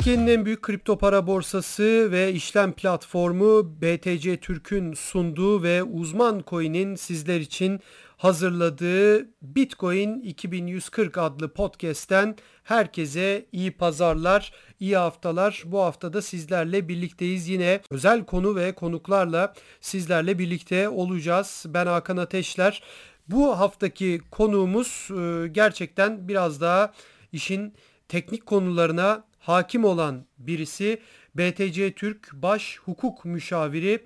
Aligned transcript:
Türkiye'nin 0.00 0.26
en 0.26 0.44
büyük 0.44 0.62
kripto 0.62 0.98
para 0.98 1.26
borsası 1.26 2.08
ve 2.12 2.32
işlem 2.32 2.72
platformu 2.72 3.80
BTC 3.82 4.36
Türk'ün 4.36 4.92
sunduğu 4.92 5.62
ve 5.62 5.82
uzman 5.82 6.44
coin'in 6.46 6.94
sizler 6.94 7.40
için 7.40 7.80
hazırladığı 8.16 9.28
Bitcoin 9.42 10.20
2140 10.20 11.18
adlı 11.18 11.52
podcast'ten 11.52 12.36
herkese 12.64 13.46
iyi 13.52 13.70
pazarlar, 13.70 14.52
iyi 14.80 14.96
haftalar. 14.96 15.62
Bu 15.66 15.80
haftada 15.80 16.22
sizlerle 16.22 16.88
birlikteyiz. 16.88 17.48
Yine 17.48 17.80
özel 17.90 18.24
konu 18.24 18.56
ve 18.56 18.72
konuklarla 18.72 19.54
sizlerle 19.80 20.38
birlikte 20.38 20.88
olacağız. 20.88 21.64
Ben 21.68 21.86
Hakan 21.86 22.16
Ateşler. 22.16 22.82
Bu 23.28 23.58
haftaki 23.58 24.20
konuğumuz 24.30 25.08
e, 25.10 25.48
gerçekten 25.48 26.28
biraz 26.28 26.60
daha 26.60 26.92
işin 27.32 27.74
teknik 28.08 28.46
konularına 28.46 29.29
hakim 29.40 29.84
olan 29.84 30.24
birisi. 30.38 31.00
BTC 31.34 31.92
Türk 31.92 32.32
Baş 32.32 32.78
Hukuk 32.78 33.24
Müşaviri 33.24 34.04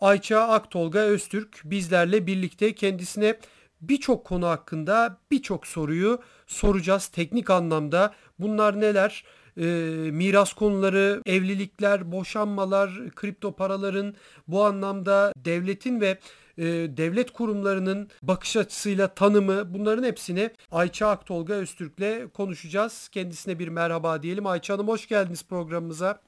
Ayça 0.00 0.40
Aktolga 0.40 0.98
Öztürk 0.98 1.60
bizlerle 1.64 2.26
birlikte 2.26 2.74
kendisine 2.74 3.38
birçok 3.80 4.24
konu 4.24 4.46
hakkında 4.46 5.18
birçok 5.30 5.66
soruyu 5.66 6.22
soracağız 6.46 7.06
teknik 7.06 7.50
anlamda. 7.50 8.14
Bunlar 8.38 8.80
neler? 8.80 9.24
E, 9.56 9.64
miras 10.10 10.52
konuları, 10.52 11.22
evlilikler, 11.26 12.12
boşanmalar, 12.12 13.10
kripto 13.14 13.56
paraların 13.56 14.14
bu 14.48 14.64
anlamda 14.64 15.32
devletin 15.36 16.00
ve 16.00 16.18
e, 16.58 16.64
devlet 16.96 17.30
kurumlarının 17.32 18.08
bakış 18.22 18.56
açısıyla 18.56 19.08
tanımı 19.08 19.74
bunların 19.74 20.04
hepsini 20.04 20.50
Ayça 20.72 21.08
Aktolga 21.08 21.54
Öztürk'le 21.54 22.32
konuşacağız. 22.34 23.08
Kendisine 23.08 23.58
bir 23.58 23.68
merhaba 23.68 24.22
diyelim. 24.22 24.46
Ayça 24.46 24.74
Hanım 24.74 24.88
hoş 24.88 25.08
geldiniz 25.08 25.44
programımıza. 25.44 26.20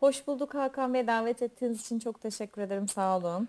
Hoş 0.00 0.26
bulduk 0.26 0.54
Hakan 0.54 0.94
Bey. 0.94 1.06
Davet 1.06 1.42
ettiğiniz 1.42 1.80
için 1.80 1.98
çok 1.98 2.20
teşekkür 2.20 2.62
ederim. 2.62 2.88
Sağ 2.88 3.16
olun. 3.18 3.48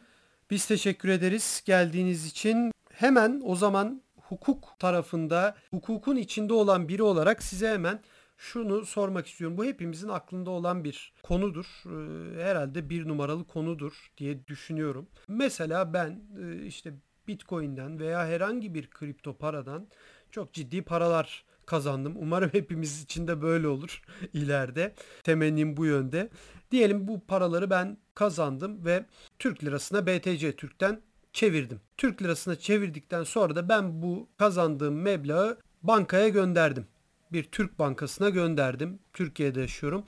Biz 0.49 0.65
teşekkür 0.65 1.09
ederiz 1.09 1.61
geldiğiniz 1.65 2.25
için. 2.25 2.71
Hemen 2.91 3.41
o 3.45 3.55
zaman 3.55 4.01
hukuk 4.21 4.79
tarafında, 4.79 5.55
hukukun 5.71 6.15
içinde 6.15 6.53
olan 6.53 6.87
biri 6.87 7.03
olarak 7.03 7.43
size 7.43 7.69
hemen 7.69 7.99
şunu 8.37 8.85
sormak 8.85 9.27
istiyorum. 9.27 9.57
Bu 9.57 9.65
hepimizin 9.65 10.07
aklında 10.07 10.49
olan 10.49 10.83
bir 10.83 11.13
konudur. 11.23 11.65
Ee, 11.85 12.43
herhalde 12.43 12.89
bir 12.89 13.07
numaralı 13.07 13.47
konudur 13.47 14.11
diye 14.17 14.47
düşünüyorum. 14.47 15.07
Mesela 15.27 15.93
ben 15.93 16.21
e, 16.41 16.65
işte 16.65 16.93
Bitcoin'den 17.27 17.99
veya 17.99 18.27
herhangi 18.27 18.73
bir 18.73 18.89
kripto 18.89 19.37
paradan 19.37 19.87
çok 20.31 20.53
ciddi 20.53 20.81
paralar 20.81 21.45
kazandım. 21.65 22.13
Umarım 22.17 22.49
hepimiz 22.53 23.03
için 23.03 23.27
de 23.27 23.41
böyle 23.41 23.67
olur 23.67 24.01
ileride. 24.33 24.93
Temennim 25.23 25.77
bu 25.77 25.85
yönde. 25.85 26.29
Diyelim 26.71 27.07
bu 27.07 27.25
paraları 27.25 27.69
ben 27.69 27.97
kazandım 28.15 28.85
ve 28.85 29.05
Türk 29.39 29.63
lirasına 29.63 30.07
BTC 30.07 30.55
Türk'ten 30.55 31.01
çevirdim. 31.33 31.81
Türk 31.97 32.21
lirasına 32.21 32.55
çevirdikten 32.55 33.23
sonra 33.23 33.55
da 33.55 33.69
ben 33.69 34.01
bu 34.01 34.29
kazandığım 34.37 35.01
meblağı 35.01 35.57
bankaya 35.83 36.29
gönderdim. 36.29 36.87
Bir 37.35 37.43
Türk 37.43 37.79
bankasına 37.79 38.29
gönderdim. 38.29 38.99
Türkiye'de 39.13 39.61
yaşıyorum. 39.61 40.03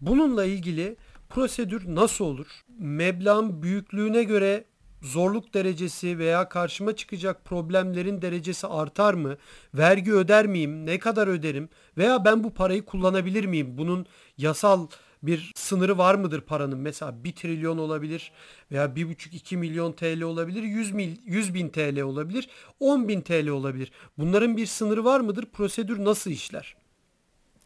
Bununla 0.00 0.44
ilgili 0.44 0.96
prosedür 1.30 1.94
nasıl 1.94 2.24
olur? 2.24 2.46
Meblağın 2.78 3.62
büyüklüğüne 3.62 4.22
göre 4.22 4.64
zorluk 5.02 5.54
derecesi 5.54 6.18
veya 6.18 6.48
karşıma 6.48 6.96
çıkacak 6.96 7.44
problemlerin 7.44 8.22
derecesi 8.22 8.66
artar 8.66 9.14
mı? 9.14 9.36
Vergi 9.74 10.12
öder 10.12 10.46
miyim? 10.46 10.86
Ne 10.86 10.98
kadar 10.98 11.28
öderim? 11.28 11.68
Veya 11.98 12.24
ben 12.24 12.44
bu 12.44 12.54
parayı 12.54 12.84
kullanabilir 12.84 13.44
miyim? 13.44 13.78
Bunun 13.78 14.06
yasal 14.38 14.86
bir 15.22 15.52
sınırı 15.56 15.98
var 15.98 16.14
mıdır 16.14 16.40
paranın? 16.40 16.78
Mesela 16.78 17.24
1 17.24 17.32
trilyon 17.32 17.78
olabilir 17.78 18.32
veya 18.72 18.84
1,5-2 18.84 19.56
milyon 19.56 19.92
TL 19.92 20.22
olabilir, 20.22 20.62
100, 20.62 20.92
mil, 20.92 21.16
100 21.24 21.54
bin 21.54 21.68
TL 21.68 22.00
olabilir, 22.00 22.48
10 22.80 23.08
bin 23.08 23.20
TL 23.20 23.48
olabilir. 23.48 23.92
Bunların 24.18 24.56
bir 24.56 24.66
sınırı 24.66 25.04
var 25.04 25.20
mıdır? 25.20 25.46
Prosedür 25.52 26.04
nasıl 26.04 26.30
işler? 26.30 26.76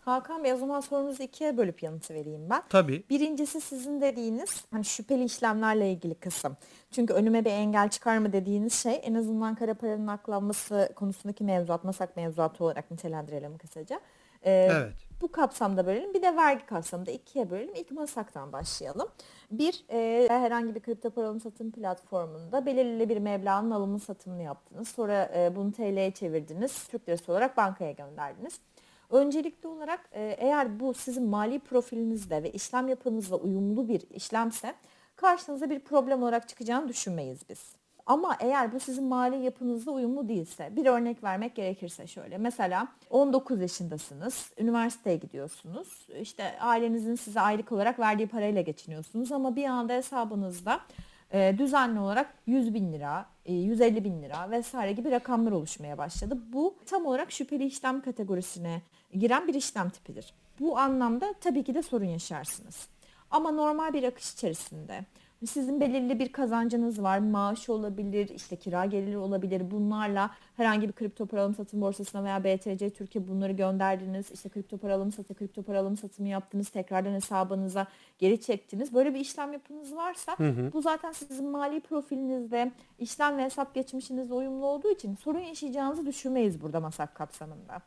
Hakan 0.07 0.45
Bey 0.45 0.53
o 0.53 0.57
zaman 0.57 0.81
sorunuzu 0.81 1.23
ikiye 1.23 1.57
bölüp 1.57 1.83
yanıtı 1.83 2.15
vereyim 2.15 2.51
ben. 2.51 2.63
Tabii. 2.69 3.05
Birincisi 3.11 3.61
sizin 3.61 4.01
dediğiniz 4.01 4.65
hani 4.71 4.85
şüpheli 4.85 5.25
işlemlerle 5.25 5.93
ilgili 5.93 6.15
kısım. 6.15 6.57
Çünkü 6.91 7.15
önüme 7.15 7.45
bir 7.45 7.51
engel 7.51 7.89
çıkar 7.89 8.19
mı 8.19 8.33
dediğiniz 8.33 8.75
şey 8.75 9.01
en 9.03 9.15
azından 9.15 9.55
kara 9.55 9.75
paranın 9.75 10.07
aklanması 10.07 10.93
konusundaki 10.97 11.45
mevzuat, 11.45 11.85
masak 11.85 12.17
mevzuatı 12.17 12.65
olarak 12.65 12.91
nitelendirelim 12.91 13.59
kısaca. 13.59 14.01
Ee, 14.43 14.69
evet. 14.71 15.06
Bu 15.21 15.33
kapsamda 15.33 15.87
bölelim. 15.87 16.15
Bir 16.15 16.23
de 16.23 16.37
vergi 16.37 16.67
kapsamında 16.67 17.11
ikiye 17.11 17.51
bölelim. 17.51 17.75
İlk 17.75 17.91
masaktan 17.91 18.53
başlayalım. 18.53 19.09
Bir, 19.51 19.85
e, 19.91 20.29
herhangi 20.29 20.75
bir 20.75 20.81
kripto 20.81 21.11
para 21.11 21.27
alım 21.27 21.41
satım 21.41 21.71
platformunda 21.71 22.67
belirli 22.67 23.09
bir 23.09 23.19
meblağın 23.19 23.71
alımı 23.71 24.01
satımını 24.01 24.43
yaptınız. 24.43 24.89
Sonra 24.89 25.31
e, 25.37 25.57
bunu 25.57 25.73
TL'ye 25.73 26.11
çevirdiniz. 26.11 26.89
Türk 26.89 27.09
lirası 27.09 27.33
olarak 27.33 27.57
bankaya 27.57 27.93
gönderdiniz. 27.93 28.61
Öncelikli 29.11 29.67
olarak 29.67 30.09
e, 30.13 30.37
eğer 30.39 30.81
bu 30.81 30.95
sizin 30.95 31.25
mali 31.29 31.59
profilinizde 31.59 32.43
ve 32.43 32.51
işlem 32.51 32.89
yapınızla 32.89 33.37
uyumlu 33.37 33.89
bir 33.89 34.11
işlemse 34.11 34.75
karşınıza 35.17 35.71
bir 35.71 35.81
problem 35.81 36.23
olarak 36.23 36.49
çıkacağını 36.49 36.89
düşünmeyiz 36.89 37.41
biz. 37.49 37.77
Ama 38.07 38.37
eğer 38.41 38.73
bu 38.73 38.81
sizin 38.81 39.05
mali 39.05 39.45
yapınızla 39.45 39.93
uyumlu 39.93 40.29
değilse, 40.29 40.77
bir 40.77 40.87
örnek 40.87 41.25
vermek 41.25 41.55
gerekirse 41.55 42.07
şöyle. 42.07 42.39
Mesela 42.39 42.89
19 43.11 43.61
yaşındasınız, 43.61 44.53
üniversiteye 44.59 45.17
gidiyorsunuz. 45.17 46.09
İşte 46.21 46.61
ailenizin 46.61 47.15
size 47.15 47.41
aylık 47.41 47.73
olarak 47.73 47.99
verdiği 47.99 48.29
parayla 48.29 48.61
geçiniyorsunuz 48.61 49.33
ama 49.33 49.57
bir 49.57 49.65
anda 49.65 49.93
hesabınızda 49.93 50.81
e, 51.33 51.55
düzenli 51.59 52.01
olarak 52.01 52.35
100 52.47 52.75
bin 52.75 52.93
lira, 52.93 53.27
150 53.47 53.99
e, 53.99 54.05
bin 54.05 54.23
lira 54.23 54.51
vesaire 54.51 54.93
gibi 54.93 55.11
rakamlar 55.11 55.53
oluşmaya 55.53 55.99
başladı. 55.99 56.39
Bu 56.53 56.75
tam 56.87 57.07
olarak 57.07 57.33
şüpheli 57.33 57.65
işlem 57.65 58.01
kategorisine 58.01 58.83
giren 59.13 59.49
bir 59.49 59.55
işlem 59.55 59.91
tipidir. 59.91 60.35
Bu 60.61 60.79
anlamda 60.79 61.35
tabii 61.41 61.65
ki 61.65 61.75
de 61.75 61.83
sorun 61.83 62.05
yaşarsınız. 62.05 62.89
Ama 63.31 63.51
normal 63.51 63.93
bir 63.93 64.03
akış 64.03 64.33
içerisinde 64.33 65.05
sizin 65.47 65.81
belirli 65.81 66.19
bir 66.19 66.33
kazancınız 66.33 67.03
var. 67.03 67.19
Maaş 67.19 67.69
olabilir, 67.69 68.29
işte 68.29 68.57
kira 68.57 68.85
geliri 68.85 69.19
olabilir. 69.19 69.71
Bunlarla 69.71 70.31
herhangi 70.57 70.89
bir 70.89 70.93
kripto 70.93 71.27
para 71.27 71.43
alım 71.43 71.55
satım 71.55 71.81
borsasına 71.81 72.25
veya 72.25 72.45
BTC 72.45 72.91
Türkiye 72.91 73.29
bunları 73.29 73.53
gönderdiniz. 73.53 74.31
İşte 74.31 74.49
kripto 74.49 74.79
para 74.79 74.95
alım 74.95 75.13
satı, 75.13 75.35
kripto 75.35 75.63
para 75.63 75.81
alım 75.81 75.97
satımı 75.97 76.29
yaptınız. 76.29 76.69
Tekrardan 76.69 77.13
hesabınıza 77.13 77.87
geri 78.19 78.41
çektiniz. 78.41 78.95
Böyle 78.95 79.15
bir 79.15 79.21
işlem 79.21 79.53
yapınız 79.53 79.97
varsa 79.97 80.39
hı 80.39 80.49
hı. 80.49 80.73
bu 80.73 80.83
zaten 80.83 81.13
sizin 81.13 81.47
mali 81.47 81.81
profilinizde, 81.81 82.73
işlem 82.99 83.39
ve 83.39 83.45
hesap 83.45 83.75
geçmişinizle 83.75 84.35
uyumlu 84.35 84.67
olduğu 84.67 84.91
için 84.91 85.15
sorun 85.15 85.41
yaşayacağınızı 85.41 86.07
düşünmeyiz 86.07 86.63
burada 86.63 86.81
masak 86.81 87.15
kapsamında. 87.15 87.83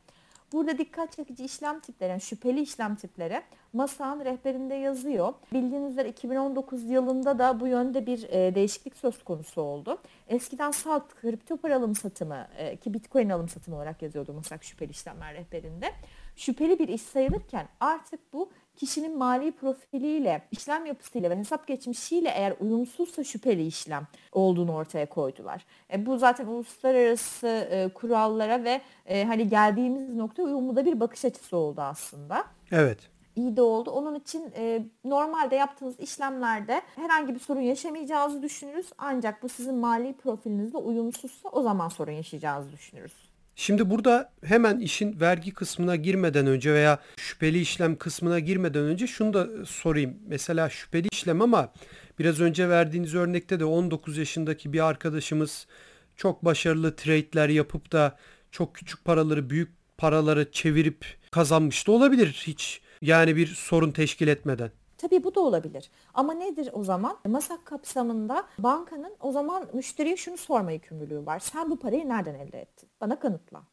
Burada 0.53 0.77
dikkat 0.77 1.11
çekici 1.11 1.45
işlem 1.45 1.79
tipleri, 1.79 2.09
yani 2.09 2.21
şüpheli 2.21 2.61
işlem 2.61 2.95
tipleri 2.95 3.41
MASA'nın 3.73 4.25
rehberinde 4.25 4.75
yazıyor. 4.75 5.33
Bildiğiniz 5.53 5.91
üzere 5.91 6.09
2019 6.09 6.83
yılında 6.89 7.39
da 7.39 7.59
bu 7.59 7.67
yönde 7.67 8.05
bir 8.05 8.23
e, 8.29 8.55
değişiklik 8.55 8.97
söz 8.97 9.23
konusu 9.23 9.61
oldu. 9.61 10.01
Eskiden 10.27 10.71
salt 10.71 11.15
kripto 11.15 11.57
para 11.57 11.75
alım 11.75 11.95
satımı 11.95 12.47
e, 12.57 12.75
ki 12.75 12.93
bitcoin 12.93 13.29
alım 13.29 13.49
satımı 13.49 13.77
olarak 13.77 14.01
yazıyordu 14.01 14.33
MASAK 14.33 14.63
şüpheli 14.63 14.91
işlemler 14.91 15.33
rehberinde. 15.33 15.91
Şüpheli 16.35 16.79
bir 16.79 16.87
iş 16.87 17.01
sayılırken 17.01 17.67
artık 17.79 18.33
bu 18.33 18.51
kişinin 18.79 19.17
mali 19.17 19.51
profiliyle, 19.51 20.41
işlem 20.51 20.85
yapısıyla 20.85 21.29
ve 21.29 21.37
hesap 21.37 21.67
geçmişiyle 21.67 22.29
eğer 22.29 22.53
uyumsuzsa 22.59 23.23
şüpheli 23.23 23.67
işlem 23.67 24.07
olduğunu 24.31 24.73
ortaya 24.73 25.05
koydular. 25.05 25.65
E, 25.93 26.05
bu 26.05 26.17
zaten 26.17 26.45
uluslararası 26.45 27.47
e, 27.47 27.89
kurallara 27.93 28.63
ve 28.63 28.81
e, 29.05 29.25
hani 29.25 29.49
geldiğimiz 29.49 30.15
nokta 30.15 30.43
uyumlu 30.43 30.75
da 30.75 30.85
bir 30.85 30.99
bakış 30.99 31.25
açısı 31.25 31.57
oldu 31.57 31.81
aslında. 31.81 32.43
Evet 32.71 32.99
iyi 33.35 33.57
de 33.57 33.61
oldu. 33.61 33.91
Onun 33.91 34.15
için 34.15 34.51
e, 34.55 34.83
normalde 35.05 35.55
yaptığınız 35.55 35.99
işlemlerde 35.99 36.81
herhangi 36.95 37.35
bir 37.35 37.39
sorun 37.39 37.61
yaşamayacağınızı 37.61 38.41
düşünürüz. 38.41 38.89
Ancak 38.97 39.43
bu 39.43 39.49
sizin 39.49 39.75
mali 39.75 40.13
profilinizle 40.13 40.77
uyumsuzsa 40.77 41.49
o 41.49 41.61
zaman 41.61 41.89
sorun 41.89 42.11
yaşayacağınızı 42.11 42.71
düşünürüz. 42.71 43.28
Şimdi 43.59 43.89
burada 43.89 44.31
hemen 44.43 44.79
işin 44.79 45.19
vergi 45.19 45.53
kısmına 45.53 45.95
girmeden 45.95 46.47
önce 46.47 46.73
veya 46.73 46.99
şüpheli 47.17 47.59
işlem 47.59 47.95
kısmına 47.95 48.39
girmeden 48.39 48.83
önce 48.83 49.07
şunu 49.07 49.33
da 49.33 49.65
sorayım. 49.65 50.17
Mesela 50.27 50.69
şüpheli 50.69 51.07
işlem 51.11 51.41
ama 51.41 51.73
biraz 52.19 52.39
önce 52.39 52.69
verdiğiniz 52.69 53.15
örnekte 53.15 53.59
de 53.59 53.65
19 53.65 54.17
yaşındaki 54.17 54.73
bir 54.73 54.87
arkadaşımız 54.87 55.67
çok 56.15 56.45
başarılı 56.45 56.95
trade'ler 56.95 57.49
yapıp 57.49 57.91
da 57.91 58.15
çok 58.51 58.75
küçük 58.75 59.05
paraları 59.05 59.49
büyük 59.49 59.69
paraları 59.97 60.51
çevirip 60.51 61.05
kazanmış 61.31 61.87
da 61.87 61.91
olabilir 61.91 62.43
hiç. 62.47 62.81
Yani 63.01 63.35
bir 63.35 63.47
sorun 63.47 63.91
teşkil 63.91 64.27
etmeden. 64.27 64.71
Tabii 64.97 65.23
bu 65.23 65.35
da 65.35 65.39
olabilir. 65.39 65.89
Ama 66.13 66.33
nedir 66.33 66.69
o 66.73 66.83
zaman? 66.83 67.17
Masak 67.27 67.65
kapsamında 67.65 68.43
bankanın 68.59 69.15
o 69.19 69.31
zaman 69.31 69.67
müşteriye 69.73 70.17
şunu 70.17 70.37
sorma 70.37 70.71
yükümlülüğü 70.71 71.25
var. 71.25 71.39
Sen 71.39 71.69
bu 71.69 71.79
parayı 71.79 72.09
nereden 72.09 72.35
elde 72.35 72.61
ettin? 72.61 72.78
Bana 73.01 73.19
kanıtla. 73.19 73.63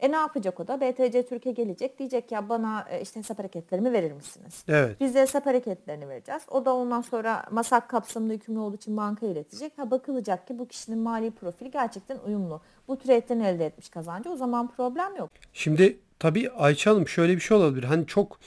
E 0.00 0.12
ne 0.12 0.16
yapacak 0.16 0.60
o 0.60 0.66
da? 0.66 0.80
BTC 0.80 1.26
Türkiye 1.26 1.54
gelecek 1.54 1.98
diyecek 1.98 2.32
ya 2.32 2.48
bana 2.48 2.86
e, 2.90 3.00
işte 3.00 3.20
hesap 3.20 3.38
hareketlerimi 3.38 3.92
verir 3.92 4.12
misiniz? 4.12 4.64
Evet. 4.68 5.00
Biz 5.00 5.14
de 5.14 5.20
hesap 5.20 5.46
hareketlerini 5.46 6.08
vereceğiz. 6.08 6.42
O 6.50 6.64
da 6.64 6.74
ondan 6.74 7.00
sonra 7.00 7.44
masak 7.50 7.88
kapsamında 7.88 8.32
yükümlü 8.32 8.58
olduğu 8.58 8.76
için 8.76 8.96
banka 8.96 9.26
iletecek. 9.26 9.72
Ha 9.78 9.90
bakılacak 9.90 10.46
ki 10.46 10.58
bu 10.58 10.68
kişinin 10.68 10.98
mali 10.98 11.30
profili 11.30 11.70
gerçekten 11.70 12.18
uyumlu. 12.26 12.60
Bu 12.88 12.98
trade'den 12.98 13.40
elde 13.40 13.66
etmiş 13.66 13.88
kazancı 13.88 14.30
o 14.30 14.36
zaman 14.36 14.68
problem 14.68 15.16
yok. 15.16 15.30
Şimdi 15.52 15.98
tabii 16.18 16.50
Ayça 16.50 16.90
Hanım 16.90 17.08
şöyle 17.08 17.34
bir 17.34 17.40
şey 17.40 17.56
olabilir. 17.56 17.84
Hani 17.84 18.06
çok 18.06 18.38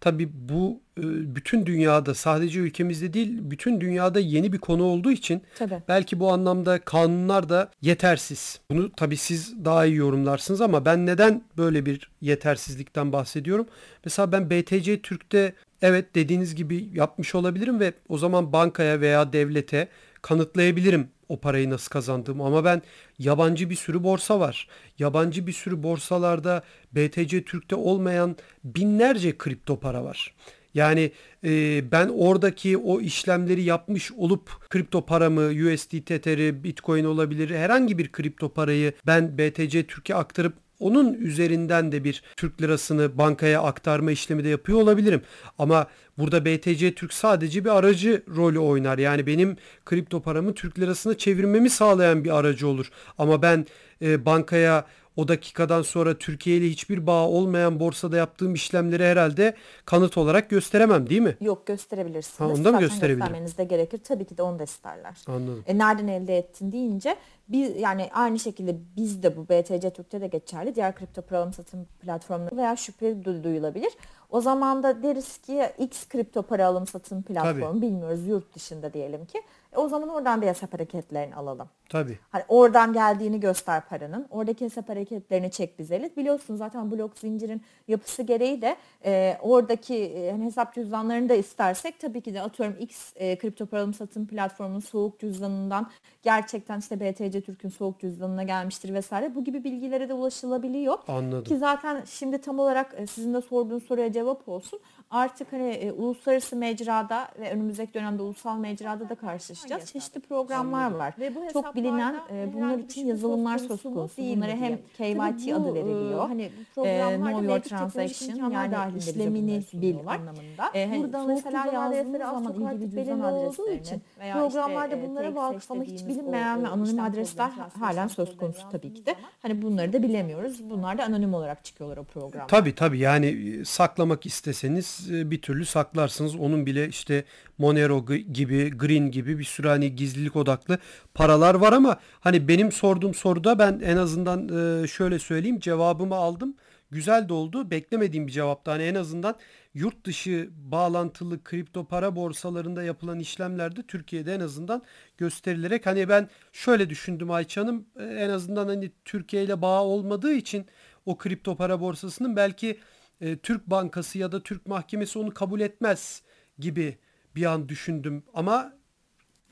tabii 0.00 0.30
bu 0.34 0.80
bütün 0.96 1.66
dünyada 1.66 2.14
sadece 2.14 2.60
ülkemizde 2.60 3.12
değil 3.12 3.38
bütün 3.40 3.80
dünyada 3.80 4.20
yeni 4.20 4.52
bir 4.52 4.58
konu 4.58 4.82
olduğu 4.82 5.12
için 5.12 5.42
Tabii. 5.58 5.82
belki 5.88 6.20
bu 6.20 6.32
anlamda 6.32 6.78
kanunlar 6.78 7.48
da 7.48 7.70
yetersiz. 7.82 8.60
Bunu 8.70 8.92
tabii 8.92 9.16
siz 9.16 9.64
daha 9.64 9.86
iyi 9.86 9.96
yorumlarsınız 9.96 10.60
ama 10.60 10.84
ben 10.84 11.06
neden 11.06 11.42
böyle 11.56 11.86
bir 11.86 12.10
yetersizlikten 12.20 13.12
bahsediyorum? 13.12 13.66
Mesela 14.04 14.32
ben 14.32 14.50
BTC 14.50 15.02
Türk'te 15.02 15.54
evet 15.82 16.14
dediğiniz 16.14 16.54
gibi 16.54 16.88
yapmış 16.94 17.34
olabilirim 17.34 17.80
ve 17.80 17.92
o 18.08 18.18
zaman 18.18 18.52
bankaya 18.52 19.00
veya 19.00 19.32
devlete 19.32 19.88
kanıtlayabilirim 20.22 21.08
o 21.28 21.40
parayı 21.40 21.70
nasıl 21.70 21.90
kazandığımı 21.90 22.44
ama 22.44 22.64
ben 22.64 22.82
yabancı 23.18 23.70
bir 23.70 23.74
sürü 23.74 24.02
borsa 24.02 24.40
var. 24.40 24.68
Yabancı 24.98 25.46
bir 25.46 25.52
sürü 25.52 25.82
borsalarda 25.82 26.62
BTC 26.92 27.44
Türk'te 27.44 27.76
olmayan 27.76 28.36
binlerce 28.64 29.38
kripto 29.38 29.80
para 29.80 30.04
var. 30.04 30.34
Yani 30.74 31.12
e, 31.44 31.82
ben 31.92 32.08
oradaki 32.08 32.76
o 32.76 33.00
işlemleri 33.00 33.62
yapmış 33.62 34.12
olup 34.12 34.70
kripto 34.70 35.06
paramı, 35.06 35.40
USD 35.40 36.00
Tether'i, 36.06 36.64
Bitcoin 36.64 37.04
olabilir 37.04 37.50
herhangi 37.50 37.98
bir 37.98 38.12
kripto 38.12 38.48
parayı 38.48 38.92
ben 39.06 39.38
BTC 39.38 39.86
Türk'e 39.86 40.14
aktarıp 40.14 40.54
onun 40.80 41.14
üzerinden 41.14 41.92
de 41.92 42.04
bir 42.04 42.22
Türk 42.36 42.62
lirasını 42.62 43.18
bankaya 43.18 43.62
aktarma 43.62 44.10
işlemi 44.10 44.44
de 44.44 44.48
yapıyor 44.48 44.78
olabilirim. 44.80 45.22
Ama 45.58 45.86
burada 46.18 46.44
BTC 46.44 46.94
Türk 46.94 47.12
sadece 47.12 47.64
bir 47.64 47.78
aracı 47.78 48.22
rolü 48.36 48.58
oynar. 48.58 48.98
Yani 48.98 49.26
benim 49.26 49.56
kripto 49.84 50.22
paramı 50.22 50.54
Türk 50.54 50.78
lirasına 50.78 51.18
çevirmemi 51.18 51.70
sağlayan 51.70 52.24
bir 52.24 52.38
aracı 52.38 52.68
olur. 52.68 52.90
Ama 53.18 53.42
ben 53.42 53.66
e, 54.02 54.26
bankaya 54.26 54.86
o 55.16 55.28
dakikadan 55.28 55.82
sonra 55.82 56.18
Türkiye 56.18 56.56
ile 56.56 56.66
hiçbir 56.68 57.06
bağ 57.06 57.28
olmayan 57.28 57.80
borsada 57.80 58.16
yaptığım 58.16 58.54
işlemleri 58.54 59.04
herhalde 59.04 59.54
kanıt 59.84 60.18
olarak 60.18 60.50
gösteremem 60.50 61.10
değil 61.10 61.20
mi? 61.20 61.36
Yok 61.40 61.66
gösterebilirsiniz. 61.66 62.40
Ha, 62.40 62.46
onu 62.46 62.64
da 62.64 62.72
mı 62.72 62.80
gösterebilirim? 62.80 63.18
göstermeniz 63.18 63.58
de 63.58 63.64
gerekir. 63.64 64.00
Tabii 64.04 64.24
ki 64.24 64.38
de 64.38 64.42
onu 64.42 64.58
da 64.58 64.62
isterler. 64.64 65.14
Anladım. 65.26 65.64
E, 65.66 65.78
nereden 65.78 66.08
elde 66.08 66.38
ettin 66.38 66.72
deyince 66.72 67.16
biz 67.48 67.76
yani 67.76 68.10
aynı 68.14 68.38
şekilde 68.38 68.76
biz 68.96 69.22
de 69.22 69.36
bu 69.36 69.44
BTC 69.48 69.90
Türk'te 69.90 70.20
de 70.20 70.26
geçerli. 70.26 70.74
Diğer 70.74 70.94
kripto 70.94 71.22
para 71.22 71.38
alım 71.38 71.52
satım 71.52 71.86
platformları 72.02 72.56
veya 72.56 72.76
şüphe 72.76 73.06
du- 73.06 73.44
duyulabilir. 73.44 73.92
O 74.30 74.40
zaman 74.40 74.82
da 74.82 75.02
deriz 75.02 75.38
ki 75.38 75.62
X 75.78 76.08
kripto 76.08 76.42
para 76.42 76.66
alım 76.66 76.86
satım 76.86 77.22
platformu 77.22 77.82
bilmiyoruz 77.82 78.26
yurt 78.26 78.54
dışında 78.54 78.92
diyelim 78.92 79.24
ki. 79.24 79.42
E, 79.74 79.78
o 79.78 79.88
zaman 79.88 80.08
oradan 80.08 80.42
bir 80.42 80.46
hesap 80.46 80.74
hareketlerini 80.74 81.34
alalım. 81.34 81.68
Tabii. 81.88 82.18
Hani 82.30 82.44
oradan 82.48 82.92
geldiğini 82.92 83.40
göster 83.40 83.88
paranın. 83.88 84.26
Oradaki 84.30 84.64
hesap 84.64 84.88
hareketlerini 84.88 85.50
çek 85.50 85.78
bize 85.78 85.96
ilet. 85.96 86.16
Biliyorsun 86.16 86.56
zaten 86.56 86.90
blok 86.90 87.18
zincirin 87.18 87.62
yapısı 87.88 88.22
gereği 88.22 88.62
de 88.62 88.76
e, 89.04 89.38
oradaki 89.42 89.94
e, 89.94 90.30
hani 90.30 90.44
hesap 90.44 90.74
cüzdanlarını 90.74 91.28
da 91.28 91.34
istersek 91.34 92.00
tabii 92.00 92.20
ki 92.20 92.34
de 92.34 92.42
atıyorum 92.42 92.76
X 92.80 93.12
e, 93.16 93.38
kripto 93.38 93.66
para 93.66 93.80
alım 93.80 93.94
satım 93.94 94.26
platformunun 94.26 94.80
soğuk 94.80 95.20
cüzdanından 95.20 95.90
gerçekten 96.22 96.78
işte 96.78 97.00
BTC 97.00 97.40
Türk'ün 97.40 97.68
soğuk 97.68 98.00
cüzdanına 98.00 98.42
gelmiştir 98.42 98.94
vesaire. 98.94 99.34
Bu 99.34 99.44
gibi 99.44 99.64
bilgilere 99.64 100.08
de 100.08 100.14
ulaşılabiliyor. 100.14 100.98
Anladım. 101.08 101.44
Ki 101.44 101.58
zaten 101.58 102.04
şimdi 102.04 102.38
tam 102.38 102.58
olarak 102.58 102.94
e, 102.96 103.06
sizin 103.06 103.34
de 103.34 103.40
sorduğunuz 103.40 103.82
soruya 103.82 104.12
cevap 104.12 104.48
olsun. 104.48 104.80
Artık 105.14 105.52
hani 105.52 105.70
e, 105.70 105.92
uluslararası 105.92 106.56
mecrada 106.56 107.28
ve 107.40 107.50
önümüzdeki 107.50 107.94
dönemde 107.94 108.22
ulusal 108.22 108.58
mecrada 108.58 109.08
da 109.08 109.14
karşılaşacağız. 109.14 109.92
Çeşitli 109.92 110.20
programlar 110.20 110.90
var. 110.90 111.14
Ve 111.18 111.34
bu 111.34 111.52
Çok 111.52 111.74
bilinen 111.74 112.16
e, 112.32 112.52
bunlar 112.54 112.78
için 112.78 113.00
şüphe 113.00 113.08
yazılımlar 113.08 113.58
söz 113.58 113.82
konusu 113.82 114.22
Bunlara 114.22 114.52
hem 114.52 114.78
KYC 114.96 115.54
bu, 115.54 115.56
adı 115.56 115.70
e, 115.70 115.74
veriliyor. 115.74 116.28
hani 116.28 116.42
E, 116.42 116.50
programlarda 116.74 117.30
know 117.30 117.52
your 117.52 117.60
transaction 117.60 118.50
yani 118.50 118.98
işlemini 118.98 119.62
bil 119.72 119.96
anlamında. 119.98 120.70
E, 120.74 120.86
hani 120.86 121.02
Burada 121.02 121.24
mesela 121.24 121.84
az 121.84 122.44
zaman 122.44 122.74
ilgili 122.74 122.90
cüzdan 122.90 123.20
adreslerini 123.20 123.80
için 123.80 124.02
veya 124.18 124.34
programlarda 124.38 124.94
işte, 124.94 125.06
e, 125.06 125.10
bunlara 125.10 125.34
vakıf 125.34 125.70
ama 125.70 125.82
hiç 125.82 126.06
bilinmeyen 126.06 126.62
ve 126.62 126.66
e, 126.66 126.70
anonim 126.70 127.00
adresler 127.00 127.50
halen 127.80 128.06
söz 128.06 128.36
konusu 128.36 128.68
tabii 128.72 128.94
ki 128.94 129.06
de. 129.06 129.14
Hani 129.42 129.62
bunları 129.62 129.92
da 129.92 130.02
bilemiyoruz. 130.02 130.70
Bunlar 130.70 130.98
da 130.98 131.04
anonim 131.04 131.34
olarak 131.34 131.64
çıkıyorlar 131.64 131.96
o 131.96 132.04
programda. 132.04 132.46
Tabii 132.46 132.74
tabii 132.74 132.98
yani 132.98 133.26
e, 133.26 133.64
saklamak 133.64 134.26
isteseniz 134.26 135.03
e, 135.10 135.30
bir 135.30 135.42
türlü 135.42 135.64
saklarsınız. 135.64 136.36
Onun 136.36 136.66
bile 136.66 136.88
işte 136.88 137.24
Monero 137.58 138.06
gibi, 138.06 138.70
Green 138.70 139.10
gibi 139.10 139.38
bir 139.38 139.44
sürü 139.44 139.68
hani 139.68 139.96
gizlilik 139.96 140.36
odaklı 140.36 140.78
paralar 141.14 141.54
var 141.54 141.72
ama 141.72 142.00
hani 142.20 142.48
benim 142.48 142.72
sorduğum 142.72 143.14
soruda 143.14 143.58
ben 143.58 143.80
en 143.84 143.96
azından 143.96 144.48
e, 144.82 144.86
şöyle 144.86 145.18
söyleyeyim 145.18 145.60
cevabımı 145.60 146.14
aldım. 146.14 146.54
Güzel 146.90 147.28
de 147.28 147.32
oldu. 147.32 147.70
Beklemediğim 147.70 148.26
bir 148.26 148.32
cevaptı. 148.32 148.70
Hani 148.70 148.82
en 148.82 148.94
azından 148.94 149.36
yurt 149.74 150.06
dışı 150.06 150.50
bağlantılı 150.52 151.44
kripto 151.44 151.84
para 151.84 152.16
borsalarında 152.16 152.82
yapılan 152.82 153.18
işlemlerde 153.18 153.82
Türkiye'de 153.82 154.34
en 154.34 154.40
azından 154.40 154.82
gösterilerek 155.18 155.86
hani 155.86 156.08
ben 156.08 156.28
şöyle 156.52 156.90
düşündüm 156.90 157.30
Ayça 157.30 157.60
Hanım 157.60 157.86
e, 157.98 158.04
en 158.04 158.28
azından 158.28 158.68
hani 158.68 158.92
Türkiye 159.04 159.44
ile 159.44 159.62
bağ 159.62 159.84
olmadığı 159.84 160.32
için 160.32 160.66
o 161.06 161.18
kripto 161.18 161.56
para 161.56 161.80
borsasının 161.80 162.36
belki 162.36 162.78
e, 163.20 163.36
Türk 163.38 163.66
Bankası 163.66 164.18
ya 164.18 164.32
da 164.32 164.42
Türk 164.42 164.66
Mahkemesi 164.66 165.18
onu 165.18 165.34
kabul 165.34 165.60
etmez 165.60 166.22
gibi 166.58 166.98
bir 167.36 167.44
an 167.44 167.68
düşündüm 167.68 168.22
ama 168.34 168.72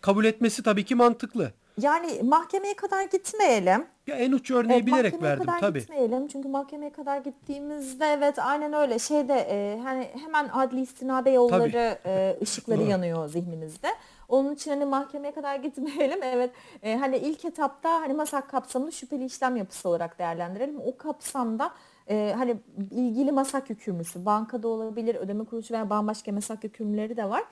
kabul 0.00 0.24
etmesi 0.24 0.62
tabii 0.62 0.84
ki 0.84 0.94
mantıklı. 0.94 1.52
Yani 1.80 2.22
mahkemeye 2.22 2.74
kadar 2.74 3.02
gitmeyelim. 3.02 3.86
Ya 4.06 4.16
en 4.16 4.32
uç 4.32 4.50
örneği 4.50 4.76
Evet, 4.76 4.86
bilerek 4.86 5.22
verdim 5.22 5.46
kadar 5.46 5.60
tabii. 5.60 5.80
gitmeyelim 5.80 6.28
çünkü 6.28 6.48
mahkemeye 6.48 6.92
kadar 6.92 7.18
gittiğimizde 7.18 8.06
evet 8.06 8.38
aynen 8.38 8.72
öyle 8.72 8.98
şeyde 8.98 9.34
e, 9.34 9.80
hani 9.82 10.08
hemen 10.22 10.48
adli 10.52 10.80
istinabe 10.80 11.30
yolları 11.30 11.98
e, 12.06 12.38
ışıkları 12.42 12.80
Doğru. 12.80 12.90
yanıyor 12.90 13.28
zihnimizde. 13.28 13.88
Onun 14.28 14.54
için 14.54 14.70
hani 14.70 14.84
mahkemeye 14.84 15.34
kadar 15.34 15.56
gitmeyelim. 15.56 16.22
Evet 16.22 16.50
e, 16.82 16.96
hani 16.96 17.16
ilk 17.16 17.44
etapta 17.44 17.90
hani 18.00 18.14
masak 18.14 18.50
kapsamını 18.50 18.92
şüpheli 18.92 19.24
işlem 19.24 19.56
yapısı 19.56 19.88
olarak 19.88 20.18
değerlendirelim. 20.18 20.80
O 20.80 20.96
kapsamda 20.96 21.70
e, 22.10 22.34
hani 22.36 22.56
ilgili 22.90 23.32
masak 23.32 23.70
yükümlüsü 23.70 24.24
bankada 24.24 24.68
olabilir, 24.68 25.14
ödeme 25.14 25.44
kuruluşu 25.44 25.74
veya 25.74 25.90
bambaşka 25.90 26.32
masak 26.32 26.64
yükümlüleri 26.64 27.16
de 27.16 27.30
var. 27.30 27.42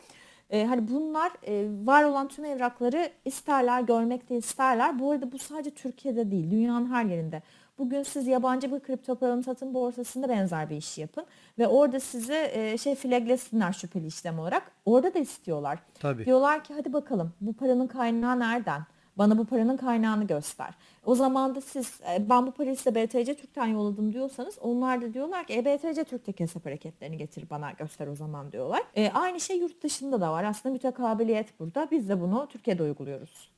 E, 0.51 0.65
hani 0.65 0.89
bunlar 0.89 1.33
e, 1.47 1.67
var 1.87 2.05
olan 2.05 2.29
tüm 2.29 2.45
evrakları 2.45 3.11
isterler, 3.25 3.81
görmek 3.81 4.31
de 4.31 4.37
isterler. 4.37 4.99
Bu 4.99 5.11
arada 5.11 5.33
bu 5.33 5.39
sadece 5.39 5.71
Türkiye'de 5.71 6.31
değil, 6.31 6.51
dünyanın 6.51 6.91
her 6.93 7.05
yerinde. 7.05 7.43
Bugün 7.79 8.03
siz 8.03 8.27
yabancı 8.27 8.73
bir 8.73 8.81
kripto 8.81 9.15
para 9.15 9.43
satım 9.43 9.75
borsasında 9.75 10.29
benzer 10.29 10.71
bir 10.71 10.77
iş 10.77 10.99
yapın 10.99 11.25
ve 11.59 11.69
orada 11.69 12.01
size 12.01 12.51
e, 12.55 12.79
şey 12.79 12.95
flaglesinler 12.95 13.73
şüpheli 13.73 14.07
işlem 14.07 14.39
olarak. 14.39 14.73
Orada 14.85 15.15
da 15.15 15.19
istiyorlar. 15.19 15.79
Tabii. 16.01 16.25
Diyorlar 16.27 16.65
ki 16.65 16.75
hadi 16.75 16.93
bakalım 16.93 17.33
bu 17.41 17.53
paranın 17.53 17.87
kaynağı 17.87 18.41
nereden? 18.41 18.83
Bana 19.21 19.39
bu 19.39 19.45
paranın 19.45 19.77
kaynağını 19.77 20.27
göster. 20.27 20.75
O 21.05 21.15
zaman 21.15 21.55
da 21.55 21.61
siz 21.61 22.01
e, 22.11 22.31
ben 22.31 22.47
bu 22.47 22.53
parayı 22.53 22.77
size 22.77 22.95
BTC 22.95 23.37
Türk'ten 23.37 23.67
yolladım 23.67 24.13
diyorsanız 24.13 24.59
onlar 24.59 25.03
da 25.03 25.15
diyorlar 25.15 25.47
ki 25.47 25.55
e, 25.55 25.65
BTC 25.65 26.05
Türk'teki 26.05 26.43
hesap 26.43 26.67
hareketlerini 26.67 27.17
getir 27.17 27.45
bana 27.51 27.71
göster 27.71 28.07
o 28.07 28.15
zaman 28.15 28.53
diyorlar. 28.53 28.83
E, 28.97 29.11
aynı 29.11 29.41
şey 29.41 29.59
yurt 29.59 29.83
dışında 29.83 30.21
da 30.21 30.33
var. 30.33 30.45
Aslında 30.45 30.73
mütekabiliyet 30.73 31.61
burada. 31.61 31.89
Biz 31.91 32.09
de 32.09 32.21
bunu 32.21 32.49
Türkiye'de 32.51 32.83
uyguluyoruz. 32.83 33.51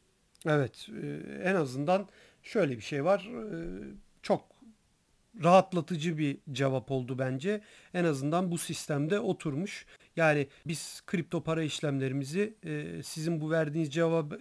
Evet 0.47 0.89
e, 1.03 1.07
en 1.43 1.55
azından 1.55 2.07
şöyle 2.43 2.77
bir 2.77 2.83
şey 2.83 3.05
var. 3.05 3.31
E, 3.31 3.57
Çok 4.23 4.43
rahatlatıcı 5.45 6.19
bir 6.19 6.39
cevap 6.53 6.91
oldu 6.91 7.19
bence. 7.19 7.61
En 7.95 8.05
azından 8.05 8.51
bu 8.51 8.59
sistemde 8.59 9.21
oturmuş. 9.21 9.87
Yani 10.17 10.47
biz 10.67 11.03
kripto 11.07 11.43
para 11.43 11.63
işlemlerimizi 11.63 12.55
sizin 13.05 13.41
bu 13.41 13.51
verdiğiniz 13.51 13.91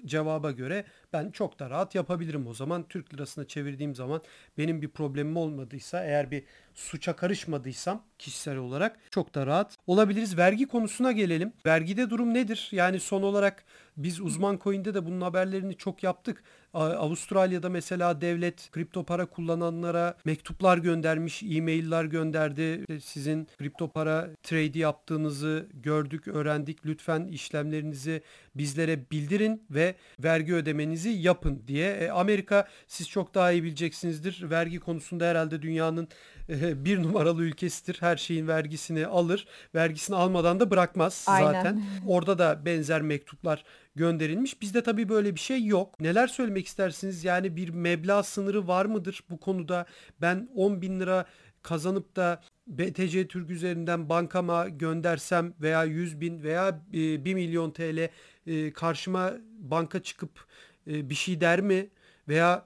cevaba 0.05 0.51
göre 0.51 0.85
ben 1.13 1.31
çok 1.31 1.59
da 1.59 1.69
rahat 1.69 1.95
yapabilirim 1.95 2.47
o 2.47 2.53
zaman. 2.53 2.85
Türk 2.89 3.13
lirasına 3.13 3.47
çevirdiğim 3.47 3.95
zaman 3.95 4.21
benim 4.57 4.81
bir 4.81 4.87
problemim 4.87 5.37
olmadıysa 5.37 6.03
eğer 6.03 6.31
bir 6.31 6.43
suça 6.73 7.15
karışmadıysam 7.15 8.03
kişisel 8.19 8.57
olarak 8.57 8.99
çok 9.11 9.35
da 9.35 9.45
rahat 9.47 9.77
olabiliriz. 9.87 10.37
Vergi 10.37 10.67
konusuna 10.67 11.11
gelelim. 11.11 11.53
Vergide 11.65 12.09
durum 12.09 12.33
nedir? 12.33 12.69
Yani 12.71 12.99
son 12.99 13.21
olarak 13.21 13.65
biz 13.97 14.21
uzman 14.21 14.59
coin'de 14.63 14.93
de 14.93 15.05
bunun 15.05 15.21
haberlerini 15.21 15.77
çok 15.77 16.03
yaptık. 16.03 16.43
Avustralya'da 16.73 17.69
mesela 17.69 18.21
devlet 18.21 18.71
kripto 18.71 19.03
para 19.03 19.25
kullananlara 19.25 20.17
mektuplar 20.25 20.77
göndermiş, 20.77 21.43
e-mailler 21.43 22.05
gönderdi. 22.05 22.85
Sizin 23.01 23.47
kripto 23.57 23.87
para 23.87 24.29
trade 24.43 24.79
yaptığınızı 24.79 25.67
gördük, 25.73 26.27
öğrendik. 26.27 26.85
Lütfen 26.85 27.27
işlemlerinizi 27.27 28.21
bizlere 28.55 29.12
bildirin 29.12 29.63
ve 29.70 29.96
vergi 30.20 30.53
ödemenizi 30.53 31.10
yapın 31.10 31.63
diye. 31.67 31.91
E, 31.91 32.10
Amerika 32.10 32.67
siz 32.88 33.10
çok 33.10 33.36
daha 33.36 33.51
iyi 33.51 33.63
bileceksinizdir. 33.63 34.50
Vergi 34.50 34.79
konusunda 34.79 35.25
herhalde 35.25 35.62
dünyanın 35.62 36.08
e, 36.50 36.86
bir 36.86 37.03
numaralı 37.03 37.43
ülkesidir. 37.43 37.98
Her 38.00 38.17
şeyin 38.17 38.48
vergisini 38.48 39.08
alır. 39.08 39.48
Vergisini 39.75 40.15
almadan 40.15 40.60
da 40.60 40.72
bırakmaz 40.72 41.25
Aynen. 41.27 41.53
zaten. 41.53 41.84
Orada 42.08 42.39
da 42.39 42.65
benzer 42.65 43.01
mektuplar 43.01 43.63
gönderilmiş. 43.96 44.62
Bizde 44.62 44.84
tabii 44.84 45.10
böyle 45.10 45.36
bir 45.36 45.39
şey 45.39 45.65
yok. 45.65 46.00
Neler 46.00 46.27
söylemek 46.27 46.67
istersiniz? 46.67 47.24
Yani 47.24 47.55
bir 47.55 47.70
meblağ 47.70 48.24
sınırı 48.24 48.67
var 48.67 48.86
mıdır 48.86 49.24
bu 49.29 49.39
konuda? 49.39 49.86
Ben 50.22 50.50
10 50.55 50.81
bin 50.81 51.00
lira 51.00 51.25
kazanıp 51.62 52.15
da 52.15 52.41
BTC 52.77 53.27
Türk 53.27 53.49
üzerinden 53.49 54.09
bankama 54.09 54.69
göndersem 54.69 55.53
veya 55.61 55.83
100 55.83 56.21
bin 56.21 56.43
veya 56.43 56.81
1 56.93 57.33
milyon 57.33 57.71
TL 57.71 58.09
e, 58.47 58.73
karşıma 58.73 59.33
banka 59.59 60.03
çıkıp 60.03 60.45
e, 60.87 61.09
bir 61.09 61.15
şey 61.15 61.41
der 61.41 61.61
mi? 61.61 61.89
Veya 62.27 62.65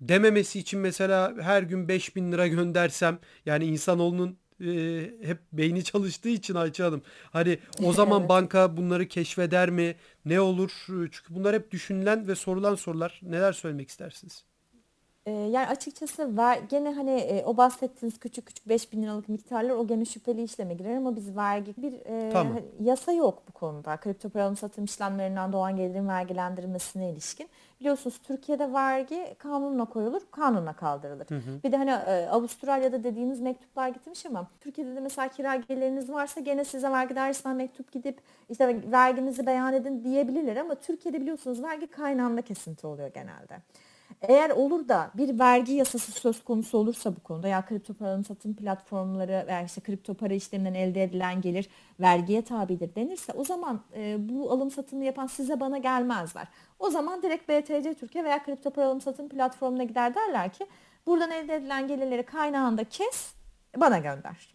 dememesi 0.00 0.58
için 0.58 0.80
mesela 0.80 1.34
her 1.40 1.62
gün 1.62 1.88
5 1.88 2.16
bin 2.16 2.32
lira 2.32 2.46
göndersem 2.46 3.18
yani 3.46 3.64
insanoğlunun 3.64 4.38
e, 4.60 4.70
hep 5.22 5.38
beyni 5.52 5.84
çalıştığı 5.84 6.28
için 6.28 6.54
Ayça 6.54 6.84
Hanım. 6.84 7.02
Hani 7.32 7.58
o 7.82 7.92
zaman 7.98 8.28
banka 8.28 8.76
bunları 8.76 9.08
keşfeder 9.08 9.70
mi? 9.70 9.96
Ne 10.24 10.40
olur? 10.40 10.84
Çünkü 10.86 11.34
bunlar 11.34 11.54
hep 11.54 11.70
düşünülen 11.70 12.28
ve 12.28 12.34
sorulan 12.34 12.74
sorular. 12.74 13.20
Neler 13.22 13.52
söylemek 13.52 13.88
istersiniz? 13.88 14.44
Ee, 15.26 15.30
Yani 15.30 15.66
açıkçası 15.66 16.36
ver, 16.36 16.58
gene 16.68 16.90
hani 16.94 17.10
e, 17.10 17.44
o 17.44 17.56
bahsettiğiniz 17.56 18.18
küçük 18.18 18.46
küçük 18.46 18.68
5 18.68 18.92
bin 18.92 19.02
liralık 19.02 19.28
miktarlar 19.28 19.70
o 19.74 19.86
gene 19.86 20.04
şüpheli 20.04 20.42
işleme 20.42 20.74
girer 20.74 20.96
ama 20.96 21.16
biz 21.16 21.36
vergi 21.36 21.74
bir 21.76 21.92
e, 21.92 22.30
Tamam. 22.32 22.58
yasa 22.80 23.12
yok 23.12 23.42
bu 23.48 23.52
konuda. 23.52 23.96
Kripto 23.96 24.28
para 24.28 24.44
alım 24.44 24.56
satım 24.56 24.84
işlemlerinden 24.84 25.52
doğan 25.52 25.76
gelirin 25.76 26.08
vergilendirilmesine 26.08 27.10
ilişkin. 27.10 27.48
Biliyorsunuz 27.80 28.20
Türkiye'de 28.22 28.72
vergi 28.72 29.34
kanunla 29.38 29.84
koyulur, 29.84 30.20
kanunla 30.30 30.72
kaldırılır. 30.72 31.26
Bir 31.64 31.72
de 31.72 31.76
hani 31.76 31.90
e, 31.90 32.28
Avustralya'da 32.28 33.04
dediğiniz 33.04 33.40
mektuplar 33.40 33.88
gitmiş 33.88 34.26
ama 34.26 34.48
Türkiye'de 34.60 34.96
de 34.96 35.00
mesela 35.00 35.28
kira 35.28 35.56
geliriniz 35.56 36.10
varsa 36.12 36.40
gene 36.40 36.64
size 36.64 36.90
vergi 36.90 37.16
dairesinden 37.16 37.56
mektup 37.56 37.92
gidip 37.92 38.20
işte 38.50 38.82
verginizi 38.92 39.46
beyan 39.46 39.72
edin 39.74 40.04
diyebilirler 40.04 40.56
ama 40.56 40.74
Türkiye'de 40.74 41.20
biliyorsunuz 41.20 41.62
vergi 41.62 41.86
kaynağında 41.86 42.42
kesinti 42.42 42.86
oluyor 42.86 43.08
genelde. 43.08 43.58
Eğer 44.22 44.50
olur 44.50 44.88
da 44.88 45.10
bir 45.14 45.38
vergi 45.38 45.72
yasası 45.72 46.12
söz 46.12 46.44
konusu 46.44 46.78
olursa 46.78 47.16
bu 47.16 47.20
konuda 47.20 47.48
ya 47.48 47.64
kripto 47.66 47.94
para 47.94 48.10
alım 48.10 48.24
satım 48.24 48.56
platformları 48.56 49.44
veya 49.46 49.62
işte 49.62 49.80
kripto 49.80 50.14
para 50.14 50.34
işleminden 50.34 50.74
elde 50.74 51.02
edilen 51.02 51.40
gelir 51.40 51.68
vergiye 52.00 52.42
tabidir 52.42 52.94
denirse 52.94 53.32
o 53.32 53.44
zaman 53.44 53.80
e, 53.96 54.16
bu 54.28 54.52
alım 54.52 54.70
satımı 54.70 55.04
yapan 55.04 55.26
size 55.26 55.60
bana 55.60 55.78
gelmezler. 55.78 56.48
O 56.78 56.90
zaman 56.90 57.22
direkt 57.22 57.48
BTC 57.48 57.94
Türkiye 57.94 58.24
veya 58.24 58.42
kripto 58.42 58.70
para 58.70 58.86
alım 58.86 59.00
satım 59.00 59.28
platformuna 59.28 59.84
gider 59.84 60.14
derler 60.14 60.52
ki 60.52 60.66
buradan 61.06 61.30
elde 61.30 61.54
edilen 61.54 61.88
gelirleri 61.88 62.22
kaynağında 62.22 62.84
kes 62.84 63.34
bana 63.76 63.98
gönder. 63.98 64.54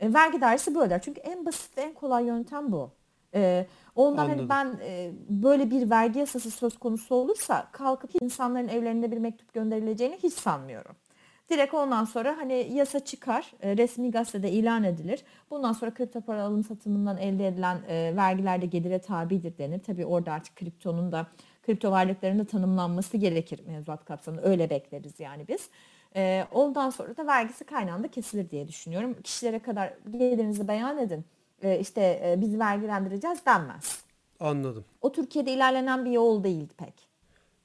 E, 0.00 0.14
vergi 0.14 0.40
dairesi 0.40 0.74
böyle 0.74 0.90
der. 0.90 1.02
Çünkü 1.02 1.20
en 1.20 1.46
basit 1.46 1.78
ve 1.78 1.82
en 1.82 1.94
kolay 1.94 2.26
yöntem 2.26 2.72
bu. 2.72 2.90
E, 3.34 3.66
ondan 3.94 4.24
Anladım. 4.24 4.48
hani 4.48 4.78
ben 4.80 4.86
e, 4.86 5.10
böyle 5.28 5.70
bir 5.70 5.90
vergi 5.90 6.18
yasası 6.18 6.50
söz 6.50 6.78
konusu 6.78 7.14
olursa 7.14 7.68
kalkıp 7.72 8.10
insanların 8.22 8.68
evlerine 8.68 9.10
bir 9.10 9.18
mektup 9.18 9.52
gönderileceğini 9.52 10.18
hiç 10.22 10.34
sanmıyorum. 10.34 10.96
Direkt 11.50 11.74
ondan 11.74 12.04
sonra 12.04 12.36
hani 12.38 12.70
yasa 12.72 13.00
çıkar, 13.00 13.52
e, 13.62 13.76
resmi 13.76 14.10
gazetede 14.10 14.50
ilan 14.50 14.84
edilir. 14.84 15.24
Bundan 15.50 15.72
sonra 15.72 15.94
kripto 15.94 16.20
para 16.20 16.42
alım 16.42 16.64
satımından 16.64 17.18
elde 17.18 17.48
edilen 17.48 17.78
e, 17.88 18.16
vergiler 18.16 18.62
de 18.62 18.66
gelire 18.66 18.98
tabidir 18.98 19.58
denir. 19.58 19.78
Tabii 19.78 20.06
orada 20.06 20.32
artık 20.32 20.56
kriptonun 20.56 21.12
da 21.12 21.26
kripto 21.62 21.90
varlıkların 21.90 22.38
da 22.38 22.44
tanımlanması 22.44 23.16
gerekir 23.16 23.60
mevzuat 23.66 24.04
kapsamında. 24.04 24.42
Öyle 24.42 24.70
bekleriz 24.70 25.20
yani 25.20 25.48
biz. 25.48 25.68
E, 26.16 26.46
ondan 26.52 26.90
sonra 26.90 27.16
da 27.16 27.26
vergisi 27.26 27.64
kaynağında 27.64 28.08
kesilir 28.08 28.50
diye 28.50 28.68
düşünüyorum. 28.68 29.16
Kişilere 29.22 29.58
kadar 29.58 29.92
gelirinizi 30.10 30.68
beyan 30.68 30.98
edin. 30.98 31.24
E, 31.62 31.78
işte 31.80 32.00
e, 32.24 32.40
biz 32.40 32.58
vergilendireceğiz 32.58 33.46
denmez. 33.46 34.02
Anladım. 34.40 34.84
O 35.00 35.12
Türkiye'de 35.12 35.52
ilerlenen 35.52 36.04
bir 36.04 36.10
yol 36.10 36.44
değildi 36.44 36.74
pek. 36.78 37.08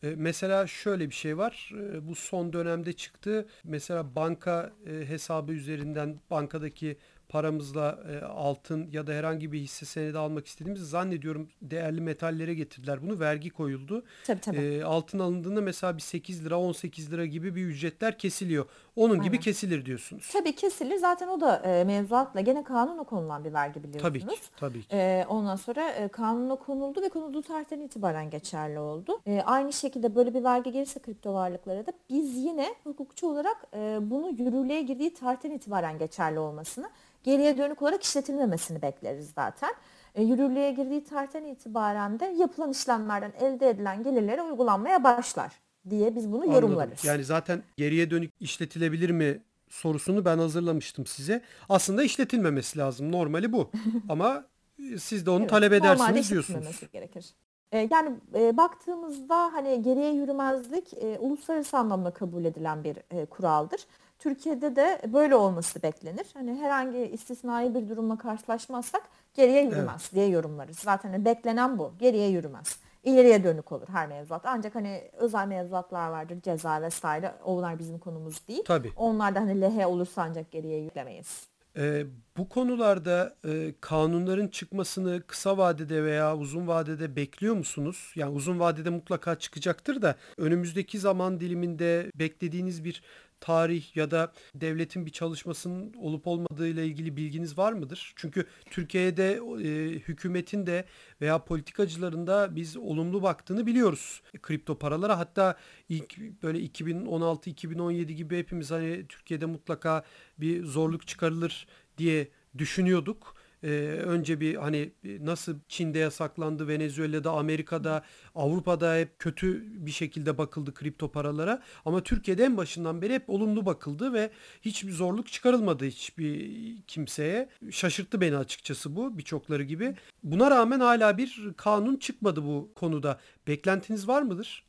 E, 0.04 0.16
Mesela 0.16 0.68
şöyle 0.68 1.10
bir 1.10 1.16
şey 1.16 1.38
var. 1.38 1.72
Bu 2.02 2.16
son 2.16 2.54
dönemde 2.54 2.94
çıktı. 2.94 3.48
Mesela 3.64 4.16
banka 4.16 4.72
hesabı 5.08 5.54
üzerinden 5.54 6.20
bankadaki 6.32 6.98
paramızla 7.30 8.00
e, 8.12 8.26
altın 8.26 8.90
ya 8.92 9.08
da 9.08 9.12
herhangi 9.12 9.52
bir 9.52 9.60
hisse 9.60 9.86
senedi 9.86 10.18
almak 10.18 10.48
istediğimizi 10.48 10.86
zannediyorum 10.86 11.50
değerli 11.62 12.02
metallere 12.02 12.54
getirdiler. 12.54 13.02
Bunu 13.02 13.20
vergi 13.20 13.50
koyuldu. 13.50 14.04
Tabii 14.26 14.42
tabii. 14.42 14.58
E, 14.58 14.84
altın 14.84 15.20
alındığında 15.20 15.62
mesela 15.62 15.98
bir 15.98 16.02
8 16.02 16.46
lira 16.46 16.60
18 16.60 17.12
lira 17.12 17.26
gibi 17.26 17.56
bir 17.56 17.66
ücretler 17.66 18.18
kesiliyor. 18.18 18.66
Onun 18.96 19.18
gibi 19.18 19.24
Aynen. 19.24 19.42
kesilir 19.42 19.86
diyorsunuz. 19.86 20.30
Tabii 20.34 20.56
kesilir. 20.56 20.96
Zaten 20.96 21.28
o 21.28 21.42
da 21.42 21.58
e, 21.58 21.84
mevzuatla 21.84 22.42
gene 22.42 22.64
kanuna 22.64 23.04
konulan 23.04 23.46
bir 23.46 23.54
vergi 23.54 23.84
biliyorsunuz. 23.84 24.02
Tabii 24.04 24.20
ki. 24.20 24.42
Tabii 24.58 24.82
ki. 24.82 24.96
E, 24.96 25.26
ondan 25.30 25.56
sonra 25.56 25.90
e, 25.90 26.08
kanuna 26.08 26.56
konuldu 26.56 27.02
ve 27.02 27.10
konulduğu 27.10 27.42
tarihten 27.42 27.80
itibaren 27.80 28.30
geçerli 28.30 28.80
oldu. 28.80 29.22
E, 29.26 29.42
aynı 29.42 29.74
şekilde 29.74 30.16
böyle 30.16 30.34
bir 30.34 30.44
vergi 30.44 30.72
gelirse 30.72 31.00
kripto 31.00 31.34
varlıklara 31.34 31.86
da 31.86 31.94
biz 32.10 32.36
yine 32.36 32.76
hukukçu 32.84 33.28
olarak 33.28 33.58
e, 33.74 33.98
bunu 34.02 34.30
yürürlüğe 34.30 34.82
girdiği 34.82 35.14
tarihten 35.14 35.52
itibaren 35.52 35.98
geçerli 35.98 36.40
olmasını, 36.40 36.90
geriye 37.28 37.58
dönük 37.58 37.82
olarak 37.82 38.04
işletilmemesini 38.04 38.82
bekleriz 38.82 39.32
zaten. 39.36 39.70
E, 40.16 40.24
yürürlüğe 40.24 40.72
girdiği 40.72 41.04
tarihten 41.04 41.44
itibaren 41.44 42.20
de 42.20 42.26
yapılan 42.26 42.72
işlemlerden 42.72 43.34
elde 43.40 43.70
edilen 43.70 44.04
gelirlere 44.04 44.42
uygulanmaya 44.42 45.04
başlar 45.04 45.52
diye 45.90 46.16
biz 46.16 46.32
bunu 46.32 46.42
Anladım. 46.42 46.54
yorumlarız. 46.54 47.06
Yani 47.06 47.24
zaten 47.24 47.64
geriye 47.78 48.12
dönük 48.12 48.32
işletilebilir 48.40 49.10
mi 49.10 49.42
sorusunu 49.70 50.26
ben 50.26 50.38
hazırlamıştım 50.38 51.06
size. 51.06 51.42
Aslında 51.70 52.04
işletilmemesi 52.04 52.80
lazım. 52.80 53.12
Normali 53.12 53.54
bu. 53.54 53.72
Ama 54.10 54.46
e, 54.94 54.98
siz 54.98 55.26
de 55.26 55.30
onu 55.30 55.40
Evet, 55.40 55.50
talep 55.50 55.74
edersiniz 55.74 56.32
diyorsunuz. 56.32 56.82
gerekir. 56.94 57.26
E, 57.72 57.88
yani 57.92 58.12
e, 58.36 58.58
baktığımızda 58.58 59.54
hani 59.54 59.82
geriye 59.82 60.12
yürümezlik 60.14 60.94
e, 60.94 61.18
uluslararası 61.20 61.78
anlamda 61.78 62.12
kabul 62.12 62.46
edilen 62.46 62.84
bir 62.84 62.98
e, 63.12 63.26
kuraldır. 63.26 63.80
Türkiye'de 64.20 64.76
de 64.76 65.02
böyle 65.14 65.36
olması 65.36 65.84
beklenir. 65.84 66.26
Hani 66.34 66.56
herhangi 66.56 66.98
istisnai 66.98 67.76
bir 67.76 67.90
durumla 67.90 68.18
karşılaşmazsak 68.18 69.02
geriye 69.34 69.64
yürümez 69.64 70.12
diye 70.14 70.28
yorumlarız. 70.28 70.80
Zaten 70.80 71.10
hani 71.10 71.26
beklenen 71.26 71.78
bu. 71.78 71.94
Geriye 72.00 72.30
yürümez. 72.30 72.80
İleriye 73.04 73.44
dönük 73.44 73.72
olur 73.72 73.88
her 73.92 74.08
mevzuat. 74.08 74.46
Ancak 74.46 74.76
hani 74.76 75.12
özel 75.18 75.48
mevzuatlar 75.48 76.10
vardır, 76.10 76.38
ceza 76.42 76.82
vesaire. 76.82 77.34
Onlar 77.44 77.80
bizim 77.80 78.00
konumuz 78.00 78.48
değil. 78.48 78.64
Tabii. 78.66 78.92
Onlar 78.96 79.36
da 79.36 79.40
hani 79.40 79.62
lehe 79.62 79.86
olursa 79.86 80.22
ancak 80.22 80.52
geriye 80.52 80.80
yürülemeyiz. 80.80 81.48
Ee, 81.78 82.06
bu 82.38 82.50
konularda 82.50 83.36
e, 83.46 83.74
kanunların 83.82 84.48
çıkmasını 84.48 85.24
kısa 85.28 85.58
vadede 85.58 86.04
veya 86.04 86.38
uzun 86.38 86.68
vadede 86.68 87.16
bekliyor 87.16 87.56
musunuz? 87.56 88.14
Yani 88.16 88.36
uzun 88.36 88.60
vadede 88.60 88.90
mutlaka 88.90 89.36
çıkacaktır 89.36 90.02
da 90.02 90.16
önümüzdeki 90.38 91.00
zaman 91.00 91.40
diliminde 91.40 92.12
beklediğiniz 92.16 92.84
bir 92.84 93.04
tarih 93.42 93.96
ya 93.98 94.12
da 94.12 94.34
devletin 94.56 95.06
bir 95.06 95.12
çalışmasının 95.12 95.94
olup 95.94 96.28
olmadığı 96.28 96.68
ile 96.68 96.86
ilgili 96.86 97.18
bilginiz 97.18 97.58
var 97.58 97.74
mıdır? 97.74 98.14
Çünkü 98.16 98.46
Türkiye'de 98.72 99.42
e, 99.64 99.92
hükümetin 100.00 100.68
de 100.68 100.86
veya 101.22 101.46
politikacıların 101.46 102.28
da 102.28 102.56
biz 102.56 102.78
olumlu 102.78 103.24
baktığını 103.24 103.66
biliyoruz 103.66 104.22
kripto 104.42 104.78
paralara. 104.80 105.20
Hatta 105.20 105.58
ilk 105.90 106.18
böyle 106.44 106.60
2016-2017 106.60 108.04
gibi 108.04 108.38
hepimiz 108.38 108.72
hani 108.72 109.08
Türkiye'de 109.08 109.46
mutlaka 109.46 110.04
bir 110.38 110.66
zorluk 110.66 111.08
çıkarılır 111.08 111.68
diye 111.98 112.28
düşünüyorduk. 112.58 113.37
Ee, 113.64 113.70
önce 114.04 114.40
bir 114.40 114.56
hani 114.56 114.92
nasıl 115.22 115.56
Çin'de 115.68 116.00
yasaklandı, 116.00 116.68
Venezuela'da, 116.68 117.32
Amerika'da, 117.32 118.04
Avrupa'da 118.36 118.96
hep 118.96 119.20
kötü 119.20 119.64
bir 119.86 119.92
şekilde 119.92 120.38
bakıldı 120.38 120.74
kripto 120.74 121.12
paralara. 121.12 121.62
Ama 121.86 122.04
Türkiye'de 122.04 122.44
en 122.44 122.58
başından 122.58 123.02
beri 123.02 123.14
hep 123.14 123.30
olumlu 123.30 123.66
bakıldı 123.66 124.14
ve 124.14 124.30
hiçbir 124.62 124.92
zorluk 124.92 125.28
çıkarılmadı 125.28 125.86
hiçbir 125.86 126.48
kimseye. 126.88 127.50
Şaşırttı 127.72 128.22
beni 128.22 128.38
açıkçası 128.38 128.96
bu 128.96 129.18
birçokları 129.18 129.64
gibi. 129.64 129.96
Buna 130.24 130.52
rağmen 130.52 130.80
hala 130.80 131.18
bir 131.18 131.54
kanun 131.58 131.96
çıkmadı 131.96 132.44
bu 132.44 132.72
konuda. 132.76 133.20
Beklentiniz 133.48 134.08
var 134.08 134.22
mıdır? 134.22 134.68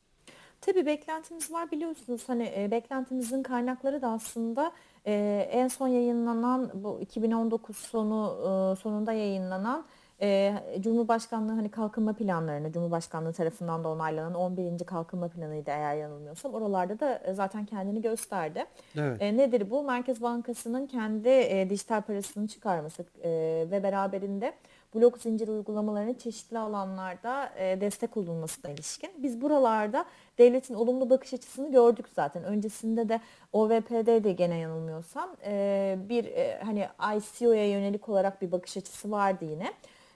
Tabii 0.60 0.86
beklentimiz 0.86 1.52
var 1.52 1.70
biliyorsunuz 1.70 2.22
hani 2.26 2.52
e, 2.56 2.70
beklentimizin 2.70 3.42
kaynakları 3.42 4.02
da 4.02 4.08
aslında 4.08 4.72
e, 5.08 5.48
en 5.52 5.68
son 5.68 5.88
yayınlanan 5.88 6.70
bu 6.74 6.98
2019 7.00 7.76
sonu 7.76 8.36
e, 8.40 8.76
sonunda 8.76 9.12
yayınlanan 9.12 9.84
e, 10.20 10.54
Cumhurbaşkanlığı 10.80 11.52
hani 11.52 11.68
kalkınma 11.68 12.12
planlarını 12.12 12.72
Cumhurbaşkanlığı 12.72 13.32
tarafından 13.32 13.84
da 13.84 13.88
onaylanan 13.88 14.34
11. 14.34 14.78
kalkınma 14.78 15.28
planıydı 15.28 15.70
eğer 15.70 15.96
yanılmıyorsam 15.96 16.54
oralarda 16.54 17.00
da 17.00 17.22
e, 17.24 17.34
zaten 17.34 17.64
kendini 17.64 18.02
gösterdi. 18.02 18.64
Evet. 18.96 19.22
E, 19.22 19.36
nedir 19.36 19.70
bu? 19.70 19.82
Merkez 19.82 20.22
Bankası'nın 20.22 20.86
kendi 20.86 21.28
e, 21.28 21.70
dijital 21.70 22.02
parasını 22.02 22.48
çıkarması 22.48 23.04
e, 23.22 23.30
ve 23.70 23.82
beraberinde 23.82 24.52
blok 24.94 25.18
zincir 25.18 25.48
uygulamalarının 25.48 26.14
çeşitli 26.14 26.58
alanlarda 26.58 27.52
e, 27.58 27.80
destek 27.80 28.16
olunmasına 28.16 28.70
ilişkin. 28.70 29.10
Biz 29.18 29.40
buralarda 29.40 30.04
devletin 30.38 30.74
olumlu 30.74 31.10
bakış 31.10 31.34
açısını 31.34 31.72
gördük 31.72 32.06
zaten. 32.14 32.44
Öncesinde 32.44 33.08
de 33.08 33.20
OVP'de 33.52 34.24
de 34.24 34.32
gene 34.32 34.58
yanılmıyorsam 34.58 35.36
e, 35.44 35.96
bir 36.08 36.24
e, 36.24 36.60
hani 36.64 36.88
ICO'ya 37.16 37.70
yönelik 37.70 38.08
olarak 38.08 38.42
bir 38.42 38.52
bakış 38.52 38.76
açısı 38.76 39.10
vardı 39.10 39.44
yine. 39.44 39.72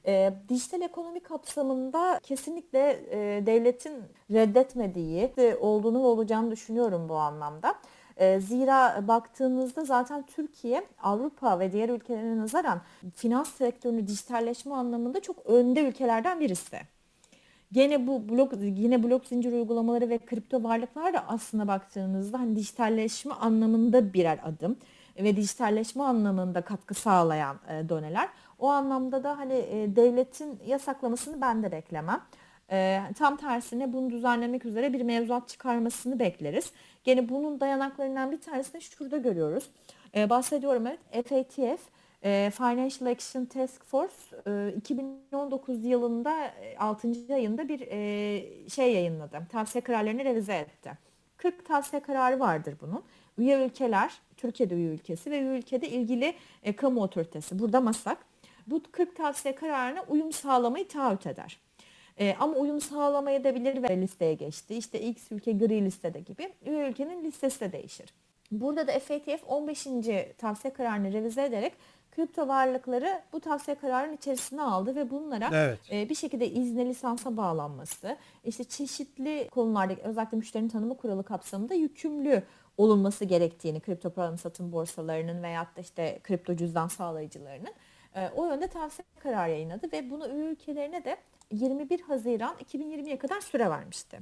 E, 0.07 0.35
dijital 0.49 0.81
ekonomi 0.81 1.21
kapsamında 1.21 2.21
kesinlikle 2.23 3.01
e, 3.11 3.47
devletin 3.47 4.05
reddetmediği 4.31 5.37
de 5.37 5.57
olduğunu 5.61 6.03
ve 6.03 6.07
olacağını 6.07 6.51
düşünüyorum 6.51 7.09
bu 7.09 7.17
anlamda. 7.17 7.75
E, 8.17 8.41
zira 8.41 9.09
baktığınızda 9.09 9.85
zaten 9.85 10.27
Türkiye 10.27 10.87
Avrupa 11.03 11.61
ve 11.61 11.73
diğer 11.73 11.89
ülkelere 11.89 12.37
nazaran 12.37 12.81
finans 13.15 13.49
sektörünü 13.49 14.07
dijitalleşme 14.07 14.75
anlamında 14.75 15.21
çok 15.21 15.47
önde 15.47 15.89
ülkelerden 15.89 16.41
birisi. 16.41 16.79
Gene 17.73 18.07
bu 18.07 18.29
blok 18.29 18.53
yine 18.61 19.03
blok 19.03 19.27
zincir 19.27 19.53
uygulamaları 19.53 20.09
ve 20.09 20.19
kripto 20.19 20.63
varlıklar 20.63 21.15
da 21.15 21.25
aslında 21.29 21.69
baktığınızda 21.69 22.41
hani 22.41 22.57
dijitalleşme 22.57 23.35
anlamında 23.35 24.13
birer 24.13 24.39
adım 24.45 24.77
ve 25.19 25.37
dijitalleşme 25.37 26.03
anlamında 26.03 26.61
katkı 26.61 26.95
sağlayan 26.95 27.57
e, 27.69 27.89
doneler. 27.89 28.29
O 28.59 28.69
anlamda 28.69 29.25
da 29.25 29.39
hani 29.39 29.55
e, 29.55 29.97
devletin 29.97 30.61
yasaklamasını 30.67 31.41
ben 31.41 31.63
de 31.63 31.73
beklemem. 31.73 32.21
E, 32.71 33.01
tam 33.19 33.37
tersine 33.37 33.93
bunu 33.93 34.11
düzenlemek 34.11 34.65
üzere 34.65 34.93
bir 34.93 35.01
mevzuat 35.03 35.49
çıkarmasını 35.49 36.19
bekleriz. 36.19 36.73
Gene 37.05 37.29
bunun 37.29 37.61
dayanaklarından 37.61 38.33
bir 38.33 38.41
tanesini 38.41 38.81
şurada 38.83 39.17
görüyoruz. 39.17 39.71
E, 40.17 40.31
bahsediyorum 40.31 40.87
evet 40.87 41.29
FATF 41.29 41.81
e, 42.25 42.51
Financial 42.57 43.11
Action 43.11 43.45
Task 43.45 43.85
Force 43.85 44.15
e, 44.47 44.75
2019 44.77 45.85
yılında 45.85 46.55
6. 46.79 47.09
E, 47.09 47.35
ayında 47.35 47.69
bir 47.69 47.81
e, 47.81 48.69
şey 48.69 48.93
yayınladı. 48.93 49.47
Tavsiye 49.53 49.83
kararlarını 49.83 50.25
revize 50.25 50.55
etti. 50.55 50.93
40 51.37 51.67
tavsiye 51.67 52.03
kararı 52.03 52.41
vardır 52.41 52.75
bunun. 52.81 53.03
Üye 53.39 53.67
ülkeler, 53.67 54.13
Türkiye'de 54.37 54.75
üye 54.75 54.89
ülkesi 54.89 55.31
ve 55.31 55.41
üye 55.41 55.59
ülkede 55.59 55.89
ilgili 55.89 56.35
e, 56.63 56.77
kamu 56.77 57.03
otoritesi, 57.03 57.59
burada 57.59 57.81
MASAK, 57.81 58.19
bu 58.67 58.83
40 58.93 59.17
tavsiye 59.17 59.55
kararına 59.55 60.05
uyum 60.09 60.33
sağlamayı 60.33 60.89
taahhüt 60.89 61.27
eder. 61.27 61.59
E, 62.19 62.37
ama 62.41 62.57
uyum 62.57 62.81
sağlamayabilir 62.81 63.83
ve 63.83 64.01
listeye 64.01 64.35
geçti. 64.35 64.75
İşte 64.75 65.01
X 65.01 65.33
ülke 65.33 65.53
gri 65.53 65.85
listede 65.85 66.21
gibi 66.21 66.53
üye 66.67 66.89
ülkenin 66.89 67.25
listesi 67.25 67.61
de 67.61 67.73
değişir. 67.73 68.15
Burada 68.51 68.87
da 68.87 68.99
FATF 68.99 69.45
15. 69.47 69.87
tavsiye 70.39 70.73
kararını 70.73 71.13
revize 71.13 71.45
ederek 71.45 71.73
kripto 72.17 72.49
varlıkları 72.49 73.23
bu 73.33 73.41
tavsiye 73.41 73.75
kararının 73.75 74.17
içerisine 74.17 74.63
aldı 74.63 74.97
ve 74.97 75.11
bunlara 75.11 75.51
evet. 75.53 75.79
e, 75.93 76.09
bir 76.09 76.15
şekilde 76.15 76.51
izne 76.51 76.87
lisansa 76.87 77.37
bağlanması, 77.37 78.17
işte 78.45 78.65
çeşitli 78.65 79.49
konularda 79.51 79.95
özellikle 80.03 80.37
müşterinin 80.37 80.69
tanımı 80.69 80.97
kuralı 80.97 81.25
kapsamında 81.25 81.75
yükümlü 81.75 82.43
olunması 82.79 83.25
gerektiğini 83.25 83.81
kripto 83.81 84.11
para 84.11 84.37
satım 84.37 84.73
borsalarının 84.73 85.43
veyahut 85.43 85.77
da 85.77 85.81
işte 85.81 86.21
kripto 86.23 86.57
cüzdan 86.57 86.89
sağlayıcılarının 86.89 87.73
e, 88.15 88.29
o 88.37 88.47
yönde 88.47 88.67
tavsiye 88.67 89.05
kararı 89.19 89.51
yayınladı 89.51 89.93
ve 89.93 90.11
bunu 90.11 90.29
ülkelerine 90.29 91.05
de 91.05 91.17
21 91.53 92.01
Haziran 92.01 92.55
2020'ye 92.57 93.19
kadar 93.19 93.41
süre 93.41 93.71
vermişti. 93.71 94.19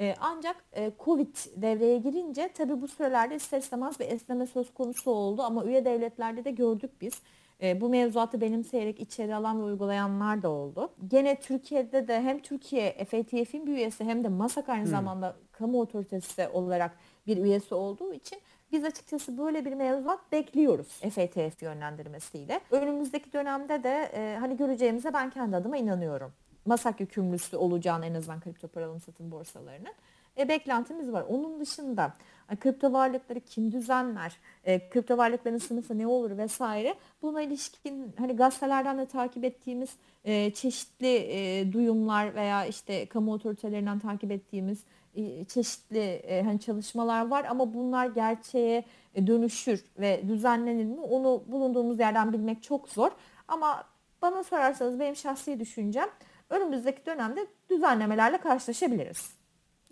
E, 0.00 0.14
ancak 0.20 0.64
e, 0.72 0.92
Covid 1.04 1.36
devreye 1.56 1.98
girince 1.98 2.50
tabii 2.54 2.80
bu 2.80 2.88
sürelerde 2.88 3.36
ister 3.36 3.58
istemez 3.58 4.00
bir 4.00 4.08
esneme 4.08 4.46
söz 4.46 4.74
konusu 4.74 5.10
oldu 5.10 5.42
ama 5.42 5.64
üye 5.64 5.84
devletlerde 5.84 6.44
de 6.44 6.50
gördük 6.50 6.90
biz. 7.00 7.22
E, 7.62 7.80
bu 7.80 7.88
mevzuatı 7.88 8.40
benimseyerek 8.40 9.00
içeri 9.00 9.34
alan 9.34 9.60
ve 9.60 9.64
uygulayanlar 9.64 10.42
da 10.42 10.48
oldu. 10.48 10.90
Gene 11.08 11.40
Türkiye'de 11.40 12.08
de 12.08 12.22
hem 12.22 12.38
Türkiye 12.38 13.04
FATF'in 13.04 13.66
bir 13.66 13.72
üyesi 13.72 14.04
hem 14.04 14.24
de 14.24 14.28
MASAK 14.28 14.68
aynı 14.68 14.84
hmm. 14.84 14.90
zamanda 14.90 15.36
kamu 15.52 15.80
otoritesi 15.80 16.48
olarak 16.48 16.98
bir 17.26 17.36
üyesi 17.36 17.74
olduğu 17.74 18.14
için 18.14 18.38
biz 18.72 18.84
açıkçası 18.84 19.38
böyle 19.38 19.64
bir 19.64 19.72
mevzuat 19.72 20.32
bekliyoruz 20.32 20.88
FATF 20.88 21.62
yönlendirmesiyle. 21.62 22.60
Önümüzdeki 22.70 23.32
dönemde 23.32 23.82
de 23.82 24.10
e, 24.14 24.36
hani 24.40 24.56
göreceğimize 24.56 25.14
ben 25.14 25.30
kendi 25.30 25.56
adıma 25.56 25.76
inanıyorum. 25.76 26.32
Masak 26.66 27.00
yükümlüsü 27.00 27.56
olacağını 27.56 28.06
en 28.06 28.14
azından 28.14 28.40
kripto 28.40 28.68
para 28.68 28.86
alım 28.86 29.00
satım 29.00 29.30
borsalarının. 29.30 29.92
E, 30.38 30.48
beklentimiz 30.48 31.12
var. 31.12 31.24
Onun 31.28 31.60
dışında 31.60 32.14
e, 32.50 32.56
kripto 32.56 32.92
varlıkları 32.92 33.40
kim 33.40 33.72
düzenler, 33.72 34.36
e, 34.64 34.88
kripto 34.88 35.16
varlıkların 35.16 35.58
sınıfı 35.58 35.98
ne 35.98 36.06
olur 36.06 36.36
vesaire 36.36 36.94
buna 37.22 37.42
ilişkin 37.42 38.12
hani 38.18 38.36
gazetelerden 38.36 38.98
de 38.98 39.06
takip 39.06 39.44
ettiğimiz 39.44 39.90
e, 40.24 40.50
çeşitli 40.50 41.16
e, 41.16 41.72
duyumlar 41.72 42.34
veya 42.34 42.66
işte 42.66 43.06
kamu 43.06 43.32
otoritelerinden 43.32 43.98
takip 43.98 44.30
ettiğimiz 44.30 44.84
e, 45.14 45.44
çeşitli 45.44 46.00
e, 46.00 46.42
hani 46.42 46.60
çalışmalar 46.60 47.28
var 47.28 47.44
ama 47.44 47.74
bunlar 47.74 48.06
gerçeğe 48.06 48.84
e, 49.14 49.26
dönüşür 49.26 49.84
ve 49.98 50.22
düzenlenir 50.28 50.84
mi 50.84 51.00
onu 51.00 51.42
bulunduğumuz 51.46 51.98
yerden 51.98 52.32
bilmek 52.32 52.62
çok 52.62 52.88
zor. 52.88 53.10
Ama 53.48 53.84
bana 54.22 54.44
sorarsanız 54.44 55.00
benim 55.00 55.16
şahsi 55.16 55.60
düşüncem 55.60 56.08
önümüzdeki 56.50 57.06
dönemde 57.06 57.46
düzenlemelerle 57.70 58.38
karşılaşabiliriz. 58.40 59.30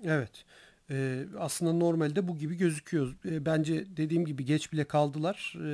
Evet. 0.05 0.45
Ee, 0.91 1.25
aslında 1.39 1.73
normalde 1.73 2.29
bu 2.29 2.39
gibi 2.39 2.57
gözüküyor. 2.57 3.17
Ee, 3.25 3.47
bence 3.47 3.97
dediğim 3.97 4.25
gibi 4.25 4.45
geç 4.45 4.73
bile 4.73 4.85
kaldılar. 4.85 5.55
Ee, 5.65 5.71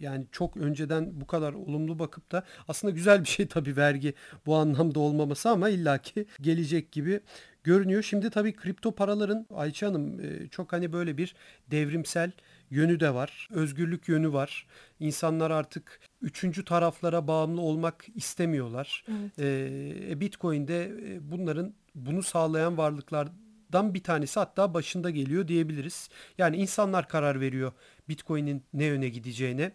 yani 0.00 0.26
çok 0.32 0.56
önceden 0.56 1.20
bu 1.20 1.26
kadar 1.26 1.52
olumlu 1.52 1.98
bakıp 1.98 2.32
da 2.32 2.42
aslında 2.68 2.94
güzel 2.94 3.20
bir 3.20 3.28
şey 3.28 3.46
tabii 3.46 3.76
vergi 3.76 4.14
bu 4.46 4.56
anlamda 4.56 5.00
olmaması 5.00 5.50
ama 5.50 5.68
illaki 5.68 6.26
gelecek 6.40 6.92
gibi 6.92 7.20
görünüyor. 7.64 8.02
Şimdi 8.02 8.30
tabii 8.30 8.52
kripto 8.52 8.92
paraların 8.92 9.46
Ayça 9.54 9.86
Hanım 9.86 10.20
e, 10.20 10.48
çok 10.48 10.72
hani 10.72 10.92
böyle 10.92 11.18
bir 11.18 11.34
devrimsel 11.70 12.32
yönü 12.70 13.00
de 13.00 13.14
var. 13.14 13.48
Özgürlük 13.50 14.08
yönü 14.08 14.32
var. 14.32 14.66
İnsanlar 15.00 15.50
artık 15.50 16.00
üçüncü 16.22 16.64
taraflara 16.64 17.28
bağımlı 17.28 17.60
olmak 17.60 18.06
istemiyorlar. 18.14 19.04
Evet. 19.08 19.38
E, 20.10 20.20
Bitcoin'de 20.20 20.84
e, 20.84 21.30
bunların 21.30 21.74
bunu 21.94 22.22
sağlayan 22.22 22.78
varlıklardan 22.78 23.94
bir 23.94 24.02
tanesi 24.02 24.40
hatta 24.40 24.74
başında 24.74 25.10
geliyor 25.10 25.48
diyebiliriz. 25.48 26.08
Yani 26.38 26.56
insanlar 26.56 27.08
karar 27.08 27.40
veriyor 27.40 27.72
Bitcoin'in 28.08 28.62
ne 28.72 28.84
yöne 28.84 29.08
gideceğine. 29.08 29.72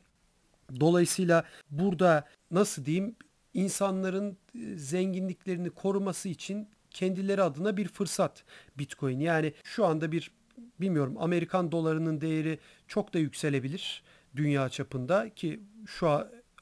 Dolayısıyla 0.79 1.43
burada 1.69 2.27
nasıl 2.51 2.85
diyeyim 2.85 3.15
insanların 3.53 4.37
zenginliklerini 4.75 5.69
koruması 5.69 6.29
için 6.29 6.67
kendileri 6.89 7.43
adına 7.43 7.77
bir 7.77 7.87
fırsat 7.87 8.43
Bitcoin. 8.77 9.19
Yani 9.19 9.53
şu 9.63 9.85
anda 9.85 10.11
bir 10.11 10.31
bilmiyorum 10.79 11.15
Amerikan 11.19 11.71
dolarının 11.71 12.21
değeri 12.21 12.59
çok 12.87 13.13
da 13.13 13.19
yükselebilir 13.19 14.03
dünya 14.35 14.69
çapında 14.69 15.29
ki 15.29 15.59
şu 15.85 16.09